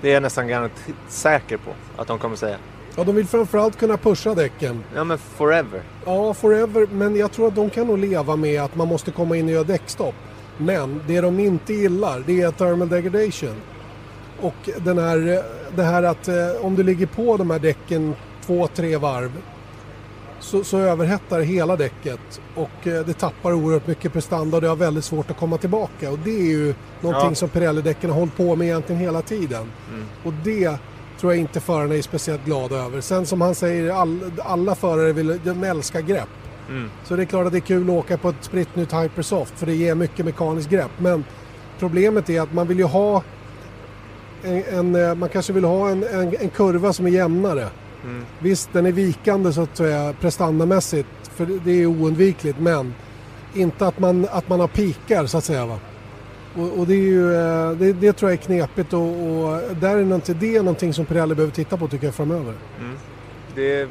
Det 0.00 0.08
är 0.10 0.14
jag 0.14 0.22
nästan 0.22 0.48
garanti- 0.50 0.94
säker 1.08 1.56
på 1.56 1.70
att 1.96 2.08
de 2.08 2.18
kommer 2.18 2.36
säga. 2.36 2.56
Ja, 2.96 3.04
de 3.04 3.14
vill 3.14 3.26
framförallt 3.26 3.78
kunna 3.78 3.96
pusha 3.96 4.34
däcken. 4.34 4.84
Ja, 4.94 5.04
men 5.04 5.18
forever. 5.18 5.80
Ja, 6.04 6.34
forever, 6.34 6.86
men 6.92 7.16
jag 7.16 7.32
tror 7.32 7.48
att 7.48 7.54
de 7.54 7.70
kan 7.70 7.86
nog 7.86 7.98
leva 7.98 8.36
med 8.36 8.62
att 8.62 8.74
man 8.76 8.88
måste 8.88 9.10
komma 9.10 9.36
in 9.36 9.44
och 9.46 9.50
göra 9.52 9.64
däckstopp. 9.64 10.14
Men 10.58 11.00
det 11.06 11.20
de 11.20 11.38
inte 11.40 11.72
gillar, 11.74 12.22
det 12.26 12.42
är 12.42 12.50
thermal 12.50 12.88
degradation. 12.88 13.54
Och 14.40 14.70
den 14.78 14.98
här, 14.98 15.42
det 15.76 15.82
här 15.82 16.02
att 16.02 16.28
eh, 16.28 16.34
om 16.62 16.74
du 16.74 16.82
ligger 16.82 17.06
på 17.06 17.36
de 17.36 17.50
här 17.50 17.58
däcken 17.58 18.14
två, 18.46 18.66
tre 18.66 18.96
varv 18.96 19.32
så, 20.46 20.64
så 20.64 20.78
överhettar 20.78 21.40
hela 21.40 21.76
däcket 21.76 22.40
och 22.54 22.86
eh, 22.86 23.06
det 23.06 23.12
tappar 23.12 23.52
oerhört 23.52 23.86
mycket 23.86 24.12
prestanda 24.12 24.56
och 24.56 24.60
det 24.62 24.68
har 24.68 24.76
väldigt 24.76 25.04
svårt 25.04 25.30
att 25.30 25.36
komma 25.38 25.58
tillbaka. 25.58 26.10
Och 26.10 26.18
det 26.18 26.30
är 26.40 26.44
ju 26.44 26.74
någonting 27.00 27.28
Ja. 27.30 27.34
som 27.34 27.48
Pirelli-däcken 27.48 28.10
har 28.10 28.18
hållit 28.18 28.36
på 28.36 28.56
med 28.56 28.66
egentligen 28.66 29.00
hela 29.00 29.22
tiden. 29.22 29.66
Och 30.24 30.32
det 30.44 30.76
tror 31.20 31.32
jag 31.32 31.40
inte 31.40 31.60
förarna 31.60 31.94
är 31.94 32.02
speciellt 32.02 32.44
glada 32.44 32.76
över. 32.76 33.00
Sen 33.00 33.26
som 33.26 33.40
han 33.40 33.54
säger, 33.54 33.92
all, 33.92 34.20
alla 34.44 34.74
förare 34.74 35.12
vill, 35.12 35.40
de 35.44 35.64
älskar 35.64 36.00
grepp. 36.00 36.28
Så 37.04 37.16
det 37.16 37.22
är 37.22 37.26
klart 37.26 37.46
att 37.46 37.52
det 37.52 37.58
är 37.58 37.60
kul 37.60 37.82
att 37.90 37.96
åka 37.96 38.18
på 38.18 38.28
ett 38.28 38.36
spritt 38.40 38.76
nytt 38.76 38.92
Hypersoft 38.92 39.58
för 39.58 39.66
det 39.66 39.74
ger 39.74 39.94
mycket 39.94 40.24
mekaniskt 40.24 40.70
grepp. 40.70 40.90
Men 40.98 41.24
problemet 41.78 42.30
är 42.30 42.40
att 42.40 42.52
man 42.52 42.68
vill 42.68 42.78
ju 42.78 42.84
ha 42.84 43.22
en, 44.42 44.62
en, 44.64 44.94
eh, 44.94 45.14
man 45.14 45.28
kanske 45.28 45.52
vill 45.52 45.64
ha 45.64 45.88
en, 45.90 46.04
en, 46.04 46.34
en 46.40 46.48
kurva 46.50 46.92
som 46.92 47.06
är 47.06 47.10
jämnare. 47.10 47.68
Visst, 48.38 48.72
den 48.72 48.86
är 48.86 48.92
vikande 48.92 49.52
så 49.52 49.62
att 49.62 49.76
säga 49.76 50.14
prestandamässigt, 50.20 51.08
för 51.34 51.46
det- 51.64 51.82
är 51.82 51.86
oundvikligt, 51.86 52.58
men 52.60 52.94
inte 53.54 53.86
att 53.86 53.98
man, 53.98 54.26
att 54.30 54.48
man 54.48 54.60
har 54.60 54.68
pikar 54.68 55.26
så 55.26 55.38
att 55.38 55.44
säga. 55.44 55.66
Va? 55.66 55.78
Och, 56.54 56.78
och 56.78 56.86
det, 56.86 56.94
är 56.94 56.98
ju, 56.98 57.34
eh, 57.34 57.70
det, 57.70 57.92
det 57.92 58.12
tror 58.12 58.30
jag 58.30 58.38
är 58.40 58.44
knepigt 58.44 58.92
och, 58.92 59.00
och 59.00 59.60
där 59.80 59.96
är 59.96 60.02
någonting, 60.04 60.36
det 60.40 60.56
är 60.56 60.60
någonting 60.62 60.94
som 60.94 61.04
Pirelli 61.06 61.34
behöver 61.34 61.54
titta 61.54 61.76
på 61.76 61.88
tycker 61.88 62.06
jag 62.06 62.14
framöver. 62.14 62.54
Mm. 62.80 62.96
Det, 63.54 63.88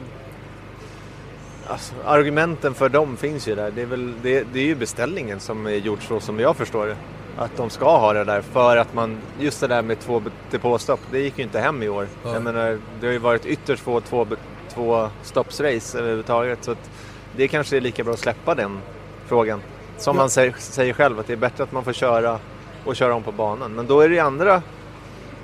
alltså, 1.68 1.94
argumenten 2.06 2.74
för 2.74 2.90
dem 2.90 3.18
finns 3.18 3.48
ju 3.48 3.56
där. 3.56 3.72
Det 3.76 3.82
är, 3.82 3.86
väl, 3.86 4.14
det, 4.22 4.46
det 4.54 4.60
är 4.60 4.66
ju 4.66 4.76
beställningen 4.76 5.40
som 5.40 5.66
är 5.66 5.72
gjord 5.72 6.08
så 6.08 6.20
som 6.20 6.40
jag 6.40 6.56
förstår 6.56 6.86
det. 6.88 6.96
Att 7.38 7.58
de 7.58 7.70
ska 7.70 7.98
ha 7.98 8.14
det 8.14 8.24
där 8.24 8.42
för 8.42 8.78
att 8.78 8.94
man, 8.94 9.18
just 9.40 9.62
det 9.62 9.68
där 9.68 9.82
med 9.82 10.00
två 10.00 10.22
depåstopp, 10.52 11.00
det 11.12 11.20
gick 11.20 11.38
ju 11.38 11.44
inte 11.44 11.60
hem 11.60 11.84
i 11.84 11.90
år. 11.90 12.08
Ja. 12.24 12.34
Jag 12.34 12.44
menar, 12.44 12.80
det 13.00 13.06
har 13.08 13.14
ju 13.14 13.20
varit 13.20 13.46
ytterst 13.46 13.84
få 13.84 14.02
två, 14.02 14.28
två 14.74 15.10
stoppsrace 15.24 16.00
överhuvudtaget. 16.00 16.64
Så 16.64 16.72
att 16.72 16.90
det 17.36 17.48
kanske 17.48 17.78
är 17.78 17.82
lika 17.82 18.04
bra 18.04 18.14
att 18.14 18.20
släppa 18.20 18.56
den 18.56 18.80
frågan. 19.28 19.62
Som 19.98 20.16
Ja. 20.16 20.22
man 20.22 20.30
säger, 20.30 20.56
säger 20.60 20.94
själv, 20.94 21.20
att 21.20 21.28
det 21.28 21.34
är 21.34 21.38
bättre 21.38 21.64
att 21.64 21.72
man 21.72 21.84
får 21.84 21.94
köra 21.94 22.40
och 22.86 22.96
köra 22.96 23.14
om 23.16 23.24
på 23.24 23.32
banan. 23.32 23.72
Men 23.72 23.88
då 23.88 24.00
är 24.02 24.10
det 24.10 24.20
andra 24.20 24.62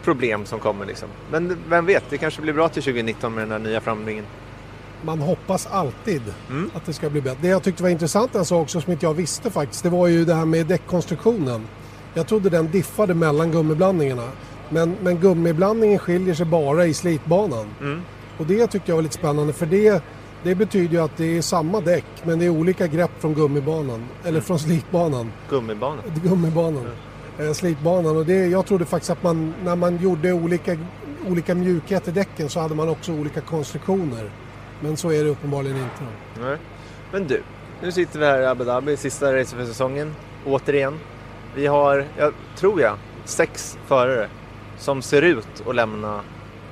problem 0.04 0.46
som 0.46 0.60
kommer 0.60 0.86
liksom. 0.86 1.10
Men 1.32 1.58
vem 1.70 1.86
vet, 1.86 2.04
det 2.10 2.18
kanske 2.18 2.42
blir 2.42 2.54
bra 2.54 2.70
till 2.70 2.84
2019 2.84 3.34
med 3.34 3.44
den 3.44 3.52
här 3.52 3.60
nya 3.60 3.82
framringen. 3.82 4.26
Man 5.04 5.20
hoppas 5.20 5.68
alltid 5.72 6.22
Mm. 6.50 6.72
att 6.76 6.86
det 6.86 6.94
ska 6.94 7.10
bli 7.10 7.22
bättre. 7.22 7.38
Det 7.42 7.48
jag 7.48 7.64
tyckte 7.64 7.84
var 7.84 7.89
intressant 7.89 8.36
en 8.36 8.46
sak 8.46 8.62
också 8.62 8.82
som 8.82 8.92
inte 8.92 9.06
jag 9.06 9.14
visste 9.14 9.52
faktiskt, 9.52 9.84
det 9.84 9.89
var 9.89 10.08
ju 10.08 10.26
det 10.26 10.34
här 10.34 10.46
med 10.46 10.66
däckkonstruktionen. 10.66 11.68
Jag 12.14 12.28
trodde 12.28 12.49
den 12.49 12.72
diffade 12.72 13.14
mellan 13.14 13.51
gummiblandningarna. 13.51 14.28
Men, 14.70 14.95
men 15.01 15.18
gummiblandningen 15.18 15.99
skiljer 15.99 16.34
sig 16.34 16.45
bara 16.45 16.86
i 16.86 16.93
slitbanan. 16.93 17.66
Mm. 17.82 18.01
Och 18.38 18.45
det 18.45 18.68
tyckte 18.68 18.91
jag 18.91 18.95
var 18.95 19.03
lite 19.03 19.16
spännande 19.16 19.53
för 19.53 19.66
det, 19.66 20.03
det 20.43 20.55
betyder 20.55 20.93
ju 20.93 21.03
att 21.03 21.18
det 21.18 21.38
är 21.38 21.41
samma 21.41 21.82
däck 21.82 22.05
men 22.24 22.39
det 22.39 22.45
är 22.45 22.49
olika 22.49 22.88
grepp 22.88 23.12
från 23.20 23.34
gummibanan. 23.34 24.03
Eller 24.24 24.41
från 24.41 24.59
slitbanan. 24.59 25.32
Gummibanan. 25.49 26.03
Gummibanan. 26.24 26.86
Eh, 27.39 27.51
slitbanan. 27.51 28.18
Och 28.18 28.26
det, 28.26 28.47
jag 28.47 28.66
trodde 28.66 28.86
faktiskt 28.86 29.12
att 29.12 29.24
man, 29.24 29.53
när 29.64 29.76
man 29.76 29.97
gjorde 29.97 30.34
olika, 30.34 30.78
olika 31.28 31.55
mjukhet 31.55 32.07
i 32.07 32.12
däcken 32.12 32.49
så 32.49 32.59
hade 32.59 32.76
man 32.76 32.89
också 32.89 33.12
olika 33.12 33.41
konstruktioner. 33.41 34.32
Men 34.80 34.97
så 34.97 35.12
är 35.12 35.24
det 35.24 35.30
uppenbarligen 35.30 35.78
inte. 35.78 36.14
Nej. 36.41 36.57
Men 37.12 37.28
du, 37.28 37.43
nu 37.82 37.91
sitter 37.91 38.20
vi 38.20 38.26
här 38.26 38.41
i 38.41 38.45
Abu 38.45 38.64
Dhabi, 38.64 38.97
sista 38.97 39.36
racet 39.36 39.57
för 39.57 39.66
säsongen. 39.66 40.16
Återigen. 40.45 40.99
Vi 41.56 41.68
har, 41.68 42.06
jag 42.18 42.34
tror 42.56 42.82
jag, 42.82 42.97
sex 43.26 43.78
förare 43.88 44.30
som 44.78 45.02
ser 45.02 45.22
ut 45.22 45.47
att 45.68 45.76
lämna 45.76 46.22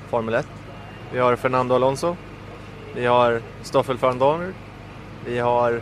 Formel 0.10 0.34
1. 0.34 0.48
Vi 1.14 1.20
har 1.20 1.36
Fernando 1.36 1.76
Alonso. 1.76 2.16
Vi 2.96 3.06
har 3.06 3.42
Stoffel 3.62 3.98
van 3.98 4.20
Dorner. 4.20 4.54
Vi 5.26 5.40
har... 5.40 5.82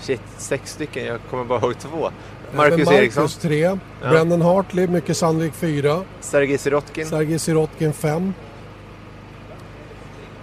Shit, 0.00 0.22
sex 0.36 0.72
stycken. 0.72 1.04
Jag 1.06 1.20
kommer 1.30 1.44
bara 1.44 1.60
ihåg 1.60 1.78
två. 1.78 2.10
Marcus 2.54 2.88
Men 2.88 2.98
Eriksson, 2.98 3.22
Marcus 3.22 3.36
3, 3.36 3.78
Brendan 4.00 4.42
Hartley, 4.42 4.86
mycket 4.86 5.16
sannolikt 5.16 5.56
4, 5.56 6.02
Sergej 6.20 6.58
Sirotkin 6.58 7.06
Sergej 7.06 7.38
Sirotkin 7.38 7.92
5. 7.92 8.34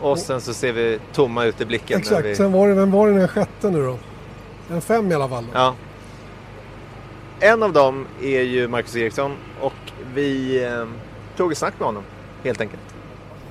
och 0.02 0.20
sen 0.20 0.42
så 0.42 0.54
ser 0.54 0.74
vi 0.74 1.00
tomma 1.14 1.46
ut 1.46 1.62
i 1.62 1.66
blicken. 1.66 2.00
Exakt, 2.00 2.26
Vi... 2.26 2.36
sen 2.36 2.52
var 2.52 2.68
det, 2.68 2.74
vem 2.74 2.92
var 2.92 3.08
det 3.08 3.14
den 3.18 3.28
sjätte 3.28 3.70
nu 3.70 3.84
då? 3.84 3.98
En 4.72 4.82
5 4.82 5.12
i 5.12 5.16
alla 5.16 5.30
fall. 5.30 5.44
Då. 5.44 5.60
Ja. 5.60 5.76
En 7.42 7.64
av 7.64 7.74
dem 7.74 8.08
är 8.22 8.42
ju 8.42 8.68
Marcus 8.68 8.96
Eriksson 8.96 9.36
och 9.62 9.74
vi 10.14 10.64
eh, 10.64 10.86
tog 11.38 11.52
ett 11.52 11.58
snack 11.58 11.74
med 11.78 11.86
honom 11.86 12.04
helt 12.44 12.62
enkelt. 12.62 12.82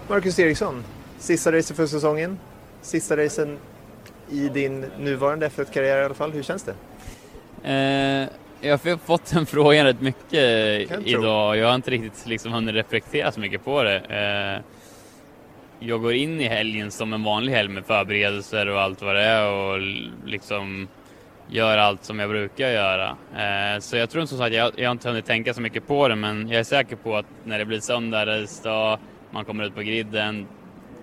Marcus 0.08 0.38
Eriksson, 0.38 0.84
sista 1.18 1.52
racet 1.52 1.76
för 1.76 1.86
säsongen. 1.86 2.38
Sista 2.82 3.16
racen 3.16 3.58
i 4.30 4.48
din 4.48 4.80
nuvarande 4.98 5.48
F1-karriär 5.48 6.02
i 6.02 6.04
alla 6.04 6.14
fall. 6.14 6.32
Hur 6.32 6.42
känns 6.42 6.62
det? 6.62 6.74
Eh, 7.72 8.28
jag 8.60 8.78
har 8.78 8.96
fått 8.96 9.30
den 9.30 9.46
frågan 9.46 9.86
rätt 9.86 10.00
mycket 10.00 10.90
jag 10.90 11.02
idag. 11.06 11.56
Jag 11.56 11.68
har 11.68 11.74
inte 11.74 11.90
riktigt 11.90 12.26
liksom 12.26 12.52
hunnit 12.52 12.74
reflektera 12.74 13.32
så 13.32 13.40
mycket 13.40 13.64
på 13.64 13.82
det. 13.82 13.96
Eh, 13.98 14.64
jag 15.88 16.02
går 16.02 16.12
in 16.12 16.40
i 16.40 16.48
helgen 16.48 16.90
som 16.90 17.12
en 17.12 17.24
vanlig 17.24 17.52
helg 17.52 17.68
med 17.68 17.86
förberedelser 17.86 18.68
och 18.68 18.80
allt 18.80 19.02
vad 19.02 19.14
det 19.14 19.22
är 19.22 19.50
och 19.50 19.78
liksom 20.26 20.88
gör 21.48 21.78
allt 21.78 22.04
som 22.04 22.18
jag 22.18 22.30
brukar 22.30 22.68
göra. 22.68 23.16
Eh, 23.36 23.80
så 23.80 23.96
jag 23.96 24.10
tror 24.10 24.26
som 24.26 24.38
sagt, 24.38 24.54
jag, 24.54 24.72
jag 24.76 24.88
har 24.88 24.92
inte 24.92 25.08
hunnit 25.08 25.26
tänka 25.26 25.54
så 25.54 25.60
mycket 25.60 25.86
på 25.86 26.08
det, 26.08 26.16
men 26.16 26.48
jag 26.48 26.60
är 26.60 26.64
säker 26.64 26.96
på 26.96 27.16
att 27.16 27.26
när 27.44 27.58
det 27.58 27.64
blir 27.64 27.80
söndag, 27.80 28.26
racedag, 28.26 28.98
man 29.30 29.44
kommer 29.44 29.64
ut 29.64 29.74
på 29.74 29.82
griden, 29.82 30.46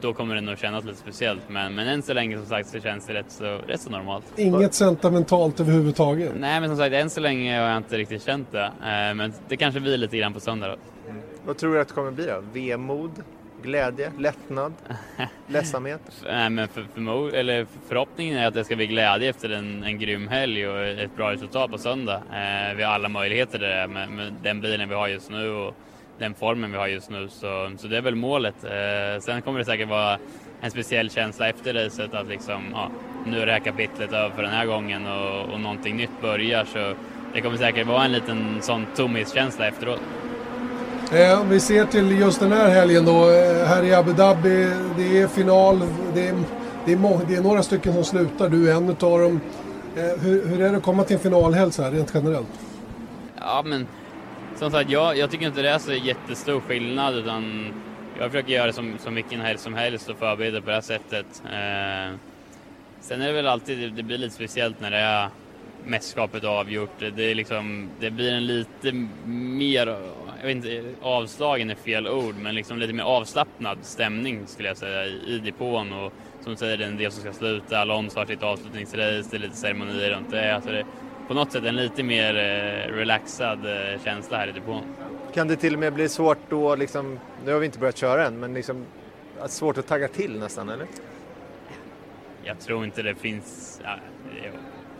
då 0.02 0.14
kommer 0.14 0.36
det 0.36 0.42
nog 0.42 0.58
kännas 0.58 0.86
lite 0.86 1.00
speciellt. 1.00 1.42
Men, 1.50 1.76
men 1.76 1.88
än 1.88 2.02
så 2.02 2.14
länge 2.14 2.38
som 2.38 2.46
sagt 2.46 2.70
så 2.70 2.80
känns 2.80 3.06
det 3.06 3.14
rätt 3.14 3.32
så, 3.32 3.46
rätt 3.68 3.82
så 3.82 3.90
normalt. 3.90 4.26
Inget 4.36 4.74
sentimentalt 4.74 5.60
överhuvudtaget? 5.60 6.32
Nej, 6.40 6.60
men 6.60 6.70
som 6.70 6.78
sagt 6.78 6.94
än 6.94 7.10
så 7.10 7.20
länge 7.20 7.60
har 7.60 7.68
jag 7.68 7.78
inte 7.78 7.98
riktigt 7.98 8.26
känt 8.26 8.52
det. 8.52 8.66
Eh, 8.66 9.16
men 9.16 9.34
det 9.48 9.58
kanske 9.58 9.80
blir 9.80 9.98
lite 9.98 10.18
grann 10.18 10.34
på 10.34 10.40
söndag 10.40 10.68
då. 10.68 10.76
Vad 11.46 11.58
tror 11.58 11.74
du 11.74 11.82
att 11.82 11.88
det 11.88 11.94
kommer 11.94 12.12
bli 12.12 12.26
då? 12.26 12.44
Vemod? 12.54 13.12
Glädje? 13.66 14.12
Lättnad? 14.18 14.74
Ledsamhet? 15.48 16.02
Nej, 16.24 16.50
men 16.50 16.68
för, 16.68 16.86
för, 16.94 17.36
eller 17.36 17.66
förhoppningen 17.88 18.38
är 18.38 18.48
att 18.48 18.54
det 18.54 18.64
ska 18.64 18.76
bli 18.76 18.88
glädje 18.88 19.30
efter 19.30 19.50
en, 19.50 19.84
en 19.84 20.00
grym 20.00 20.28
helg 20.28 20.68
och 20.68 20.86
ett 20.86 21.16
bra 21.16 21.32
resultat 21.32 21.72
på 21.72 21.78
söndag. 21.78 22.16
Eh, 22.16 22.76
vi 22.76 22.84
har 22.84 22.94
alla 22.94 23.10
möjligheter 23.10 23.60
där 23.60 23.88
med, 23.88 24.10
med 24.10 24.34
den 24.44 24.62
bilen 24.62 24.90
vi 24.90 24.96
har 24.96 25.08
just 25.08 25.32
nu 25.32 25.50
och 25.50 25.76
den 26.20 26.34
formen 26.34 26.72
vi 26.72 26.78
har 26.78 26.88
just 26.88 27.10
nu. 27.10 27.28
Så, 27.30 27.72
så 27.78 27.88
det 27.88 27.98
är 27.98 28.02
väl 28.02 28.16
målet. 28.16 28.64
Eh, 28.64 29.22
sen 29.22 29.42
kommer 29.42 29.60
det 29.60 29.66
säkert 29.66 29.90
vara 29.90 30.20
en 30.62 30.72
speciell 30.72 31.10
känsla 31.10 31.50
efter 31.50 31.74
racet 31.74 32.14
att 32.14 32.28
liksom, 32.28 32.64
ja, 32.72 32.90
nu 33.26 33.40
är 33.40 33.46
det 33.46 33.52
här 33.52 33.60
kapitlet 33.60 34.14
över 34.14 34.36
för 34.36 34.42
den 34.42 34.52
här 34.52 34.66
gången 34.66 35.08
och, 35.08 35.54
och 35.54 35.60
någonting 35.60 35.98
nytt 35.98 36.22
börjar. 36.22 36.66
Så 36.66 36.94
det 37.34 37.42
kommer 37.42 37.58
säkert 37.58 37.88
vara 37.88 38.06
en 38.06 38.12
liten 38.12 38.62
sån 38.62 38.86
tomhetskänsla 38.96 39.68
efteråt. 39.68 40.02
Eh, 41.14 41.42
om 41.42 41.50
vi 41.50 41.60
ser 41.60 41.86
till 41.86 42.20
just 42.20 42.40
den 42.40 42.52
här 42.52 42.70
helgen 42.70 43.06
då, 43.06 43.30
eh, 43.30 43.68
här 43.68 43.84
i 43.84 43.94
Abu 43.94 44.14
Dhabi, 44.14 44.72
det 44.98 45.22
är 45.22 45.28
final, 45.28 45.80
det 46.14 46.28
är, 46.28 46.36
det 46.86 46.92
är, 46.94 46.98
må, 46.98 47.22
det 47.28 47.36
är 47.36 47.42
några 47.42 47.64
stycken 47.64 47.94
som 47.94 48.04
slutar, 48.04 48.50
du 48.50 48.72
är 48.72 48.76
en 48.76 48.90
utav 48.90 49.20
dem. 49.20 49.42
Eh, 49.96 50.04
hur, 50.04 50.48
hur, 50.48 50.62
är 50.62 50.72
det 50.72 50.78
att 50.78 50.84
komma 50.84 51.04
till 51.04 51.16
en 51.16 51.22
finalhelg 51.22 51.72
så 51.72 51.84
här, 51.84 51.92
rent 51.92 52.12
generellt? 52.14 52.48
Ja, 53.40 53.64
men 53.66 53.88
som 54.56 54.72
sagt, 54.72 54.90
jag, 54.90 55.18
jag 55.18 55.32
tycker 55.32 55.46
inte 55.46 55.62
det 55.62 55.70
är 55.70 55.80
så 55.80 55.94
jättestor 55.94 56.60
skillnad 56.60 57.16
utan 57.16 57.74
jag 58.20 58.32
försöker 58.32 58.54
göra 58.54 58.68
det 58.68 58.74
som, 58.74 58.96
som 59.00 59.16
vilken 59.16 59.42
helg 59.42 59.58
som 59.58 59.74
helst 59.74 60.10
och 60.10 60.18
förbereda 60.18 60.62
på 60.62 60.68
det 60.68 60.74
här 60.74 60.82
sättet. 60.82 61.26
Eh, 61.46 62.18
sen 63.02 63.22
är 63.22 63.28
det 63.28 63.34
väl 63.34 63.48
alltid, 63.48 63.94
det 63.94 64.04
blir 64.04 64.18
lite 64.18 64.36
speciellt 64.36 64.82
när 64.82 64.92
det 64.92 64.98
är 64.98 65.30
mästerskapet 65.86 66.44
avgjort. 66.44 67.00
Det, 67.16 67.32
är 67.32 67.36
liksom, 67.36 67.90
det 68.00 68.12
blir 68.12 68.34
en 68.34 68.46
lite 68.46 68.92
mer, 69.26 69.98
jag 70.40 70.48
vet 70.48 70.56
inte, 70.56 70.84
avslagen 71.02 71.70
är 71.70 71.76
fel 71.76 72.08
ord, 72.08 72.36
men 72.36 72.56
liksom 72.56 72.78
lite 72.78 72.94
mer 72.94 73.04
avslappnad 73.04 73.78
stämning 73.82 74.48
skulle 74.48 74.68
jag 74.68 74.78
säga 74.78 75.06
i, 75.06 75.22
i 75.28 75.40
depån. 75.40 75.94
Och 75.94 76.14
som 76.42 76.52
du 76.52 76.58
säger, 76.58 76.78
det 76.78 76.84
är 76.84 76.88
en 76.88 76.98
del 76.98 77.12
som 77.12 77.22
ska 77.22 77.34
sluta, 77.34 77.80
Alonso 77.80 78.20
har 78.20 78.26
sitt 78.26 78.44
avslutningsrace, 78.44 79.30
det 79.32 79.38
är 79.38 79.40
lite 79.40 79.56
ceremonier 79.56 80.10
runt 80.10 80.32
det. 80.32 80.56
Alltså 80.56 80.72
det 80.72 80.86
på 81.28 81.34
något 81.34 81.52
sätt 81.52 81.64
en 81.64 81.76
lite 81.76 82.04
mer 82.04 82.36
eh, 82.36 82.94
relaxad 82.94 83.66
eh, 83.66 84.04
känsla 84.04 84.38
här 84.38 84.48
i 84.48 84.52
depån. 84.52 84.84
Kan 85.34 85.48
det 85.48 85.56
till 85.56 85.74
och 85.74 85.80
med 85.80 85.94
bli 85.94 86.10
svårt 86.10 86.38
då, 86.50 86.76
liksom, 86.76 87.20
nu 87.46 87.54
har 87.54 87.60
vi 87.60 87.66
inte 87.66 87.80
börjat 87.80 87.98
köra 87.98 88.28
än, 88.28 88.40
men 88.40 88.54
liksom, 88.54 88.86
svårt 89.46 89.78
att 89.78 89.88
tagga 89.88 90.08
till 90.08 90.40
nästan, 90.40 90.70
eller? 90.70 90.88
Jag 92.44 92.60
tror 92.60 92.86
inte 92.86 93.02
det 93.02 93.16
finns, 93.16 93.82
ja, 93.84 93.96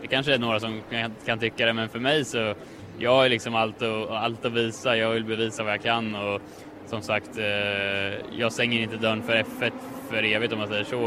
det 0.02 0.06
kanske 0.06 0.34
är 0.34 0.38
några 0.38 0.60
som 0.60 0.82
kan, 0.90 1.12
kan 1.26 1.38
tycka 1.38 1.66
det, 1.66 1.72
men 1.72 1.88
för 1.88 1.98
mig 1.98 2.24
så, 2.24 2.54
jag 2.98 3.10
har 3.10 3.28
liksom 3.28 3.54
allt 3.54 3.82
och, 3.82 4.18
allt 4.18 4.44
att 4.44 4.52
visa, 4.52 4.96
jag 4.96 5.10
vill 5.10 5.24
bevisa 5.24 5.62
vad 5.62 5.72
jag 5.72 5.82
kan 5.82 6.14
och 6.14 6.40
som 6.86 7.02
sagt, 7.02 7.38
eh, 7.38 8.38
jag 8.38 8.52
stänger 8.52 8.80
inte 8.80 8.96
dörren 8.96 9.22
för 9.22 9.32
F1 9.32 9.72
för 10.10 10.22
evigt 10.22 10.52
om 10.52 10.58
man 10.58 10.68
säger 10.68 10.84
så 10.84 10.98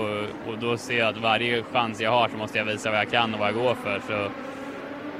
och 0.47 0.57
då 0.61 0.77
ser 0.77 0.99
jag 0.99 1.07
att 1.07 1.21
varje 1.21 1.63
chans 1.63 2.01
jag 2.01 2.11
har 2.11 2.29
så 2.29 2.37
måste 2.37 2.57
jag 2.57 2.65
visa 2.65 2.89
vad 2.89 2.99
jag 2.99 3.11
kan 3.11 3.33
och 3.33 3.39
vad 3.39 3.47
jag 3.47 3.55
går 3.55 3.75
för. 3.75 4.01
Så 4.07 4.29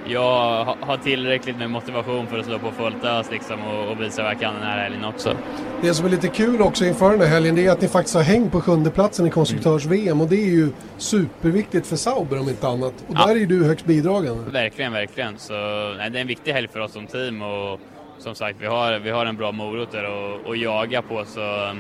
jag 0.06 0.66
har 0.82 0.98
tillräckligt 0.98 1.58
med 1.58 1.70
motivation 1.70 2.28
för 2.28 2.40
att 2.40 2.46
slå 2.46 2.60
på 2.60 2.72
fullt 2.72 3.04
ös 3.04 3.32
liksom 3.32 3.62
och, 3.62 3.92
och 3.92 4.02
visa 4.02 4.24
vad 4.24 4.32
jag 4.32 4.40
kan 4.40 4.54
den 4.54 4.64
här 4.64 4.84
helgen 4.84 5.06
också. 5.06 5.38
Det 5.82 5.94
som 5.94 6.06
är 6.06 6.10
lite 6.10 6.28
kul 6.28 6.62
också 6.62 6.86
inför 6.86 7.12
den 7.12 7.22
här 7.22 7.28
helgen 7.28 7.56
det 7.56 7.66
är 7.66 7.72
att 7.72 7.82
ni 7.82 7.88
faktiskt 7.88 8.16
har 8.16 8.24
hängt 8.24 8.52
på 8.52 8.62
sjunde 8.62 8.90
platsen 8.90 9.28
i 9.28 9.30
konstruktörs-VM 9.30 10.22
och 10.22 10.28
det 10.28 10.36
är 10.36 10.50
ju 10.50 10.70
superviktigt 10.98 11.88
för 11.88 11.96
Sauber 11.96 12.40
om 12.40 12.50
inte 12.50 12.68
annat. 12.68 12.94
Och 13.08 13.16
ja. 13.16 13.28
där 13.28 13.42
är 13.42 13.46
du 13.46 13.64
högst 13.64 13.86
bidragande. 13.86 14.52
Verkligen, 14.52 14.94
verkligen. 14.94 15.38
Så 15.38 15.54
nej, 15.98 16.10
det 16.10 16.18
är 16.18 16.22
en 16.22 16.28
viktig 16.28 16.52
helg 16.52 16.68
för 16.68 16.80
oss 16.80 16.92
som 16.92 17.08
team 17.08 17.42
och 17.42 17.80
som 18.18 18.36
sagt 18.36 18.58
vi 18.62 18.66
har, 18.66 19.00
vi 19.00 19.10
har 19.10 19.26
en 19.26 19.38
bra 19.38 19.52
morot 19.52 19.92
där 19.92 20.04
att 20.52 20.60
jaga 20.60 21.02
på 21.02 21.26
så 21.26 21.72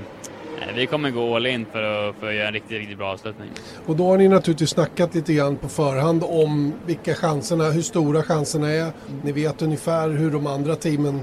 vi 0.76 0.86
kommer 0.86 1.12
gå 1.12 1.36
all 1.36 1.46
in 1.46 1.66
för 1.72 2.10
att, 2.10 2.16
för 2.16 2.28
att 2.28 2.36
göra 2.36 2.48
en 2.48 2.54
riktigt, 2.54 2.78
riktigt 2.78 2.98
bra 2.98 3.12
avslutning. 3.12 3.50
Och 3.86 3.96
då 3.96 4.08
har 4.08 4.18
ni 4.18 4.28
naturligtvis 4.28 4.70
snackat 4.70 5.16
lite 5.16 5.34
grann 5.34 5.58
på 5.58 5.68
förhand 5.68 6.24
om 6.28 6.74
vilka 6.86 7.16
chanserna, 7.16 7.64
hur 7.64 7.82
stora 7.82 8.24
chanserna 8.24 8.70
är. 8.70 8.92
Ni 9.24 9.32
vet 9.32 9.62
ungefär 9.62 10.10
hur 10.10 10.32
de 10.32 10.48
andra 10.48 10.76
teamen 10.76 11.22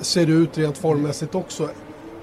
ser 0.00 0.30
ut 0.30 0.58
rent 0.58 0.78
formmässigt 0.78 1.34
också. 1.34 1.68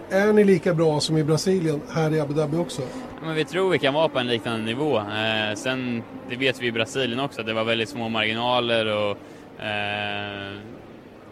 Är 0.09 0.33
ni 0.33 0.43
lika 0.43 0.73
bra 0.73 0.99
som 0.99 1.17
i 1.17 1.23
Brasilien 1.23 1.81
här 1.89 2.13
i 2.13 2.19
Abu 2.19 2.33
Dhabi 2.33 2.57
också? 2.57 2.81
Men 3.23 3.35
vi 3.35 3.45
tror 3.45 3.69
vi 3.69 3.79
kan 3.79 3.93
vara 3.93 4.09
på 4.09 4.19
en 4.19 4.27
liknande 4.27 4.65
nivå. 4.65 4.97
Eh, 4.97 5.55
sen, 5.55 6.03
det 6.29 6.35
vet 6.35 6.61
vi 6.61 6.67
i 6.67 6.71
Brasilien 6.71 7.19
också, 7.19 7.43
det 7.43 7.53
var 7.53 7.63
väldigt 7.63 7.89
små 7.89 8.09
marginaler 8.09 8.85
och 8.85 9.17
eh, 9.63 10.57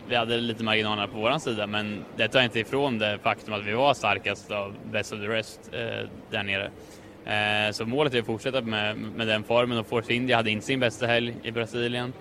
vi 0.10 0.16
hade 0.16 0.38
lite 0.38 0.64
marginaler 0.64 1.08
på 1.08 1.18
vår 1.18 1.38
sida, 1.38 1.68
men 1.68 2.06
det 2.16 2.28
tar 2.28 2.42
inte 2.42 2.60
ifrån 2.60 3.00
det 3.00 3.20
faktum 3.24 3.54
att 3.54 3.66
vi 3.66 3.74
var 3.74 3.94
starkast 3.94 4.52
av 4.52 4.76
best 4.92 5.14
of 5.14 5.20
the 5.20 5.28
rest 5.28 5.60
eh, 5.72 6.10
där 6.32 6.44
nere. 6.44 6.72
Eh, 7.26 7.72
så 7.72 7.86
målet 7.86 8.14
är 8.14 8.20
att 8.20 8.26
fortsätta 8.26 8.62
med, 8.62 8.98
med 8.98 9.28
den 9.28 9.44
formen 9.44 9.78
och 9.78 9.88
Force 9.88 10.14
India 10.14 10.36
hade 10.36 10.52
inte 10.52 10.66
sin 10.66 10.80
bästa 10.80 11.08
helg 11.08 11.36
i 11.44 11.52
Brasilien. 11.52 12.14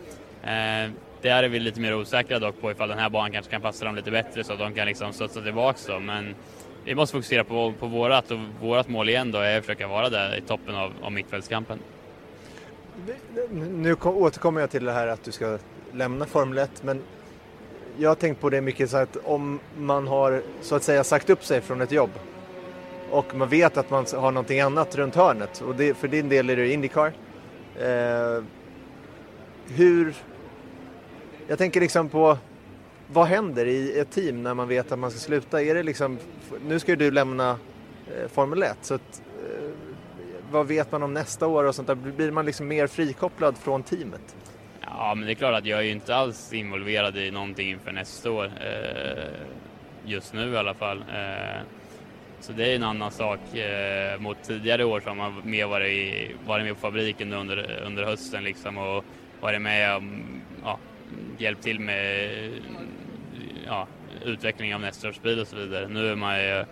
Eh, 0.42 0.90
där 1.22 1.42
är 1.42 1.48
vi 1.48 1.60
lite 1.60 1.80
mer 1.80 1.94
osäkra 1.94 2.38
dock 2.38 2.60
på 2.60 2.70
ifall 2.70 2.88
den 2.88 2.98
här 2.98 3.10
banan 3.10 3.32
kanske 3.32 3.50
kan 3.50 3.60
passa 3.60 3.84
dem 3.84 3.96
lite 3.96 4.10
bättre 4.10 4.44
så 4.44 4.52
att 4.52 4.58
de 4.58 4.74
kan 4.74 4.86
liksom 4.86 5.12
studsa 5.12 5.40
tillbaka 5.40 5.78
då. 5.86 6.00
Men 6.00 6.34
vi 6.84 6.94
måste 6.94 7.12
fokusera 7.12 7.44
på, 7.44 7.72
på 7.80 7.86
vårat 7.86 8.30
och 8.30 8.38
vårat 8.60 8.88
mål 8.88 9.08
igen 9.08 9.32
då 9.32 9.38
är 9.38 9.58
att 9.58 9.64
försöka 9.64 9.88
vara 9.88 10.10
där 10.10 10.36
i 10.36 10.40
toppen 10.40 10.74
av, 10.74 10.92
av 11.02 11.12
mittfältskampen. 11.12 11.78
Nu 13.52 13.94
återkommer 13.94 14.60
jag 14.60 14.70
till 14.70 14.84
det 14.84 14.92
här 14.92 15.06
att 15.06 15.24
du 15.24 15.32
ska 15.32 15.58
lämna 15.92 16.26
Formel 16.26 16.58
1, 16.58 16.82
men 16.82 17.02
jag 17.98 18.10
har 18.10 18.14
tänkt 18.14 18.40
på 18.40 18.50
det 18.50 18.60
mycket 18.60 18.90
så 18.90 18.96
att 18.96 19.16
om 19.24 19.60
man 19.78 20.06
har 20.06 20.42
så 20.60 20.74
att 20.74 20.82
säga 20.82 21.04
sagt 21.04 21.30
upp 21.30 21.44
sig 21.44 21.60
från 21.60 21.80
ett 21.80 21.92
jobb 21.92 22.10
och 23.10 23.34
man 23.34 23.48
vet 23.48 23.76
att 23.76 23.90
man 23.90 24.06
har 24.14 24.30
någonting 24.30 24.60
annat 24.60 24.96
runt 24.96 25.14
hörnet 25.14 25.60
och 25.60 25.74
det, 25.74 25.94
för 25.94 26.08
din 26.08 26.28
del 26.28 26.50
är 26.50 26.56
det 26.56 26.72
Indycar. 26.72 27.12
Eh, 27.76 28.44
hur... 29.66 30.14
Jag 31.46 31.58
tänker 31.58 31.80
liksom 31.80 32.08
på 32.08 32.38
vad 33.12 33.26
händer 33.26 33.66
i 33.66 33.98
ett 33.98 34.10
team 34.10 34.42
när 34.42 34.54
man 34.54 34.68
vet 34.68 34.92
att 34.92 34.98
man 34.98 35.10
ska 35.10 35.20
sluta? 35.20 35.62
Är 35.62 35.74
det 35.74 35.82
liksom, 35.82 36.18
nu 36.66 36.78
ska 36.78 36.92
ju 36.92 36.96
du 36.96 37.10
lämna 37.10 37.50
eh, 37.50 38.28
Formel 38.28 38.62
1 38.62 38.76
så 38.82 38.94
att, 38.94 39.22
eh, 39.48 39.70
vad 40.50 40.66
vet 40.66 40.92
man 40.92 41.02
om 41.02 41.14
nästa 41.14 41.46
år 41.46 41.64
och 41.64 41.74
sånt 41.74 41.88
där? 41.88 41.94
Blir 41.94 42.30
man 42.30 42.46
liksom 42.46 42.68
mer 42.68 42.86
frikopplad 42.86 43.58
från 43.58 43.82
teamet? 43.82 44.36
Ja, 44.86 45.14
men 45.14 45.26
det 45.26 45.32
är 45.32 45.34
klart 45.34 45.54
att 45.54 45.66
jag 45.66 45.78
är 45.78 45.82
ju 45.82 45.90
inte 45.90 46.14
alls 46.16 46.52
involverad 46.52 47.16
i 47.16 47.30
någonting 47.30 47.70
inför 47.70 47.92
nästa 47.92 48.30
år. 48.30 48.44
Eh, 48.44 49.24
just 50.04 50.34
nu 50.34 50.52
i 50.52 50.56
alla 50.56 50.74
fall. 50.74 50.98
Eh, 50.98 51.62
så 52.40 52.52
det 52.52 52.72
är 52.72 52.76
en 52.76 52.82
annan 52.82 53.10
sak 53.10 53.54
eh, 53.54 54.20
mot 54.20 54.42
tidigare 54.42 54.84
år 54.84 55.00
som 55.00 55.16
man 55.16 55.42
mer 55.44 55.66
varit, 55.66 56.36
varit 56.46 56.64
med 56.64 56.74
på 56.74 56.80
fabriken 56.80 57.32
under, 57.32 57.82
under 57.86 58.04
hösten 58.04 58.44
liksom 58.44 58.78
och 58.78 59.04
varit 59.40 59.62
med 59.62 59.96
och 59.96 60.02
ja, 60.64 60.78
hjälpt 61.38 61.62
till 61.62 61.80
med 61.80 62.30
ja, 63.66 63.86
utveckling 64.24 64.74
av 64.74 64.80
nästa 64.80 65.08
års 65.08 65.20
bil 65.20 65.40
och 65.40 65.46
så 65.46 65.56
vidare. 65.56 65.88
Nu 65.88 66.10
är 66.10 66.16
man 66.16 66.42
ju 66.42 66.64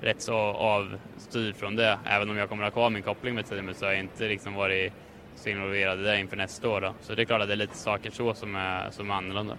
rätt 0.00 0.22
så 0.22 0.34
avstyrd 0.36 1.56
från 1.56 1.76
det. 1.76 1.98
Även 2.04 2.30
om 2.30 2.36
jag 2.36 2.48
kommer 2.48 2.64
att 2.64 2.74
ha 2.74 2.80
kvar 2.80 2.90
min 2.90 3.02
koppling 3.02 3.34
med 3.34 3.46
teamet 3.46 3.76
så 3.76 3.84
har 3.84 3.92
jag 3.92 4.00
inte 4.00 4.28
liksom 4.28 4.54
varit 4.54 4.92
så 5.36 5.48
involverade 5.48 6.02
där 6.02 6.14
inför 6.14 6.36
nästa 6.36 6.68
år. 6.68 6.80
Då. 6.80 6.94
Så 7.00 7.14
det 7.14 7.22
är 7.22 7.24
klart 7.24 7.42
att 7.42 7.48
det 7.48 7.54
är 7.54 7.56
lite 7.56 7.76
saker 7.76 8.10
så 8.10 8.34
som 8.34 8.56
är, 8.56 8.90
som 8.90 9.10
är 9.10 9.14
annorlunda. 9.14 9.56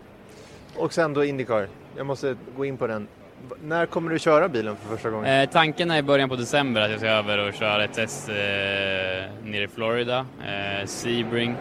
Och 0.76 0.93
sen 0.93 1.13
då 1.13 1.26
Indycar, 1.26 1.67
jag 1.97 2.05
måste 2.05 2.36
gå 2.57 2.65
in 2.65 2.78
på 2.78 2.88
den. 2.88 3.07
När 3.63 3.86
kommer 3.86 4.11
du 4.11 4.19
köra 4.19 4.49
bilen 4.49 4.76
för 4.76 4.95
första 4.95 5.09
gången? 5.09 5.41
Eh, 5.41 5.49
tanken 5.49 5.91
är 5.91 5.97
i 5.97 6.01
början 6.01 6.30
på 6.30 6.36
december 6.36 6.82
att 6.82 6.91
jag 6.91 6.99
ska 6.99 7.09
över 7.09 7.47
och 7.47 7.53
köra 7.53 7.84
ett 7.84 7.93
test 7.93 8.30
eh, 8.30 8.36
nere 9.43 9.63
i 9.63 9.67
Florida. 9.67 10.26
Eh, 10.45 10.86
Sebring 10.86 11.55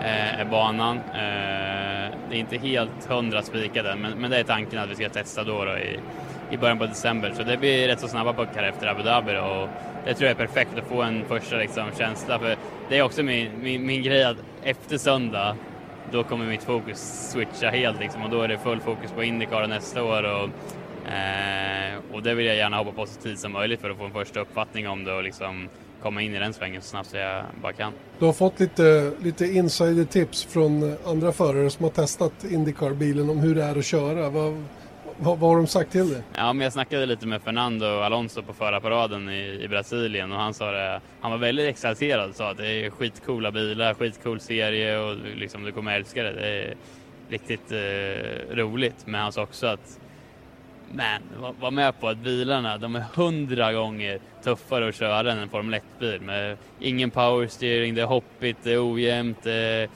eh, 0.00 0.40
är 0.40 0.44
banan. 0.44 0.96
Eh, 0.96 2.14
det 2.30 2.36
är 2.36 2.38
inte 2.38 2.56
helt 2.56 3.06
hundra 3.08 3.42
spikat 3.42 3.86
än, 3.86 4.00
men, 4.00 4.12
men 4.12 4.30
det 4.30 4.38
är 4.38 4.44
tanken 4.44 4.78
att 4.78 4.90
vi 4.90 4.94
ska 4.94 5.08
testa 5.08 5.44
då, 5.44 5.64
då 5.64 5.78
i, 5.78 6.00
i 6.50 6.56
början 6.56 6.78
på 6.78 6.86
december. 6.86 7.32
Så 7.36 7.42
det 7.42 7.56
blir 7.56 7.88
rätt 7.88 8.00
så 8.00 8.08
snabba 8.08 8.32
puckar 8.32 8.62
efter 8.62 8.86
Abu 8.86 9.02
Dhabi 9.02 9.32
då, 9.32 9.40
och 9.40 9.68
det 10.04 10.14
tror 10.14 10.28
jag 10.28 10.40
är 10.40 10.46
perfekt 10.46 10.78
att 10.78 10.88
få 10.88 11.02
en 11.02 11.24
första 11.24 11.56
liksom, 11.56 11.84
känsla. 11.98 12.38
För 12.38 12.56
det 12.88 12.98
är 12.98 13.02
också 13.02 13.22
min, 13.22 13.50
min, 13.62 13.86
min 13.86 14.02
grej 14.02 14.24
att 14.24 14.36
efter 14.62 14.98
söndag 14.98 15.56
då 16.12 16.24
kommer 16.24 16.46
mitt 16.46 16.62
fokus 16.62 17.30
switcha 17.32 17.70
helt 17.70 18.00
liksom, 18.00 18.22
och 18.22 18.30
då 18.30 18.42
är 18.42 18.48
det 18.48 18.58
full 18.58 18.80
fokus 18.80 19.12
på 19.12 19.22
Indycar 19.22 19.66
nästa 19.66 20.02
år. 20.02 20.22
Och, 20.22 20.48
eh, 21.12 21.94
och 22.12 22.22
det 22.22 22.34
vill 22.34 22.46
jag 22.46 22.56
gärna 22.56 22.76
hoppa 22.76 22.92
på 22.92 23.06
så 23.06 23.20
tidigt 23.20 23.40
som 23.40 23.52
möjligt 23.52 23.80
för 23.80 23.90
att 23.90 23.96
få 23.96 24.04
en 24.04 24.12
första 24.12 24.40
uppfattning 24.40 24.88
om 24.88 25.04
det 25.04 25.12
och 25.12 25.22
liksom 25.22 25.68
komma 26.02 26.22
in 26.22 26.34
i 26.34 26.38
den 26.38 26.52
svängen 26.52 26.82
så 26.82 26.88
snabbt 26.88 27.14
jag 27.14 27.44
bara 27.62 27.72
kan. 27.72 27.92
Du 28.18 28.24
har 28.24 28.32
fått 28.32 28.60
lite, 28.60 29.12
lite 29.22 29.46
insider-tips 29.46 30.44
från 30.44 30.96
andra 31.06 31.32
förare 31.32 31.70
som 31.70 31.84
har 31.84 31.90
testat 31.90 32.44
Indycar-bilen 32.44 33.30
om 33.30 33.38
hur 33.38 33.54
det 33.54 33.64
är 33.64 33.78
att 33.78 33.84
köra. 33.84 34.30
Vad, 34.30 34.64
vad, 35.20 35.38
vad 35.38 35.50
har 35.50 35.56
de 35.56 35.66
sagt 35.66 35.92
till 35.92 36.12
dig? 36.12 36.22
Ja, 36.34 36.52
men 36.52 36.64
jag 36.64 36.72
snackade 36.72 37.06
lite 37.06 37.26
med 37.26 37.42
Fernando 37.42 37.86
Alonso 37.86 38.42
på 38.42 38.52
förarparaden 38.52 39.28
i, 39.28 39.60
i 39.62 39.68
Brasilien 39.68 40.32
och 40.32 40.38
han 40.38 40.54
sa 40.54 40.70
det, 40.70 41.00
han 41.20 41.30
var 41.30 41.38
väldigt 41.38 41.66
exalterad 41.66 42.30
och 42.30 42.36
sa 42.36 42.50
att 42.50 42.56
det 42.56 42.68
är 42.68 42.90
skitcoola 42.90 43.50
bilar, 43.50 43.94
skitcool 43.94 44.40
serie 44.40 44.98
och 44.98 45.16
liksom 45.36 45.64
du 45.64 45.72
kommer 45.72 45.96
älska 45.96 46.22
det. 46.22 46.32
Det 46.32 46.46
är 46.46 46.74
riktigt 47.28 47.72
eh, 47.72 48.56
roligt. 48.56 49.06
Men 49.06 49.20
han 49.20 49.32
sa 49.32 49.42
också 49.42 49.66
att 49.66 49.98
men 50.92 51.22
var, 51.40 51.54
var 51.60 51.70
med 51.70 52.00
på 52.00 52.08
att 52.08 52.18
bilarna, 52.18 52.78
de 52.78 52.96
är 52.96 53.04
hundra 53.14 53.72
gånger 53.72 54.18
tuffare 54.44 54.88
att 54.88 54.94
köra 54.94 55.32
än 55.32 55.38
en 55.38 55.48
Formel 55.48 55.80
1-bil 55.80 56.20
med 56.20 56.56
ingen 56.80 57.10
powersteering, 57.10 57.94
det 57.94 58.02
är 58.02 58.06
hoppigt, 58.06 58.56
det 58.62 58.72
är 58.72 58.92
ojämnt, 58.92 59.42
det 59.42 59.52
är 59.52 59.88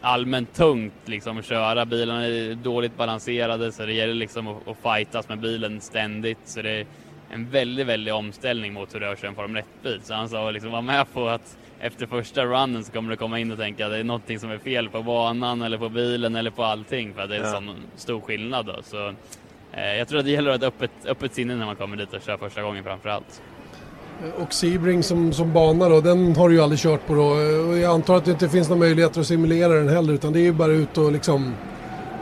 allmänt 0.00 0.54
tungt 0.54 0.94
liksom 1.04 1.38
att 1.38 1.44
köra. 1.44 1.84
Bilarna 1.84 2.26
är 2.26 2.54
dåligt 2.54 2.96
balanserade 2.96 3.72
så 3.72 3.86
det 3.86 3.92
gäller 3.92 4.14
liksom 4.14 4.48
att, 4.48 4.68
att 4.68 4.76
fightas 4.82 5.28
med 5.28 5.40
bilen 5.40 5.80
ständigt. 5.80 6.38
Så 6.44 6.62
det 6.62 6.70
är 6.70 6.86
en 7.30 7.50
väldigt, 7.50 7.86
väldigt 7.86 8.14
omställning 8.14 8.72
mot 8.72 8.94
hur 8.94 9.00
det 9.00 9.06
är 9.06 9.12
att 9.12 9.20
köra 9.20 9.28
en 9.28 9.34
Formel 9.34 9.62
1-bil. 9.62 10.00
Så 10.02 10.14
han 10.14 10.28
sa 10.28 10.50
liksom, 10.50 10.70
var 10.70 10.82
med 10.82 11.12
på 11.12 11.28
att 11.28 11.56
efter 11.80 12.06
första 12.06 12.44
runnen 12.44 12.84
så 12.84 12.92
kommer 12.92 13.10
du 13.10 13.16
komma 13.16 13.38
in 13.38 13.52
och 13.52 13.58
tänka 13.58 13.86
att 13.86 13.92
det 13.92 13.98
är 13.98 14.04
någonting 14.04 14.38
som 14.38 14.50
är 14.50 14.58
fel 14.58 14.88
på 14.88 15.02
banan 15.02 15.62
eller 15.62 15.78
på 15.78 15.88
bilen 15.88 16.36
eller 16.36 16.50
på 16.50 16.64
allting 16.64 17.14
för 17.14 17.22
att 17.22 17.28
det 17.28 17.36
är 17.36 17.40
en 17.40 17.46
ja. 17.46 17.52
sån 17.52 17.76
stor 17.96 18.20
skillnad. 18.20 18.66
Då. 18.66 18.82
Så, 18.82 19.08
eh, 19.72 19.94
jag 19.98 20.08
tror 20.08 20.18
att 20.18 20.24
det 20.24 20.30
gäller 20.30 20.50
att 20.50 20.60
ha 20.60 20.68
ett 20.68 20.74
öppet, 20.74 21.06
öppet 21.06 21.34
sinne 21.34 21.56
när 21.56 21.66
man 21.66 21.76
kommer 21.76 21.96
dit 21.96 22.12
och 22.12 22.22
kör 22.22 22.36
första 22.36 22.62
gången 22.62 22.84
framför 22.84 23.08
allt. 23.08 23.42
Eh, 24.22 24.42
och 24.42 24.52
Sebring 24.52 25.02
som, 25.02 25.32
som 25.32 25.52
bana 25.52 25.88
då, 25.88 26.00
den 26.00 26.36
har 26.36 26.48
du 26.48 26.54
ju 26.54 26.62
aldrig 26.62 26.78
kört 26.78 27.06
på 27.06 27.14
då. 27.14 27.40
Eh, 27.40 27.68
och 27.70 27.78
jag 27.78 27.92
antar 27.94 28.16
att 28.16 28.24
det 28.24 28.30
inte 28.30 28.48
finns 28.48 28.68
några 28.68 28.80
möjligheter 28.80 29.20
att 29.20 29.26
simulera 29.26 29.72
den 29.72 29.88
heller 29.88 30.12
utan 30.12 30.32
det 30.32 30.40
är 30.40 30.44
ju 30.44 30.52
bara 30.52 30.72
ut 30.72 30.98
och 30.98 31.12
liksom 31.12 31.54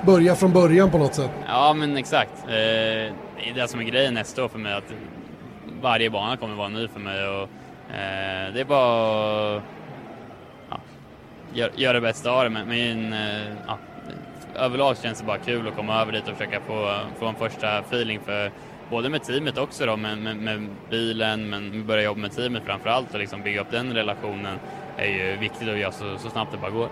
börja 0.07 0.35
från 0.35 0.53
början 0.53 0.91
på 0.91 0.99
något 0.99 1.15
sätt. 1.15 1.31
Ja 1.47 1.75
men 1.75 1.97
exakt. 1.97 2.33
Eh, 2.43 3.15
det 3.43 3.51
är 3.51 3.55
det 3.55 3.69
som 3.69 3.81
är 3.81 3.85
grejen 3.85 4.15
nästa 4.15 4.45
år 4.45 4.49
för 4.49 4.59
mig 4.59 4.73
att 4.73 4.93
varje 5.83 6.11
bana 6.11 6.37
kommer 6.37 6.55
vara 6.55 6.69
ny 6.69 6.89
för 6.89 7.01
mig 7.01 7.29
och 7.29 7.43
eh, 7.95 8.53
det 8.55 8.61
är 8.61 8.65
bara 8.65 9.57
att 9.57 9.63
ja, 10.71 10.77
göra 11.53 11.71
gör 11.77 11.95
det 11.95 12.01
bästa 12.01 12.31
av 12.31 12.45
det. 12.45 12.51
Men, 12.51 12.69
men 12.69 13.13
eh, 13.13 13.53
ja, 13.67 13.79
överlag 14.57 14.97
känns 14.97 15.21
det 15.21 15.27
bara 15.27 15.39
kul 15.39 15.69
att 15.69 15.77
komma 15.77 16.01
över 16.01 16.13
dit 16.13 16.29
och 16.29 16.37
försöka 16.37 16.61
få, 16.61 16.97
få 17.19 17.27
en 17.27 17.35
första 17.35 17.79
feeling 17.79 18.21
för 18.25 18.51
både 18.91 19.09
med 19.09 19.23
teamet 19.23 19.59
också 19.59 19.87
då, 19.87 19.97
med, 19.97 20.19
med, 20.19 20.37
med 20.37 20.69
bilen, 20.91 21.51
men 21.51 21.87
börja 21.87 22.03
jobba 22.03 22.21
med 22.21 22.33
teamet 22.33 22.63
framför 22.67 22.91
allt 22.91 23.15
och 23.15 23.21
liksom 23.21 23.43
bygga 23.43 23.61
upp 23.61 23.71
den 23.71 23.95
relationen 23.95 24.59
är 24.97 25.07
ju 25.07 25.37
viktigt 25.37 25.69
att 25.69 25.79
göra 25.79 25.93
så, 25.93 26.19
så 26.19 26.31
snabbt 26.31 26.53
det 26.53 26.59
bara 26.59 26.71
går. 26.71 26.89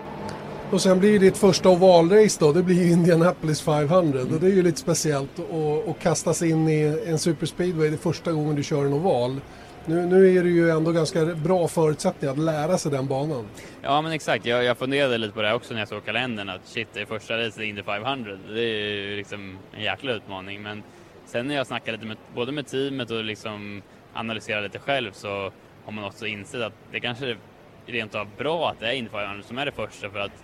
Och 0.71 0.81
sen 0.81 0.99
blir 0.99 1.19
ditt 1.19 1.37
första 1.37 1.69
ovalrace 1.69 2.37
då, 2.39 2.51
det 2.51 2.63
blir 2.63 2.91
Indianapolis 2.91 3.61
500 3.61 4.19
mm. 4.19 4.33
och 4.33 4.39
det 4.39 4.47
är 4.47 4.51
ju 4.51 4.63
lite 4.63 4.79
speciellt 4.79 5.39
att 5.87 5.99
kastas 5.99 6.41
in 6.41 6.69
i 6.69 7.03
en 7.07 7.19
superspeedway 7.19 7.89
det 7.89 7.97
första 7.97 8.31
gången 8.31 8.55
du 8.55 8.63
kör 8.63 8.85
en 8.85 8.93
oval. 8.93 9.39
Nu, 9.85 10.05
nu 10.05 10.37
är 10.37 10.43
det 10.43 10.49
ju 10.49 10.69
ändå 10.69 10.91
ganska 10.91 11.25
bra 11.25 11.67
förutsättningar 11.67 12.33
att 12.33 12.39
lära 12.39 12.77
sig 12.77 12.91
den 12.91 13.07
banan. 13.07 13.45
Ja 13.81 14.01
men 14.01 14.11
exakt, 14.11 14.45
jag, 14.45 14.63
jag 14.63 14.77
funderade 14.77 15.17
lite 15.17 15.33
på 15.33 15.41
det 15.41 15.53
också 15.53 15.73
när 15.73 15.81
jag 15.81 15.87
såg 15.87 16.05
kalendern 16.05 16.49
att 16.49 16.61
shit, 16.65 16.87
det 16.93 17.01
är 17.01 17.05
första 17.05 17.37
racet 17.37 17.63
Indy 17.63 17.83
500. 17.83 18.31
Det 18.47 18.61
är 18.61 18.93
ju 18.93 19.17
liksom 19.17 19.57
en 19.73 19.83
jäkla 19.83 20.11
utmaning 20.11 20.61
men 20.61 20.83
Sen 21.29 21.47
när 21.47 21.55
jag 21.55 21.67
snackar 21.67 21.91
lite 21.91 22.05
med, 22.05 22.17
både 22.35 22.51
med 22.51 22.67
teamet 22.67 23.11
och 23.11 23.23
liksom 23.23 23.81
analyserar 24.13 24.61
lite 24.61 24.79
själv 24.79 25.11
så 25.11 25.51
har 25.85 25.91
man 25.91 26.03
också 26.03 26.27
insett 26.27 26.61
att 26.61 26.73
det 26.91 26.99
kanske 26.99 27.29
är 27.29 27.37
rent 27.85 28.15
av 28.15 28.27
bra 28.37 28.69
att 28.69 28.79
det 28.79 28.87
är 28.87 28.93
Indy 28.93 29.09
500 29.09 29.43
som 29.43 29.57
är 29.57 29.65
det 29.65 29.71
första 29.71 30.09
för 30.09 30.19
att 30.19 30.43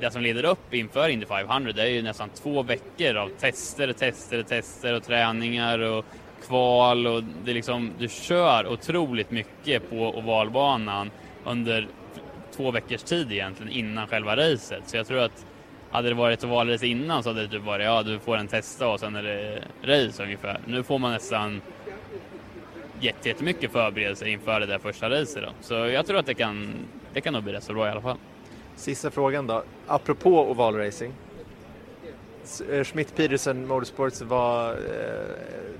det 0.00 0.10
som 0.10 0.22
leder 0.22 0.44
upp 0.44 0.74
inför 0.74 1.08
Indy 1.08 1.26
500 1.26 1.72
det 1.72 1.82
är 1.82 1.86
ju 1.86 2.02
nästan 2.02 2.28
två 2.28 2.62
veckor 2.62 3.16
av 3.16 3.28
tester, 3.28 3.92
tester, 3.92 4.42
tester 4.42 4.94
och 4.94 5.02
träningar 5.02 5.78
och 5.78 6.04
kval 6.46 7.06
och 7.06 7.22
det 7.44 7.50
är 7.50 7.54
liksom, 7.54 7.92
du 7.98 8.08
kör 8.08 8.66
otroligt 8.66 9.30
mycket 9.30 9.90
på 9.90 9.96
ovalbanan 9.96 11.10
under 11.44 11.88
två 12.56 12.70
veckors 12.70 13.02
tid 13.02 13.32
egentligen 13.32 13.72
innan 13.72 14.06
själva 14.06 14.36
racet. 14.36 14.82
Så 14.86 14.96
jag 14.96 15.06
tror 15.06 15.18
att 15.18 15.46
hade 15.90 16.08
det 16.08 16.14
varit 16.14 16.38
ett 16.38 16.50
valrace 16.50 16.86
innan 16.86 17.22
så 17.22 17.28
hade 17.28 17.42
det 17.42 17.48
typ 17.48 17.62
varit 17.62 17.84
ja, 17.84 18.02
du 18.02 18.18
får 18.18 18.36
en 18.36 18.48
testa 18.48 18.88
och 18.88 19.00
sen 19.00 19.16
är 19.16 19.22
det 19.22 19.62
race 19.82 20.22
ungefär. 20.22 20.60
Nu 20.66 20.82
får 20.82 20.98
man 20.98 21.12
nästan 21.12 21.60
jättemycket 23.00 23.72
förberedelser 23.72 24.26
inför 24.26 24.60
det 24.60 24.66
där 24.66 24.78
första 24.78 25.10
racet 25.10 25.42
då. 25.42 25.52
Så 25.60 25.74
jag 25.74 26.06
tror 26.06 26.18
att 26.18 26.26
det 26.26 26.34
kan, 26.34 26.74
det 27.12 27.20
kan 27.20 27.32
nog 27.32 27.42
bli 27.42 27.52
rätt 27.52 27.64
så 27.64 27.72
bra 27.72 27.86
i 27.86 27.90
alla 27.90 28.00
fall. 28.00 28.16
Sista 28.76 29.10
frågan 29.10 29.46
då. 29.46 29.62
Apropå 29.86 30.50
ovalracing. 30.50 31.12
Schmidt 32.84 33.10
eh, 33.10 33.16
Peterson 33.16 33.66
Motorsports 33.66 34.22
var 34.22 34.70
eh, 34.72 34.76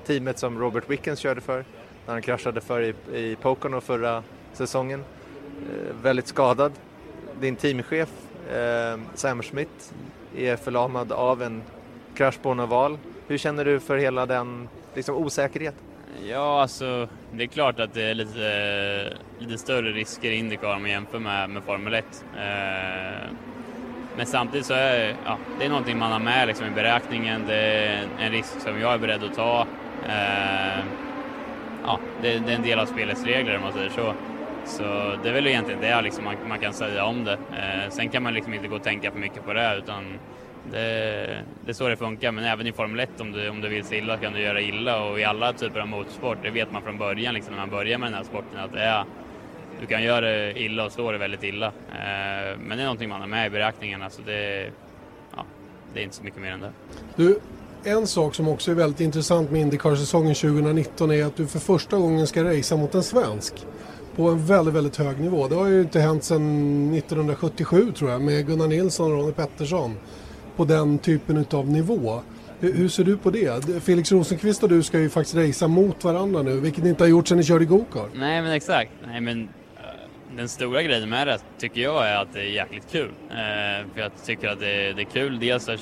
teamet 0.06 0.38
som 0.38 0.59
Robert 0.59 0.90
Wickens 0.90 1.18
körde 1.18 1.40
för 1.40 1.64
när 2.06 2.12
han 2.12 2.22
kraschade 2.22 2.61
för 2.61 2.82
i, 2.82 2.94
i 3.14 3.36
Pocono 3.36 3.80
förra 3.80 4.22
säsongen. 4.52 5.00
Eh, 5.00 5.94
väldigt 6.02 6.26
skadad. 6.26 6.72
Din 7.40 7.56
teamchef 7.56 8.09
Ehm, 8.55 9.05
Sam 9.14 9.42
Schmidt 9.42 9.92
är 10.36 10.57
förlamad 10.57 11.12
av 11.12 11.42
en 11.42 11.62
krasch 12.14 12.42
på 12.42 12.51
en 12.51 12.61
oval. 12.61 12.99
Hur 13.26 13.38
känner 13.38 13.64
du 13.64 13.80
för 13.80 13.96
hela 13.96 14.26
den 14.26 14.68
liksom, 14.94 15.16
osäkerheten? 15.16 15.80
Ja, 16.26 16.62
alltså 16.62 17.09
det 17.32 17.42
är 17.42 17.46
klart 17.46 17.80
att 17.80 17.94
det 17.94 18.03
är 18.03 18.14
lite, 18.14 19.16
lite 19.38 19.59
större 19.59 19.92
risker 19.92 20.30
i 20.30 20.34
Indycar 20.34 20.74
om 20.74 20.82
man 20.82 20.90
jämför 20.90 21.18
med, 21.18 21.51
med 21.51 21.62
Formel 21.62 21.94
1. 21.94 22.24
Eh, 22.36 23.30
men 24.16 24.26
samtidigt 24.26 24.66
så 24.66 24.74
är 24.74 25.16
ja, 25.24 25.38
det 25.59 25.64
är 25.64 25.68
någonting 25.68 25.99
man 25.99 26.12
har 26.12 26.20
med 26.20 26.49
liksom, 26.49 26.66
i 26.66 26.70
beräkningen. 26.70 27.44
Det 27.46 27.55
är 27.55 28.07
en 28.18 28.32
risk 28.32 28.61
som 28.61 28.80
jag 28.80 28.94
är 28.94 28.99
beredd 28.99 29.24
att 29.24 29.34
ta. 29.34 29.66
Eh, 30.09 30.84
ja, 31.84 31.99
det, 32.22 32.38
det, 32.38 32.53
är 32.53 32.57
en 32.57 32.62
del 32.62 32.78
av 32.78 32.86
spelets 32.86 33.24
regler 33.24 33.57
om 33.57 33.62
man 33.62 33.72
säger 33.72 33.90
så. 33.90 34.14
Så 34.69 34.83
det 35.23 35.29
är 35.29 35.33
väl 35.33 35.47
egentligen 35.47 35.81
det 35.81 36.03
liksom 36.03 36.25
man, 36.25 36.35
man, 36.49 36.59
kan 36.59 36.73
säga 36.73 37.05
om 37.05 37.25
det. 37.25 37.33
Eh, 37.33 37.91
sen 37.91 38.09
kan 38.09 38.23
man 38.23 38.35
liksom 38.35 38.55
inte 38.55 38.69
gå 38.69 38.77
och 38.77 38.83
tänka 38.83 39.11
för 39.11 39.19
mycket 39.19 39.45
på 39.45 39.53
det 39.53 39.77
utan 39.79 40.05
det, 40.73 40.79
det 41.64 41.71
är 41.71 41.73
så 41.73 41.89
det 41.89 41.97
funkar. 41.97 42.33
Men 42.33 42.45
även 42.45 42.66
i 42.66 42.73
Formel 42.73 43.01
1 43.01 43.21
om 43.21 43.33
du, 43.33 43.49
om 43.49 43.61
du 43.61 43.69
vill 43.69 43.85
se 43.85 43.99
illa 43.99 44.16
kan 44.16 44.33
du 44.33 44.41
göra 44.41 44.61
illa 44.61 45.03
och 45.03 45.21
i 45.21 45.25
alla 45.25 45.53
typer 45.53 45.81
av 45.81 45.89
motorsport, 45.89 46.39
det 46.43 46.51
vet 46.51 46.73
man 46.73 46.83
från 46.83 46.99
början 46.99 47.35
liksom, 47.35 47.55
när 47.55 47.61
man 47.61 47.71
börjar 47.71 47.99
med 47.99 48.07
den 48.07 48.14
här 48.14 48.25
sporten 48.25 48.59
att 48.59 48.73
det 48.73 48.81
är, 48.81 49.05
du 49.81 49.87
kan 49.87 50.03
göra 50.03 50.21
det 50.21 50.61
illa 50.61 50.85
och 50.85 50.93
slå 50.93 51.12
det 51.12 51.19
väldigt 51.19 51.43
illa. 51.43 51.66
Eh, 51.66 52.59
men 52.59 52.69
det 52.69 52.83
är 52.83 52.85
någonting 52.85 53.09
man 53.09 53.21
har 53.21 53.29
med 53.29 53.47
i 53.47 53.51
beräkningarna 53.51 54.11
så 54.11 54.23
det, 54.23 54.71
ja, 55.37 55.45
det 55.95 56.01
är 56.01 56.05
inte 56.05 56.16
så 56.16 56.25
mycket 56.25 56.41
mer 56.41 56.53
än 56.53 56.61
det. 56.61 56.71
Du, 57.16 57.41
en 57.85 58.07
sak 58.07 58.35
som 58.35 58.49
också 58.49 58.71
är 58.71 58.75
väldigt 58.75 59.01
intressant 59.01 59.51
med 59.51 59.61
Indycar-säsongen 59.61 60.35
2019 60.35 61.11
är 61.11 61.25
att 61.25 61.37
du 61.37 61.47
för 61.47 61.59
första 61.59 61.97
gången 61.97 62.27
ska 62.27 62.45
racea 62.45 62.79
mot 62.79 62.95
en 62.95 63.03
svensk 63.03 63.55
på 64.19 64.29
en 64.29 64.47
väldigt, 64.47 64.75
väldigt 64.75 64.97
hög 64.97 65.21
nivå. 65.21 65.49
Det 65.49 65.55
har 65.55 65.66
ju 65.66 65.81
inte 65.81 66.01
hänt 66.01 66.25
sedan 66.25 66.95
1977 66.95 67.93
tror 67.93 68.11
jag 68.11 68.23
med 68.23 68.47
Gunnar 68.47 68.66
Nilsson 68.66 69.12
och 69.12 69.19
Ronnie 69.19 69.33
Pettersson 69.33 69.97
på 70.57 70.64
den 70.64 70.99
typen 70.99 71.47
av 71.53 71.69
nivå. 71.69 72.21
Hur, 72.61 72.73
hur, 72.73 72.89
ser 72.89 73.05
du 73.05 73.16
på 73.16 73.31
det? 73.31 73.64
Felix 73.85 74.12
Rosenqvist 74.12 74.62
och 74.62 74.69
du 74.69 74.83
ska 74.83 74.99
ju 74.99 75.11
faktiskt 75.11 75.37
racea 75.37 75.69
mot 75.69 76.05
varandra 76.05 76.43
nu, 76.43 76.61
vilket 76.61 76.85
ni 76.85 76.91
inte 76.91 77.05
har 77.05 77.09
gjort 77.09 77.29
sedan 77.29 77.39
ni 77.39 77.45
körde 77.45 77.64
gokart. 77.64 78.11
Nej 78.14 78.43
men 78.43 78.53
exakt. 78.53 78.91
Nej, 79.07 79.21
men, 79.21 79.43
eh, 79.43 80.37
den 80.37 80.49
stora 80.49 80.83
grejen 80.83 81.09
med 81.09 81.27
det 81.27 81.39
tycker 81.59 81.81
jag 81.81 82.09
är 82.09 82.16
att 82.16 82.33
det 82.33 82.41
är 82.41 82.45
jäkligt 82.45 82.93
kul. 82.93 83.11
Eh, 83.31 83.37
för 83.95 84.01
jag 84.01 84.11
tycker 84.25 84.49
att 84.49 84.61
det, 84.61 84.93
det 84.93 85.03
är 85.03 85.11
kul 85.12 85.39
dels 85.39 85.69
att, 85.69 85.81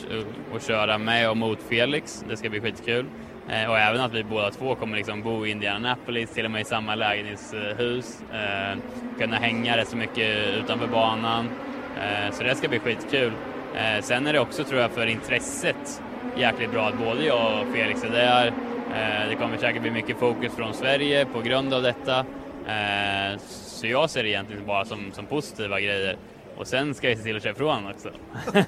att 0.57 0.67
köra 0.67 0.99
med 0.99 1.31
och 1.31 1.37
mot 1.37 1.59
Felix, 1.69 2.25
det 2.29 2.37
ska 2.37 2.51
bli 2.51 2.61
skitkul. 2.61 3.07
Eh, 3.49 3.71
och 3.71 3.79
även 3.79 4.01
att 4.01 4.13
vi 4.13 4.25
båda 4.25 4.51
två 4.51 4.75
kommer 4.75 4.97
liksom 4.97 5.23
bo 5.23 5.47
i 5.47 5.51
Indianapolis, 5.51 6.31
till 6.31 6.45
och 6.45 6.51
med 6.51 6.61
i 6.61 6.65
samma 6.65 6.95
lägenhetshus. 6.95 8.19
Eh, 8.33 8.79
kunna 9.19 9.37
hänga 9.37 9.77
rätt 9.77 9.89
så 9.89 9.97
mycket 9.97 10.55
utanför 10.55 10.87
banan. 10.87 11.49
Eh, 11.97 12.33
så 12.33 12.43
det 12.43 12.55
ska 12.55 12.69
bli 12.69 12.79
skitkul. 12.79 13.33
Eh, 13.75 14.03
sen 14.03 14.27
är 14.27 14.33
det 14.33 14.41
också, 14.41 14.65
tror 14.65 14.81
jag, 14.81 14.91
för 14.91 15.07
intresset 15.07 16.03
jäkligt 16.37 16.73
bra 16.73 16.89
att 16.89 16.99
både 16.99 17.25
jag 17.25 17.61
och 17.61 17.75
Felix 17.75 18.05
är 18.05 18.11
där. 18.11 18.47
Eh, 18.47 19.29
det 19.29 19.35
kommer 19.35 19.57
säkert 19.57 19.83
bli 19.83 19.91
mycket 19.91 20.19
fokus 20.19 20.55
från 20.55 20.75
Sverige 20.75 21.27
på 21.27 21.41
grund 21.41 21.75
av 21.75 21.83
detta. 21.83 22.19
Eh, 22.67 23.39
så 23.39 23.87
jag 23.87 24.11
ser 24.11 24.23
det 24.23 24.29
egentligen 24.29 24.67
bara 24.67 24.85
som, 24.85 25.13
som 25.13 25.27
positiva 25.27 25.81
grejer. 25.81 26.17
Och 26.57 26.67
sen 26.67 26.95
ska 26.95 27.09
jag 27.09 27.19
se 27.19 27.25
till 27.25 27.37
att 27.37 27.43
köra 27.43 27.53
ifrån 27.53 27.87
också. 27.87 28.11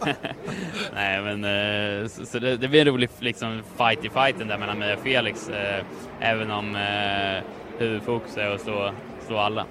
Nej 0.94 1.22
men 1.22 1.44
eh, 1.44 2.08
så, 2.08 2.26
så 2.26 2.38
det, 2.38 2.56
det, 2.56 2.68
blir 2.68 2.80
en 2.80 2.86
rolig 2.86 3.10
liksom, 3.18 3.62
fight 3.76 4.04
i 4.04 4.08
fighten 4.08 4.48
där 4.48 4.58
mellan 4.58 4.78
mig 4.78 4.94
och 4.94 5.00
Felix. 5.00 5.48
Eh, 5.48 5.84
även 6.20 6.50
om 6.50 6.76
eh, 6.76 7.44
huvudfokus 7.78 8.36
är 8.36 8.50
att 8.50 8.60
slå, 8.60 8.92
slå 9.26 9.38
alla. 9.38 9.66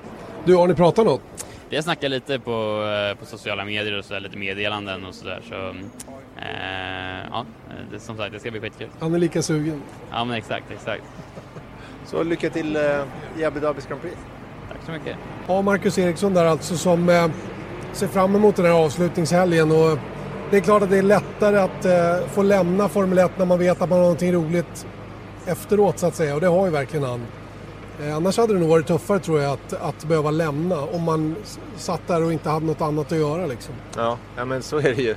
Du, 0.46 0.56
har 0.56 0.68
ni 0.68 0.76
pratat 0.76 1.06
något? 1.06 1.22
Vi 1.70 1.76
har 1.76 1.84
snackat 1.84 2.12
lite 2.12 2.40
på, 2.40 2.84
på 3.20 3.26
sociala 3.26 3.66
medier 3.66 3.98
och 3.98 4.06
så 4.06 4.14
där, 4.14 4.22
lite 4.22 4.38
meddelanden 4.38 5.06
och 5.06 5.16
sådär. 5.16 5.42
Så, 5.50 5.56
eh, 6.42 7.28
ja, 7.32 7.46
det, 7.92 8.00
som 8.00 8.18
sagt, 8.18 8.34
det 8.34 8.40
ska 8.40 8.52
bli 8.52 8.60
skitkul. 8.60 8.88
Han 9.00 9.16
är 9.16 9.20
lika 9.20 9.42
sugen. 9.42 9.82
Ja 10.12 10.24
men 10.24 10.38
exakt, 10.38 10.72
exakt. 10.72 11.04
Så 12.06 12.24
lycka 12.24 12.50
till 12.50 12.76
eh, 12.76 12.82
i 13.38 13.46
Abu 13.46 13.60
Dhabis 13.60 13.88
Grand 13.88 14.02
Prix. 14.02 14.18
Tack 14.72 14.78
så 14.86 14.92
mycket. 14.92 15.18
Ja, 15.48 15.62
Marcus 15.62 15.98
Eriksson 15.98 16.34
där 16.34 16.46
alltså 16.46 16.78
som 16.78 17.10
eh, 17.10 17.28
ser 17.94 18.08
fram 18.08 18.36
emot 18.36 18.56
den 18.56 18.66
här 18.66 18.74
avslutningshelgen 18.74 19.72
och 19.72 19.98
det 20.52 20.58
är 20.58 20.62
klart 20.62 20.84
att 20.84 20.90
det 20.90 20.98
är 20.98 21.04
lättare 21.04 21.58
att 21.58 21.86
eh, 21.86 22.28
få 22.28 22.42
lämna 22.42 22.90
Formel 22.90 23.18
1 23.18 23.32
när 23.38 23.46
man 23.46 23.60
vet 23.60 23.82
att 23.82 23.90
man 23.90 23.98
har 23.98 24.06
någonting 24.06 24.34
roligt 24.34 24.88
efteråt 25.46 26.00
så 26.00 26.08
att 26.08 26.16
säga 26.16 26.36
och 26.36 26.42
det 26.42 26.48
har 26.48 26.66
ju 26.66 26.72
verkligen 26.72 27.06
han. 27.06 27.22
Eh, 28.02 28.16
annars 28.16 28.38
hade 28.38 28.54
det 28.54 28.60
nog 28.60 28.70
varit 28.70 28.88
tuffare 28.88 29.20
tror 29.20 29.42
jag 29.42 29.54
att, 29.54 29.74
att 29.74 30.06
behöva 30.06 30.32
lämna 30.32 30.82
om 30.82 31.04
man 31.04 31.36
satt 31.78 32.08
där 32.08 32.24
och 32.24 32.34
inte 32.34 32.50
hade 32.50 32.66
något 32.66 32.82
annat 32.82 33.12
att 33.12 33.18
göra 33.18 33.46
liksom. 33.46 33.76
Ja, 33.96 34.18
ja 34.36 34.46
men 34.46 34.64
så 34.64 34.78
är 34.78 34.96
det 34.96 35.02
ju. 35.02 35.16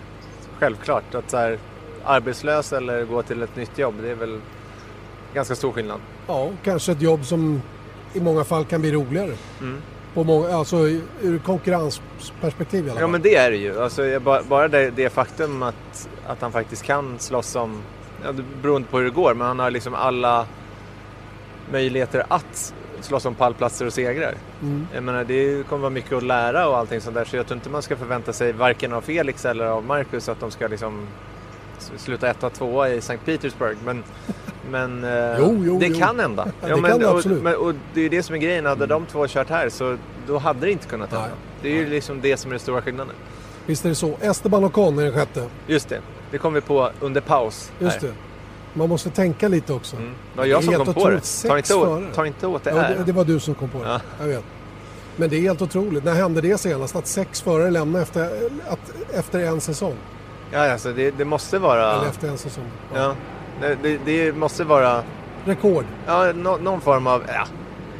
Självklart 0.58 1.14
att 1.14 1.30
så 1.30 1.36
här, 1.36 1.58
arbetslös 2.04 2.72
eller 2.72 3.04
gå 3.04 3.22
till 3.22 3.42
ett 3.42 3.56
nytt 3.56 3.78
jobb, 3.78 3.94
det 4.02 4.10
är 4.10 4.14
väl 4.14 4.40
ganska 5.34 5.54
stor 5.54 5.72
skillnad. 5.72 6.00
Ja, 6.26 6.50
kanske 6.64 6.92
ett 6.92 7.02
jobb 7.02 7.24
som 7.24 7.62
i 8.12 8.20
många 8.20 8.44
fall 8.44 8.64
kan 8.64 8.80
bli 8.80 8.92
roligare. 8.92 9.32
Mm. 9.60 9.82
På 10.14 10.24
många, 10.24 10.54
alltså 10.54 10.76
ur 11.22 11.38
konkurrensperspektiv 11.38 12.86
i 12.86 12.90
alla 12.90 12.92
fall. 12.92 13.00
Ja 13.00 13.06
men 13.06 13.22
det 13.22 13.36
är 13.36 13.50
det 13.50 13.56
ju. 13.56 13.82
Alltså, 13.82 14.20
bara 14.48 14.68
det, 14.68 14.90
det 14.90 15.10
faktum 15.10 15.62
att, 15.62 16.08
att 16.26 16.42
han 16.42 16.52
faktiskt 16.52 16.82
kan 16.82 17.18
slåss 17.18 17.56
om, 17.56 17.82
ja, 18.24 18.32
det 18.32 18.44
beror 18.62 18.76
inte 18.76 18.90
på 18.90 18.98
hur 18.98 19.04
det 19.04 19.10
går, 19.10 19.34
men 19.34 19.46
han 19.46 19.58
har 19.58 19.70
liksom 19.70 19.94
alla 19.94 20.46
möjligheter 21.72 22.24
att 22.28 22.74
slåss 23.00 23.26
om 23.26 23.34
pallplatser 23.34 23.86
och 23.86 23.92
segrar. 23.92 24.34
Mm. 24.62 24.86
Jag 24.94 25.02
menar, 25.02 25.24
det 25.24 25.66
kommer 25.68 25.80
vara 25.82 25.90
mycket 25.90 26.12
att 26.12 26.22
lära 26.22 26.68
och 26.68 26.78
allting 26.78 27.00
sånt 27.00 27.14
där, 27.14 27.24
så 27.24 27.36
jag 27.36 27.46
tror 27.46 27.56
inte 27.56 27.70
man 27.70 27.82
ska 27.82 27.96
förvänta 27.96 28.32
sig 28.32 28.52
varken 28.52 28.92
av 28.92 29.00
Felix 29.00 29.44
eller 29.44 29.64
av 29.64 29.84
Marcus 29.84 30.28
att 30.28 30.40
de 30.40 30.50
ska 30.50 30.66
liksom 30.66 31.06
sluta 31.96 32.30
etta, 32.30 32.50
tvåa 32.50 32.88
i 32.88 32.98
St. 32.98 33.18
Petersburg. 33.24 33.76
Men, 33.84 34.04
men 34.70 35.04
eh, 35.04 35.38
Jo, 35.38 35.62
jo, 35.66 35.78
det 35.78 35.86
jo. 35.86 35.98
kan 35.98 36.20
hända. 36.20 36.48
Ja, 36.60 36.68
det 36.68 36.82
men, 36.82 36.90
kan 36.90 37.00
det 37.00 37.06
och, 37.06 37.16
absolut. 37.16 37.42
men, 37.42 37.56
och 37.56 37.74
det 37.94 38.00
är 38.00 38.02
ju 38.02 38.08
det 38.08 38.22
som 38.22 38.34
är 38.34 38.38
grejen, 38.38 38.66
hade 38.66 38.86
de 38.86 39.06
två 39.06 39.26
kört 39.28 39.48
här 39.48 39.68
så 39.68 39.96
då 40.26 40.38
hade 40.38 40.60
det 40.60 40.72
inte 40.72 40.86
kunnat 40.86 41.10
hända. 41.10 41.26
Nej. 41.26 41.36
Det 41.62 41.68
är 41.68 41.72
ju 41.72 41.86
liksom 41.90 42.20
det 42.20 42.36
som 42.36 42.50
är 42.50 42.52
den 42.52 42.60
stora 42.60 42.82
skillnaden. 42.82 43.14
Visst 43.66 43.84
är 43.84 43.88
det 43.88 43.94
så. 43.94 44.16
Esteban 44.20 44.64
Ocon 44.64 44.98
är 44.98 45.02
den 45.02 45.12
sjätte. 45.12 45.46
Just 45.66 45.88
det, 45.88 46.00
det 46.30 46.38
kom 46.38 46.52
vi 46.54 46.60
på 46.60 46.90
under 47.00 47.20
paus. 47.20 47.72
Just 47.78 48.02
här. 48.02 48.08
det. 48.08 48.14
Man 48.74 48.88
måste 48.88 49.10
tänka 49.10 49.48
lite 49.48 49.72
också. 49.72 49.96
Mm. 49.96 50.08
Det 50.32 50.38
var 50.38 50.46
jag 50.46 50.60
Det 50.60 50.64
som 50.64 50.74
kom 50.84 50.94
på 50.94 51.10
det. 51.10 51.20
Ta 51.48 51.56
inte, 51.58 51.74
åt, 51.74 52.14
ta 52.14 52.26
inte 52.26 52.46
åt 52.46 52.64
det 52.64 52.70
Ja, 52.70 52.80
här. 52.80 52.96
det, 52.96 53.04
det 53.04 53.12
var 53.12 53.24
du 53.24 53.40
som 53.40 53.54
kom 53.54 53.68
på 53.68 53.78
det. 53.78 53.88
Ja. 53.88 54.00
Jag 54.20 54.26
vet. 54.26 54.44
Men 55.16 55.30
det 55.30 55.36
är 55.36 55.40
helt 55.40 55.62
otroligt. 55.62 56.04
När 56.04 56.14
hände 56.14 56.40
det 56.40 56.58
senast? 56.58 56.96
Att 56.96 57.06
sex 57.06 57.40
förare 57.40 57.70
lämnar 57.70 58.00
efter, 58.02 58.24
att, 58.68 58.92
efter 59.14 59.40
en 59.40 59.60
säsong? 59.60 59.94
Ja, 60.52 60.72
alltså 60.72 60.92
det, 60.92 61.10
det 61.10 61.24
måste 61.24 61.58
vara... 61.58 61.92
Eller 61.92 62.08
efter 62.08 62.28
en 62.28 62.38
säsong. 62.38 62.64
Ja, 62.94 62.98
det, 63.08 63.14
det, 63.82 63.98
det 64.04 64.36
måste 64.36 64.64
vara 64.64 65.02
Rekord, 65.44 65.84
ja, 66.06 66.32
nå, 66.34 66.56
någon 66.56 66.80
form 66.80 67.06
av... 67.06 67.22
Ja, 67.28 67.46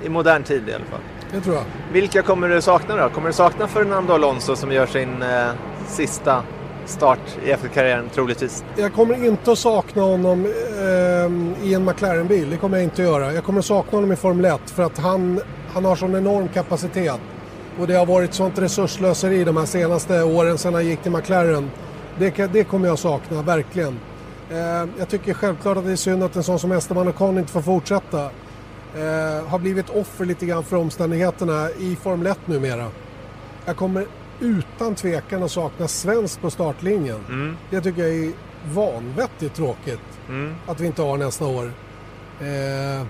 I 0.05 0.09
modern 0.09 0.43
tid 0.43 0.69
i 0.69 0.73
alla 0.73 0.85
fall. 0.85 1.01
det 1.33 1.41
tror 1.41 1.55
jag. 1.55 1.65
Vilka 1.93 2.23
kommer 2.23 2.49
du 2.49 2.63
sakna 2.63 2.97
då? 2.97 3.09
Kommer 3.09 3.27
du 3.27 3.33
sakna 3.33 3.69
Fernando 3.69 4.13
Alonso 4.13 4.57
som 4.57 4.73
gör 4.73 4.87
sin 4.87 5.23
eh, 5.23 5.51
sista 5.87 6.43
start 6.87 7.19
i 7.45 7.53
F1-karriären 7.53 8.09
troligtvis? 8.15 8.65
Jag 8.77 8.93
kommer 8.93 9.25
inte 9.25 9.53
att 9.53 9.59
sakna 9.59 10.03
honom 10.03 10.47
eh, 10.47 11.67
i 11.69 11.75
en 11.75 11.85
McLaren-bil. 11.85 12.51
Det 12.51 12.57
kommer 12.57 12.77
jag 12.77 12.85
inte 12.85 13.03
att 13.03 13.09
göra. 13.09 13.33
Jag 13.33 13.45
kommer 13.45 13.59
att 13.59 13.65
sakna 13.65 13.97
honom 13.97 14.13
i 14.13 14.17
Formel 14.17 14.45
1 14.45 14.61
för 14.71 14.83
att 14.83 14.99
han, 14.99 15.41
han 15.73 15.85
har 15.85 15.97
sån 15.97 16.15
enorm 16.15 16.49
kapacitet. 16.49 17.21
Och 17.79 17.87
det 17.87 17.95
har 17.95 18.07
varit 18.07 18.35
sånt 18.35 18.59
resurslöseri 18.59 19.45
de 19.45 19.57
här 19.57 19.67
senaste 19.67 20.23
åren 20.23 20.59
sedan 20.59 20.75
han 20.75 20.87
gick 20.87 21.03
till 21.03 21.13
McLaren. 21.13 21.71
Det, 22.19 22.53
det 22.53 22.65
kommer 22.65 22.89
jag 22.89 22.99
sakna, 22.99 23.43
verkligen. 23.43 23.99
Eh, 24.51 24.89
jag 24.99 25.09
tycker 25.09 25.35
självklart 25.35 25.77
att 25.77 25.85
det 25.85 25.93
är 25.93 25.97
synd 25.97 26.23
att 26.23 26.37
en 26.37 26.43
sån 26.43 26.59
som 26.59 26.73
Esteban 26.73 27.09
Ocon 27.09 27.39
inte 27.39 27.53
får 27.53 27.63
fortsätta. 27.63 28.25
Eh, 28.95 29.47
har 29.49 29.59
blivit 29.59 29.91
offer 29.91 30.25
lite 30.25 30.47
grann 30.47 30.65
för 30.65 30.77
omständigheterna 30.77 31.71
i 31.71 31.97
Formel 32.03 32.27
1 32.27 32.39
numera. 32.47 32.87
Jag 33.65 33.77
kommer 33.77 34.07
utan 34.41 34.95
tvekan 34.95 35.43
att 35.43 35.51
sakna 35.51 35.89
svensk 35.89 36.41
på 36.41 36.51
startlinjen. 36.51 37.21
Mm. 37.29 37.57
Det 37.71 37.81
tycker 37.81 38.03
jag 38.03 38.15
är 38.25 38.33
vanvettigt 38.75 39.55
tråkigt 39.55 40.01
Mm. 40.29 40.55
att 40.67 40.81
vi 40.81 40.87
inte 40.87 41.03
har 41.03 41.17
nästa 41.17 41.47
år. 41.47 41.73
Eh, 42.41 43.07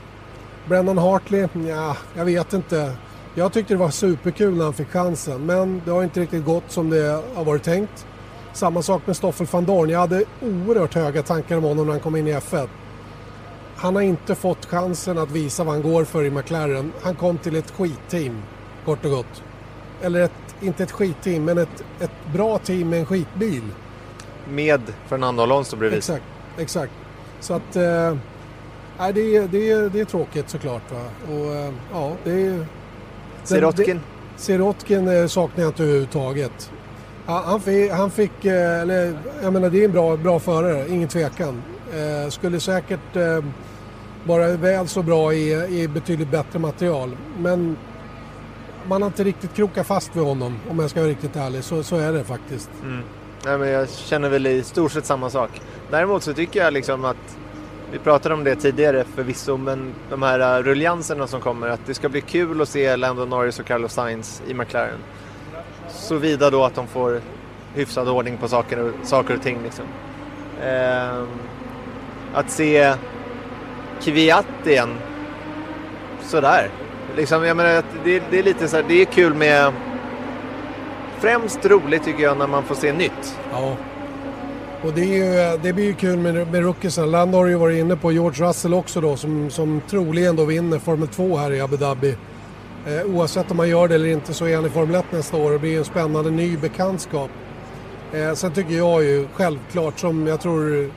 Brennan 0.69 0.99
Hartley, 0.99 1.49
ja, 1.69 1.97
jag 2.17 2.25
vet 2.25 2.53
inte. 2.53 2.93
Jag 3.35 3.53
tyckte 3.53 3.75
det 3.75 3.79
var 3.79 3.91
superkul 3.91 4.57
när 4.57 4.65
han 4.65 4.73
fick 4.75 4.89
chansen 4.91 5.47
men 5.47 5.83
det 5.85 5.91
har 5.91 6.03
inte 6.03 6.21
riktigt 6.21 6.45
gått 6.45 6.65
som 6.69 6.91
det 6.91 7.23
har 7.35 7.45
varit 7.45 7.63
tänkt. 7.63 8.07
Samma 8.53 8.83
sak 8.83 9.07
med 9.07 9.17
Stoffel 9.17 9.47
van 9.51 9.65
Dorn. 9.65 9.91
Jag 9.91 9.99
hade 9.99 10.25
oerhört 10.41 10.95
höga 10.95 11.23
tankar 11.23 11.57
om 11.57 11.65
honom 11.65 11.87
när 11.87 11.93
han 11.93 12.01
kom 12.01 12.17
in 12.17 12.29
i 12.29 12.35
F1. 12.35 12.69
Han 13.77 13.95
har 13.95 14.03
inte 14.03 14.35
fått 14.35 14.67
chansen 14.67 15.19
att 15.19 15.31
visa 15.31 15.65
vad 15.65 15.75
han 15.75 15.83
går 15.83 16.05
för 16.05 16.25
i 16.25 16.31
McLaren. 16.31 16.93
Han 17.03 17.15
kom 17.15 17.39
till 17.39 17.57
ett 17.57 17.71
skitteam, 17.71 18.43
kort 18.85 19.05
och 19.05 19.11
gott. 19.11 19.43
Eller 20.03 20.21
ett, 20.21 20.55
inte 20.61 20.83
ett 20.83 20.91
skitteam, 20.91 21.45
men 21.45 21.59
ett, 21.59 21.85
ett 22.01 22.11
bra 22.33 22.59
team 22.59 22.89
med 22.89 22.99
en 22.99 23.07
skitbil. 23.07 23.63
Med 24.49 24.81
Fernando 25.07 25.43
Alonso 25.43 25.77
bredvid. 25.77 25.99
Exakt, 25.99 26.25
exakt. 26.59 26.93
Så 27.41 27.55
att... 27.55 27.77
Eh, 27.77 28.17
nej, 28.99 29.13
det, 29.13 29.37
är, 29.37 29.49
det, 29.49 29.71
är, 29.71 29.91
det 29.91 30.01
är 30.01 30.05
tråkigt 30.05 30.51
såklart. 30.51 30.93
Va? 30.93 31.35
Och, 31.35 31.55
eh, 31.55 31.73
ja, 31.93 32.13
det 32.25 32.47
är... 32.47 32.67
Sirotkin? 33.45 34.01
Sirotkin 34.37 35.09
eh, 35.09 35.27
saknar 35.27 35.65
jag 35.65 35.71
inte 35.71 35.83
överhuvudtaget. 35.83 36.71
Han, 37.27 37.61
fick, 37.61 37.91
han 37.91 38.11
fick, 38.11 38.45
eller 38.45 39.19
jag 39.43 39.53
menar 39.53 39.71
det 39.71 39.81
är 39.81 39.85
en 39.85 39.93
bra, 39.93 40.17
bra 40.17 40.39
förare, 40.39 40.89
ingen 40.89 41.09
tvekan. 41.09 41.63
Eh, 41.95 42.31
skulle 42.31 42.61
säkert 42.61 43.17
eh, 43.17 43.45
vara 44.25 44.57
väl 44.57 44.89
så 44.89 45.03
bra 45.03 45.35
i, 45.35 45.81
i 45.83 45.89
betydligt 45.89 46.31
bättre 46.31 46.59
material. 46.59 47.17
Men 47.39 47.77
man 48.89 49.03
har 49.03 49.07
inte 49.07 49.25
riktigt 49.25 49.55
krokat 49.55 49.87
fast 49.87 50.17
vid 50.17 50.23
honom 50.23 50.57
om 50.71 50.79
jag 50.79 50.91
ska 50.91 51.01
vara 51.01 51.11
riktigt 51.11 51.37
ärlig. 51.37 51.65
Så, 51.65 51.83
så 51.83 51.97
är 51.97 52.13
det 52.13 52.25
faktiskt. 52.25 52.71
Mm. 52.83 53.03
Nej, 53.45 53.59
men 53.59 53.69
jag 53.69 53.89
känner 53.89 54.29
väl 54.29 54.47
i 54.47 54.63
stort 54.63 54.93
sett 54.93 55.07
samma 55.07 55.31
sak. 55.31 55.51
Däremot 55.91 56.23
så 56.23 56.33
tycker 56.33 56.65
jag 56.65 56.73
liksom 56.73 57.05
att 57.05 57.37
vi 57.93 57.99
pratade 57.99 58.35
om 58.35 58.45
det 58.45 58.57
tidigare 58.57 59.05
förvisso, 59.15 59.57
men 59.57 59.95
de 60.11 60.23
här 60.23 60.59
uh, 60.59 60.65
ruljanserna 60.65 61.27
som 61.27 61.41
kommer, 61.41 61.69
att 61.69 61.81
det 61.87 61.95
ska 61.95 62.09
bli 62.09 62.21
kul 62.21 62.61
att 62.61 62.69
se 62.69 62.97
Lando 62.97 63.25
Norris 63.25 63.59
och 63.59 63.67
Carlos 63.67 63.93
Sainz 63.93 64.43
i 64.49 64.55
McLaren. 64.55 64.99
Såvida 66.11 66.51
då 66.51 66.65
att 66.65 66.75
de 66.75 66.87
får 66.87 67.21
hyfsad 67.75 68.09
ordning 68.09 68.37
på 68.37 68.49
saker 68.49 68.79
och, 68.79 68.91
saker 69.03 69.37
och 69.37 69.43
ting. 69.43 69.59
Liksom. 69.65 69.85
Eh, 70.63 71.23
att 72.35 72.51
se 72.51 72.95
Kviat 74.03 74.47
igen, 74.67 74.89
sådär. 76.23 76.71
Liksom, 77.17 77.45
jag 77.45 77.57
menar, 77.57 77.83
det, 78.05 78.23
det 78.31 78.39
är 78.39 78.43
lite 78.43 78.69
så 78.69 78.77
här, 78.77 78.85
det 78.89 79.01
är 79.01 79.05
kul 79.05 79.35
med 79.35 79.73
främst 81.19 81.67
roligt 81.67 82.05
tycker 82.05 82.23
jag 82.23 82.39
när 82.39 82.47
man 82.47 82.63
får 82.63 82.75
se 82.75 82.93
nytt. 82.93 83.39
Ja. 83.53 83.77
Och 84.83 84.93
det, 84.93 85.01
är 85.01 85.53
ju, 85.53 85.59
det 85.63 85.73
blir 85.73 85.85
ju 85.85 85.95
kul 85.95 86.19
med, 86.19 86.53
med 86.53 86.63
rookiesen. 86.63 87.11
Lando 87.11 87.39
har 87.39 87.47
ju 87.47 87.55
varit 87.55 87.79
inne 87.79 87.97
på 87.97 88.13
George 88.13 88.49
Russell 88.49 88.75
också 88.75 89.01
då 89.01 89.17
som, 89.17 89.51
som 89.51 89.81
troligen 89.91 90.37
då 90.37 90.45
vinner 90.45 90.79
Formel 90.79 91.09
2 91.09 91.37
här 91.37 91.53
i 91.53 91.61
Abu 91.61 91.77
Dhabi. 91.77 92.17
Eh, 92.87 93.15
oavsett 93.15 93.51
om 93.51 93.57
man 93.57 93.69
gör 93.69 93.89
det 93.89 93.95
eller 93.95 94.09
inte 94.09 94.35
så 94.35 94.47
är 94.47 94.57
han 94.57 94.67
i 94.67 94.71
Formel 94.71 94.97
1 94.97 95.05
nästa 95.13 95.37
år 95.37 95.45
och 95.45 95.51
det 95.51 95.59
blir 95.59 95.79
en 95.79 95.85
spännande 95.85 96.31
ny 96.31 96.57
bekantskap. 96.57 97.31
Eh, 98.13 98.33
sen 98.35 98.53
tycker 98.53 98.75
jag 98.75 99.05
ju 99.05 99.27
självklart 99.35 99.99
som 99.99 100.27
jag 100.27 100.41
tror 100.41 100.91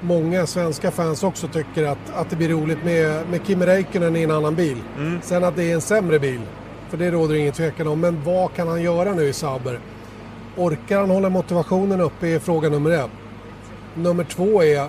många 0.00 0.46
svenska 0.46 0.90
fans 0.90 1.22
också 1.22 1.48
tycker 1.48 1.84
att, 1.86 1.98
att 2.14 2.30
det 2.30 2.36
blir 2.36 2.48
roligt 2.48 2.84
med, 2.84 3.28
med 3.30 3.40
Kimi 3.46 3.66
Räikkönen 3.66 4.16
i 4.16 4.22
en 4.22 4.30
annan 4.30 4.54
bil. 4.54 4.76
Sen 5.22 5.44
att 5.44 5.56
det 5.56 5.70
är 5.70 5.74
en 5.74 5.80
sämre 5.80 6.18
bil, 6.18 6.40
för 6.90 6.96
det 6.96 7.10
råder 7.10 7.34
ingen 7.34 7.52
tvekan 7.52 7.86
om. 7.86 8.00
Men 8.00 8.24
vad 8.24 8.52
kan 8.54 8.68
han 8.68 8.82
göra 8.82 9.12
nu 9.14 9.22
i 9.22 9.32
Sauber? 9.32 9.80
Orkar 10.56 11.00
han 11.00 11.10
hålla 11.10 11.28
motivationen 11.28 12.00
uppe 12.00 12.28
är 12.28 12.38
fråga 12.38 12.68
nummer 12.68 12.90
ett. 12.90 13.10
Nummer 13.94 14.24
två 14.24 14.62
är, 14.62 14.86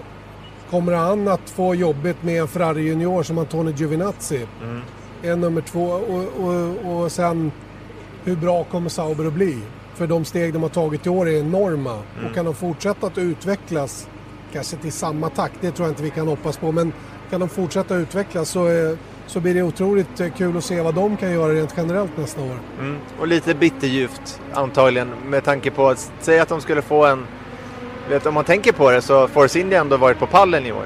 kommer 0.69 0.93
han 0.93 1.28
att 1.28 1.49
få 1.49 1.76
jobbigt 1.76 2.24
med 2.24 2.41
en 2.41 2.47
Ferrari 2.47 2.82
Junior 2.82 3.24
som 3.24 3.38
Antonio 3.38 3.74
Giovinazzi? 3.76 4.47
Är 5.24 5.36
nummer 5.36 5.61
två. 5.61 5.84
Och, 5.86 6.47
och, 6.47 7.01
och 7.01 7.11
sen, 7.11 7.51
hur 8.24 8.36
bra 8.36 8.63
kommer 8.63 8.89
Sauber 8.89 9.26
att 9.26 9.34
bli? 9.34 9.57
För 9.95 10.07
de 10.07 10.26
steg 10.26 10.53
de 10.53 10.61
har 10.61 10.69
tagit 10.69 11.05
i 11.05 11.09
år 11.09 11.30
är 11.30 11.39
enorma. 11.39 11.93
Och 11.95 12.36
kan 12.36 12.45
de 12.45 12.55
fortsätta 12.55 13.07
att 13.07 13.17
utvecklas, 13.17 14.07
kanske 14.53 14.78
till 14.78 14.91
samma 14.91 15.30
takt, 15.30 15.55
det 15.61 15.72
tror 15.72 15.88
jag 15.88 15.91
inte 15.91 16.03
vi 16.03 16.09
kan 16.09 16.28
hoppas 16.28 16.57
på, 16.57 16.72
men 16.72 16.93
kan 17.30 17.39
de 17.39 17.49
fortsätta 17.49 17.95
utvecklas 17.95 18.49
så, 18.49 18.65
är, 18.65 18.97
så 19.28 19.39
blir 19.39 19.53
det 19.53 19.63
otroligt 19.63 20.19
eh, 20.19 20.28
kul 20.38 20.57
att 20.57 20.63
se 20.63 20.82
vad 20.82 20.95
de 20.95 21.17
kan 21.17 21.32
göra 21.32 21.53
rent 21.53 21.74
generellt 21.78 22.17
nästa 22.17 22.41
år. 22.41 22.59
Mm. 22.80 22.97
Och 23.19 23.28
lite 23.28 23.53
bitterljuvt 23.53 24.41
antagligen 24.53 25.09
med 25.26 25.43
tanke 25.43 25.72
på 25.72 25.88
att 25.88 26.11
säga 26.19 26.41
att 26.41 26.49
de 26.49 26.61
skulle 26.61 26.82
få 26.82 27.05
en... 27.05 27.28
Vet, 28.09 28.26
om 28.26 28.34
man 28.34 28.43
tänker 28.43 28.72
på 28.72 28.91
det 28.91 29.01
så 29.01 29.28
Force 29.28 29.59
India 29.59 29.78
har 29.80 29.82
ändå 29.82 29.97
varit 29.97 30.19
på 30.19 30.28
pallen 30.28 30.65
i 30.65 30.72
år. 30.72 30.86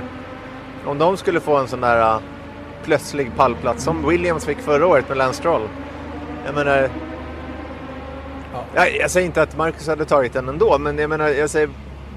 Om 0.85 0.97
de 0.97 1.17
skulle 1.17 1.39
få 1.39 1.57
en 1.57 1.67
sån 1.67 1.81
där 1.81 2.19
plötslig 2.85 3.35
pallplats 3.35 3.83
som 3.83 4.09
Williams 4.09 4.45
fick 4.45 4.57
förra 4.57 4.87
året 4.87 5.09
med 5.09 5.17
Lance 5.17 5.39
Stroll. 5.39 5.69
Jag 6.45 6.55
menar... 6.55 6.89
Jag, 8.75 8.95
jag 8.95 9.11
säger 9.11 9.25
inte 9.25 9.41
att 9.41 9.57
Marcus 9.57 9.87
hade 9.87 10.05
tagit 10.05 10.33
den 10.33 10.49
ändå 10.49 10.77
men 10.77 10.97
jag 10.97 11.09
menar 11.09 11.29
jag 11.29 11.49
säger... 11.49 11.69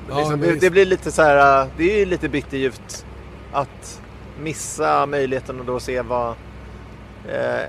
Ja, 0.09 0.19
liksom, 0.19 0.41
det, 0.41 0.61
det 0.61 0.71
blir 0.71 0.87
lite 0.87 1.11
så 1.11 1.23
här... 1.23 1.67
Det 1.77 1.95
är 1.95 1.99
ju 1.99 2.05
lite 2.05 2.29
bitterljuvt 2.29 3.07
att 3.53 4.01
missa 4.41 5.07
möjligheten 5.07 5.61
att 5.61 5.67
då 5.67 5.81
se 5.81 6.03
vad 6.03 6.29
eh, 7.29 7.67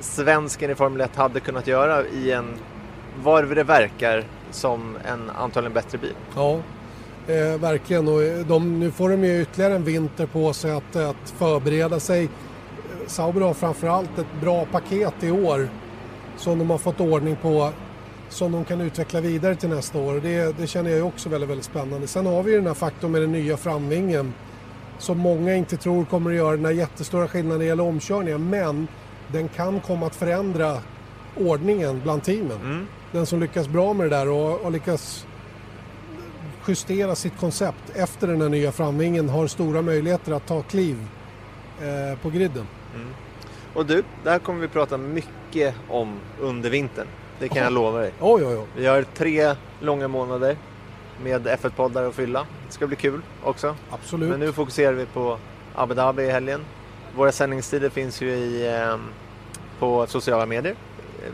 svensken 0.00 0.70
i 0.70 0.74
Formel 0.74 1.00
1 1.00 1.16
hade 1.16 1.40
kunnat 1.40 1.66
göra 1.66 2.06
i 2.06 2.32
en, 2.32 2.54
vad 3.22 3.54
det 3.54 3.64
verkar, 3.64 4.24
som 4.50 4.98
en 5.04 5.30
antagligen 5.30 5.72
bättre 5.72 5.98
bil. 5.98 6.14
Ja, 6.34 6.60
eh, 7.30 7.60
verkligen. 7.60 8.08
Och 8.08 8.22
eh, 8.22 8.46
de, 8.46 8.80
nu 8.80 8.90
får 8.90 9.10
de 9.10 9.24
ju 9.24 9.42
ytterligare 9.42 9.74
en 9.74 9.84
vinter 9.84 10.26
på 10.26 10.52
sig 10.52 10.70
att, 10.70 10.96
att 10.96 11.30
förbereda 11.38 12.00
sig. 12.00 12.24
Eh, 12.24 12.30
Sauber 13.06 13.40
har 13.40 13.54
framförallt 13.54 14.18
ett 14.18 14.40
bra 14.40 14.64
paket 14.64 15.14
i 15.20 15.30
år 15.30 15.68
som 16.36 16.58
de 16.58 16.70
har 16.70 16.78
fått 16.78 17.00
ordning 17.00 17.36
på 17.42 17.72
som 18.28 18.52
de 18.52 18.64
kan 18.64 18.80
utveckla 18.80 19.20
vidare 19.20 19.54
till 19.54 19.68
nästa 19.68 19.98
år. 19.98 20.20
Det, 20.22 20.58
det 20.58 20.66
känner 20.66 20.90
jag 20.90 21.06
också 21.06 21.28
väldigt, 21.28 21.50
väldigt 21.50 21.66
spännande. 21.66 22.06
Sen 22.06 22.26
har 22.26 22.42
vi 22.42 22.54
den 22.54 22.66
här 22.66 22.74
faktorn 22.74 23.10
med 23.10 23.20
den 23.20 23.32
nya 23.32 23.56
framvingen 23.56 24.34
som 24.98 25.18
många 25.18 25.54
inte 25.54 25.76
tror 25.76 26.04
kommer 26.04 26.30
att 26.30 26.36
göra 26.36 26.56
den 26.56 26.64
här 26.64 26.72
jättestora 26.72 27.28
skillnaden 27.28 27.58
när 27.58 27.64
det 27.64 27.68
gäller 27.68 27.84
omkörningar 27.84 28.38
men 28.38 28.88
den 29.32 29.48
kan 29.48 29.80
komma 29.80 30.06
att 30.06 30.14
förändra 30.14 30.76
ordningen 31.36 32.00
bland 32.02 32.22
teamen. 32.22 32.60
Mm. 32.62 32.86
Den 33.12 33.26
som 33.26 33.40
lyckas 33.40 33.68
bra 33.68 33.92
med 33.92 34.10
det 34.10 34.16
där 34.16 34.28
och, 34.28 34.60
och 34.60 34.72
lyckas 34.72 35.26
justera 36.70 37.14
sitt 37.14 37.38
koncept 37.40 37.90
efter 37.94 38.26
den 38.26 38.40
här 38.40 38.48
nya 38.48 38.72
framvingen 38.72 39.28
har 39.28 39.46
stora 39.46 39.82
möjligheter 39.82 40.32
att 40.32 40.46
ta 40.46 40.62
kliv 40.62 40.96
eh, 41.80 42.18
på 42.22 42.30
griden. 42.30 42.66
Och 43.74 43.86
du, 43.86 44.02
det 44.24 44.30
här 44.30 44.38
kommer 44.38 44.60
vi 44.60 44.68
prata 44.68 44.96
mycket 44.96 45.74
om 45.88 46.16
under 46.40 46.70
vintern. 46.70 47.06
Det 47.38 47.48
kan 47.48 47.62
jag 47.62 47.72
lova 47.72 47.98
dig. 47.98 48.12
Oj, 48.20 48.46
oj, 48.46 48.56
oj. 48.56 48.66
Vi 48.76 48.86
har 48.86 49.02
tre 49.02 49.54
långa 49.80 50.08
månader 50.08 50.56
med 51.22 51.46
F1-poddar 51.46 52.04
att 52.04 52.14
fylla. 52.14 52.46
Det 52.66 52.72
ska 52.72 52.86
bli 52.86 52.96
kul 52.96 53.20
också. 53.44 53.76
Absolut. 53.90 54.30
Men 54.30 54.40
nu 54.40 54.52
fokuserar 54.52 54.92
vi 54.92 55.06
på 55.06 55.38
Abu 55.74 55.94
Dhabi 55.94 56.22
i 56.22 56.30
helgen. 56.30 56.60
Våra 57.16 57.32
sändningstider 57.32 57.88
finns 57.88 58.22
ju 58.22 58.28
i, 58.30 58.76
eh, 58.76 58.96
på 59.78 60.06
sociala 60.06 60.46
medier. 60.46 60.74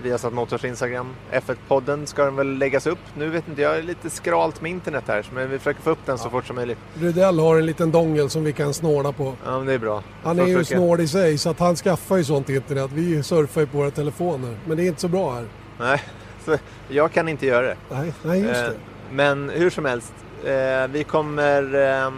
Vi 0.02 0.10
har 0.10 0.18
satt 0.18 0.32
Motors 0.32 0.64
Instagram. 0.64 1.14
F1-podden 1.32 2.06
ska 2.06 2.24
den 2.24 2.36
väl 2.36 2.58
läggas 2.58 2.86
upp. 2.86 2.98
Nu 3.18 3.28
vet 3.28 3.48
inte 3.48 3.62
jag, 3.62 3.78
är 3.78 3.82
lite 3.82 4.10
skralt 4.10 4.60
med 4.60 4.70
internet 4.70 5.04
här 5.06 5.26
men 5.34 5.50
vi 5.50 5.58
försöker 5.58 5.80
få 5.82 5.90
upp 5.90 5.98
den 6.06 6.18
så 6.18 6.30
fort 6.30 6.46
som 6.46 6.56
möjligt. 6.56 6.78
Rydell 6.94 7.38
har 7.38 7.56
en 7.58 7.66
liten 7.66 7.90
dongel 7.92 8.30
som 8.30 8.44
vi 8.44 8.52
kan 8.52 8.74
snåla 8.74 9.12
på. 9.12 9.34
Ja, 9.44 9.58
men 9.58 9.66
det 9.66 9.72
är 9.72 9.78
bra. 9.78 10.02
Han 10.22 10.38
är 10.38 10.46
ju 10.46 10.58
försöka- 10.58 10.78
snål 10.80 11.00
i 11.00 11.08
sig 11.08 11.38
så 11.38 11.50
att 11.50 11.58
han 11.58 11.76
skaffar 11.76 12.16
ju 12.16 12.24
sånt 12.24 12.48
internet. 12.48 12.90
Vi 12.94 13.22
surfar 13.22 13.60
ju 13.60 13.66
på 13.66 13.78
våra 13.78 13.90
telefoner. 13.90 14.56
Men 14.66 14.76
det 14.76 14.82
är 14.82 14.86
inte 14.86 15.00
så 15.00 15.08
bra 15.08 15.34
här. 15.34 15.44
Nej, 15.78 16.02
så 16.44 16.56
jag 16.88 17.12
kan 17.12 17.28
inte 17.28 17.46
göra 17.46 17.66
det. 17.66 17.76
Nej, 17.90 18.12
nej 18.22 18.40
just 18.40 18.54
Eh, 18.60 18.68
det. 18.68 18.74
Men 19.12 19.50
hur 19.50 19.70
som 19.70 19.84
helst, 19.84 20.12
eh, 20.44 20.86
vi 20.90 21.04
kommer 21.04 21.74
eh, 22.04 22.10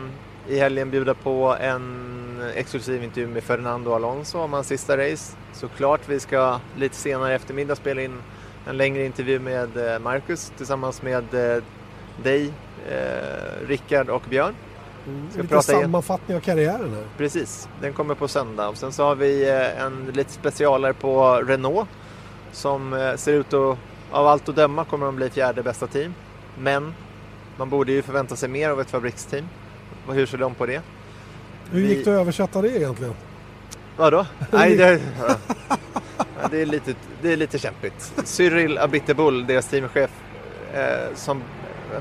i 0.49 0.59
helgen 0.59 0.91
bjuda 0.91 1.15
på 1.15 1.57
en 1.61 2.43
exklusiv 2.55 3.05
intervju 3.05 3.29
med 3.29 3.45
Fernando 3.45 3.93
Alonso 3.93 4.39
om 4.39 4.53
hans 4.53 4.67
sista 4.67 4.97
race. 4.97 5.37
Såklart 5.53 6.09
vi 6.09 6.21
ska 6.21 6.61
lite 6.77 6.97
senare 6.97 7.33
i 7.33 7.35
eftermiddag 7.35 7.75
spela 7.77 8.03
in 8.03 8.23
en 8.67 8.77
längre 8.77 9.05
intervju 9.05 9.39
med 9.39 9.95
eh, 9.95 9.99
Marcus 9.99 10.53
tillsammans 10.57 11.03
med 11.03 11.35
eh, 11.35 11.63
dig, 12.23 12.53
eh, 12.91 13.67
Rickard 13.67 14.09
och 14.09 14.23
Björn. 14.31 14.55
Ska 15.31 15.43
Lite 15.43 15.55
prata 15.55 15.73
igen. 15.73 15.83
sammanfattning 15.83 16.37
av 16.37 16.41
karriären 16.41 16.95
här. 16.95 17.05
Precis, 17.17 17.69
den 17.81 17.93
kommer 17.93 18.15
på 18.15 18.29
söndag. 18.29 18.69
Och 18.69 18.77
sen 18.77 18.93
så 18.93 19.05
har 19.05 19.15
vi 19.15 19.49
eh, 19.49 19.83
en 19.83 20.07
lite 20.15 20.33
specialare 20.33 20.95
på 20.95 21.35
Renault 21.35 21.89
som 22.53 23.13
ser 23.17 23.33
ut 23.33 23.53
att, 23.53 23.79
av 24.11 24.27
allt 24.27 24.49
att 24.49 24.57
döma 24.57 24.85
kommer 24.85 25.07
de 25.07 25.17
bli 25.17 25.31
fjärde 25.31 25.63
bästa 25.63 25.87
team. 25.87 26.15
Men 26.59 26.95
man 27.57 27.71
borde 27.71 27.93
ju 27.93 28.03
förvänta 28.03 28.37
sig 28.37 28.49
mer 28.49 28.71
av 28.71 28.81
ett 28.81 28.91
fabriksteam. 28.91 29.49
Hur 30.15 30.27
ser 30.27 30.39
de 30.39 30.55
på 30.55 30.67
det? 30.67 30.81
Hur 31.73 31.81
gick 31.81 32.05
det 32.05 32.11
att 32.11 32.21
översätta 32.21 32.63
det 32.63 32.69
egentligen? 32.69 33.15
Vadå? 33.97 34.27
Nej, 34.51 34.77
det, 34.77 35.01
ja. 35.29 35.35
Det, 36.51 36.63
är 36.63 36.67
lite, 36.67 36.95
det 37.23 37.33
är 37.33 37.37
lite 37.37 37.59
kämpigt. 37.59 38.13
Cyril 38.25 38.79
Abiteboul, 38.79 39.47
deras 39.47 39.69
teamchef, 39.69 40.11
eh, 40.75 41.15
som 41.15 41.43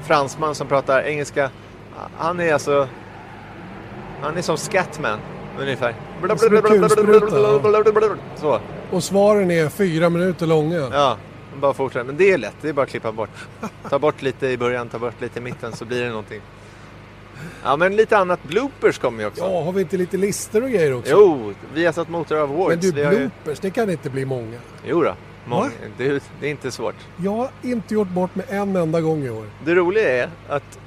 fransman 0.04 0.56
som 0.56 0.68
pratar 0.68 1.02
engelska. 1.02 1.50
Han 2.18 2.40
är 2.40 2.54
alltså... 2.54 2.88
Han 4.22 4.38
är 4.38 4.42
som 4.42 4.58
Scatman, 4.58 5.20
ungefär. 5.60 5.96
Så, 8.36 8.60
Och 8.92 9.04
svaren 9.04 9.52
är 9.52 9.70
fyra 9.70 10.10
minuter 10.10 10.46
långa. 10.48 10.76
ja. 10.92 11.18
Bara 11.62 11.74
fortsätt. 11.74 12.06
Men 12.06 12.18
det 12.18 12.32
är 12.32 12.38
lätt, 12.38 12.56
det 12.62 12.70
är 12.70 12.74
bara 12.74 12.82
att 12.84 12.90
klippa 12.90 13.12
bort. 13.12 13.30
Ta 13.90 14.00
bort 14.00 14.22
lite 14.22 14.48
i 14.48 14.58
början, 14.58 14.90
ta 14.90 15.00
bort 15.00 15.22
lite 15.22 15.40
i 15.40 15.42
mitten 15.42 15.74
så 15.76 15.86
blir 15.86 16.04
det 16.04 16.10
någonting. 16.10 16.42
Ja, 17.64 17.78
men 17.78 17.96
lite 17.96 18.18
annat 18.18 18.44
bloopers 18.44 18.98
kommer 18.98 19.24
ju 19.24 19.28
också. 19.28 19.42
Ja, 19.44 19.64
har 19.64 19.72
vi 19.72 19.82
inte 19.82 19.98
lite 19.98 20.18
listor 20.18 20.64
och 20.64 20.70
grejer 20.70 20.94
också? 20.94 21.12
Jo, 21.12 21.54
vi 21.74 21.86
har 21.86 21.94
satt 21.94 22.10
Motor 22.10 22.38
Awards. 22.38 22.70
Men 22.70 22.80
du, 22.80 22.92
vi 22.92 23.04
har 23.04 23.12
ju... 23.12 23.18
bloopers, 23.18 23.60
det 23.60 23.70
kan 23.70 23.90
inte 23.90 24.10
bli 24.10 24.26
många. 24.26 24.58
Jo 24.86 25.04
då, 25.04 25.16
många. 25.46 25.70
Det, 25.98 26.24
det 26.40 26.48
är 26.48 26.52
inte 26.52 26.72
svårt. 26.72 26.96
Jag 27.18 27.32
har 27.32 27.50
inte 27.62 27.94
gjort 27.94 28.10
bort 28.10 28.36
mig 28.36 28.46
en 28.50 28.76
enda 28.76 29.02
gång 29.02 29.24
i 29.24 29.30
år. 29.30 29.46
Det 29.66 29.76
roliga 29.76 30.24
är 30.24 30.30
att 30.50 30.80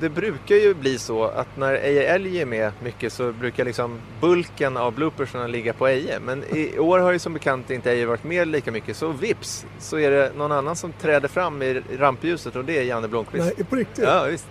det 0.00 0.08
brukar 0.08 0.56
ju 0.56 0.74
bli 0.74 0.98
så 0.98 1.24
att 1.24 1.56
när 1.56 1.74
Eje 1.74 2.14
Älg 2.14 2.40
är 2.40 2.46
med 2.46 2.72
mycket 2.82 3.12
så 3.12 3.32
brukar 3.32 3.64
liksom 3.64 3.98
bulken 4.20 4.76
av 4.76 4.94
bloopersarna 4.94 5.46
ligga 5.46 5.72
på 5.72 5.86
Eje. 5.86 6.20
Men 6.20 6.44
i 6.56 6.78
år 6.78 6.98
har 6.98 7.12
ju 7.12 7.18
som 7.18 7.32
bekant 7.34 7.70
inte 7.70 7.90
Eje 7.90 8.06
varit 8.06 8.24
med 8.24 8.48
lika 8.48 8.72
mycket 8.72 8.96
så 8.96 9.08
vips 9.08 9.66
så 9.78 9.98
är 9.98 10.10
det 10.10 10.32
någon 10.36 10.52
annan 10.52 10.76
som 10.76 10.92
träder 10.92 11.28
fram 11.28 11.62
i 11.62 11.82
rampljuset 11.98 12.56
och 12.56 12.64
det 12.64 12.78
är 12.78 12.82
Janne 12.82 13.08
Blomqvist. 13.08 13.52
Nej, 13.56 13.66
på 13.66 13.76
riktigt? 13.76 14.04
Ja 14.04 14.24
visst. 14.24 14.46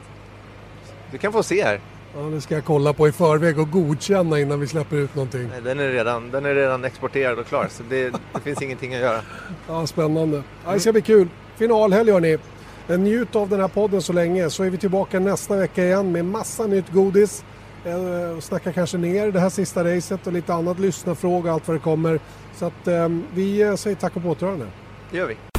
Du 1.12 1.18
kan 1.18 1.34
få 1.34 1.44
se 1.44 1.64
här. 1.64 1.80
Ja, 2.16 2.22
det 2.22 2.42
ska 2.42 2.56
jag 2.56 2.66
kolla 2.66 2.94
på 2.94 3.08
i 3.08 3.12
förväg 3.12 3.60
och 3.60 3.72
godkänna 3.72 4.40
innan 4.40 4.60
vi 4.60 4.68
släpper 4.68 4.96
ut 4.96 5.16
någonting. 5.16 5.48
Nej, 5.52 5.62
Den 5.62 5.80
är 5.80 5.90
redan, 5.90 6.32
den 6.32 6.46
är 6.46 6.56
redan 6.56 6.86
exporterad 6.86 7.40
och 7.40 7.48
klar 7.48 7.68
så 7.70 7.84
det, 7.90 8.10
det 8.10 8.40
finns 8.44 8.62
ingenting 8.62 8.94
att 8.96 9.02
göra. 9.02 9.22
Ja, 9.68 9.88
spännande. 9.88 10.44
Ja, 10.66 10.72
det 10.72 10.80
ska 10.80 10.92
bli 10.92 11.02
kul. 11.02 11.28
Finalhelg 11.56 12.12
hörni. 12.12 12.38
Njut 12.88 13.36
av 13.36 13.50
den 13.50 13.60
här 13.60 13.68
podden 13.68 14.02
så 14.02 14.14
länge 14.14 14.50
så 14.50 14.64
är 14.64 14.70
vi 14.70 14.78
tillbaka 14.78 15.20
nästa 15.20 15.56
vecka 15.56 15.84
igen 15.84 16.12
med 16.12 16.26
massa 16.26 16.68
nytt 16.68 16.90
godis. 16.92 17.44
Eh, 17.86 18.38
och 18.38 18.44
Snacka 18.44 18.74
kanske 18.74 18.98
ner 18.98 19.32
det 19.32 19.40
här 19.40 19.50
sista 19.50 19.84
racet 19.84 20.28
och 20.28 20.34
lite 20.34 20.54
annat 20.54 20.80
lyssnarfråga 20.80 21.50
och 21.50 21.54
allt 21.54 21.68
vad 21.68 21.78
det 21.78 21.82
kommer. 21.82 22.20
Så 22.56 22.66
att 22.66 22.88
eh, 22.88 23.10
vi 23.34 23.62
eh, 23.62 23.76
säger 23.76 23.96
tack 23.96 24.16
och 24.16 24.24
på 24.24 24.30
återhörande. 24.30 24.66
Det 25.12 25.18
gör 25.18 25.28
vi. 25.28 25.57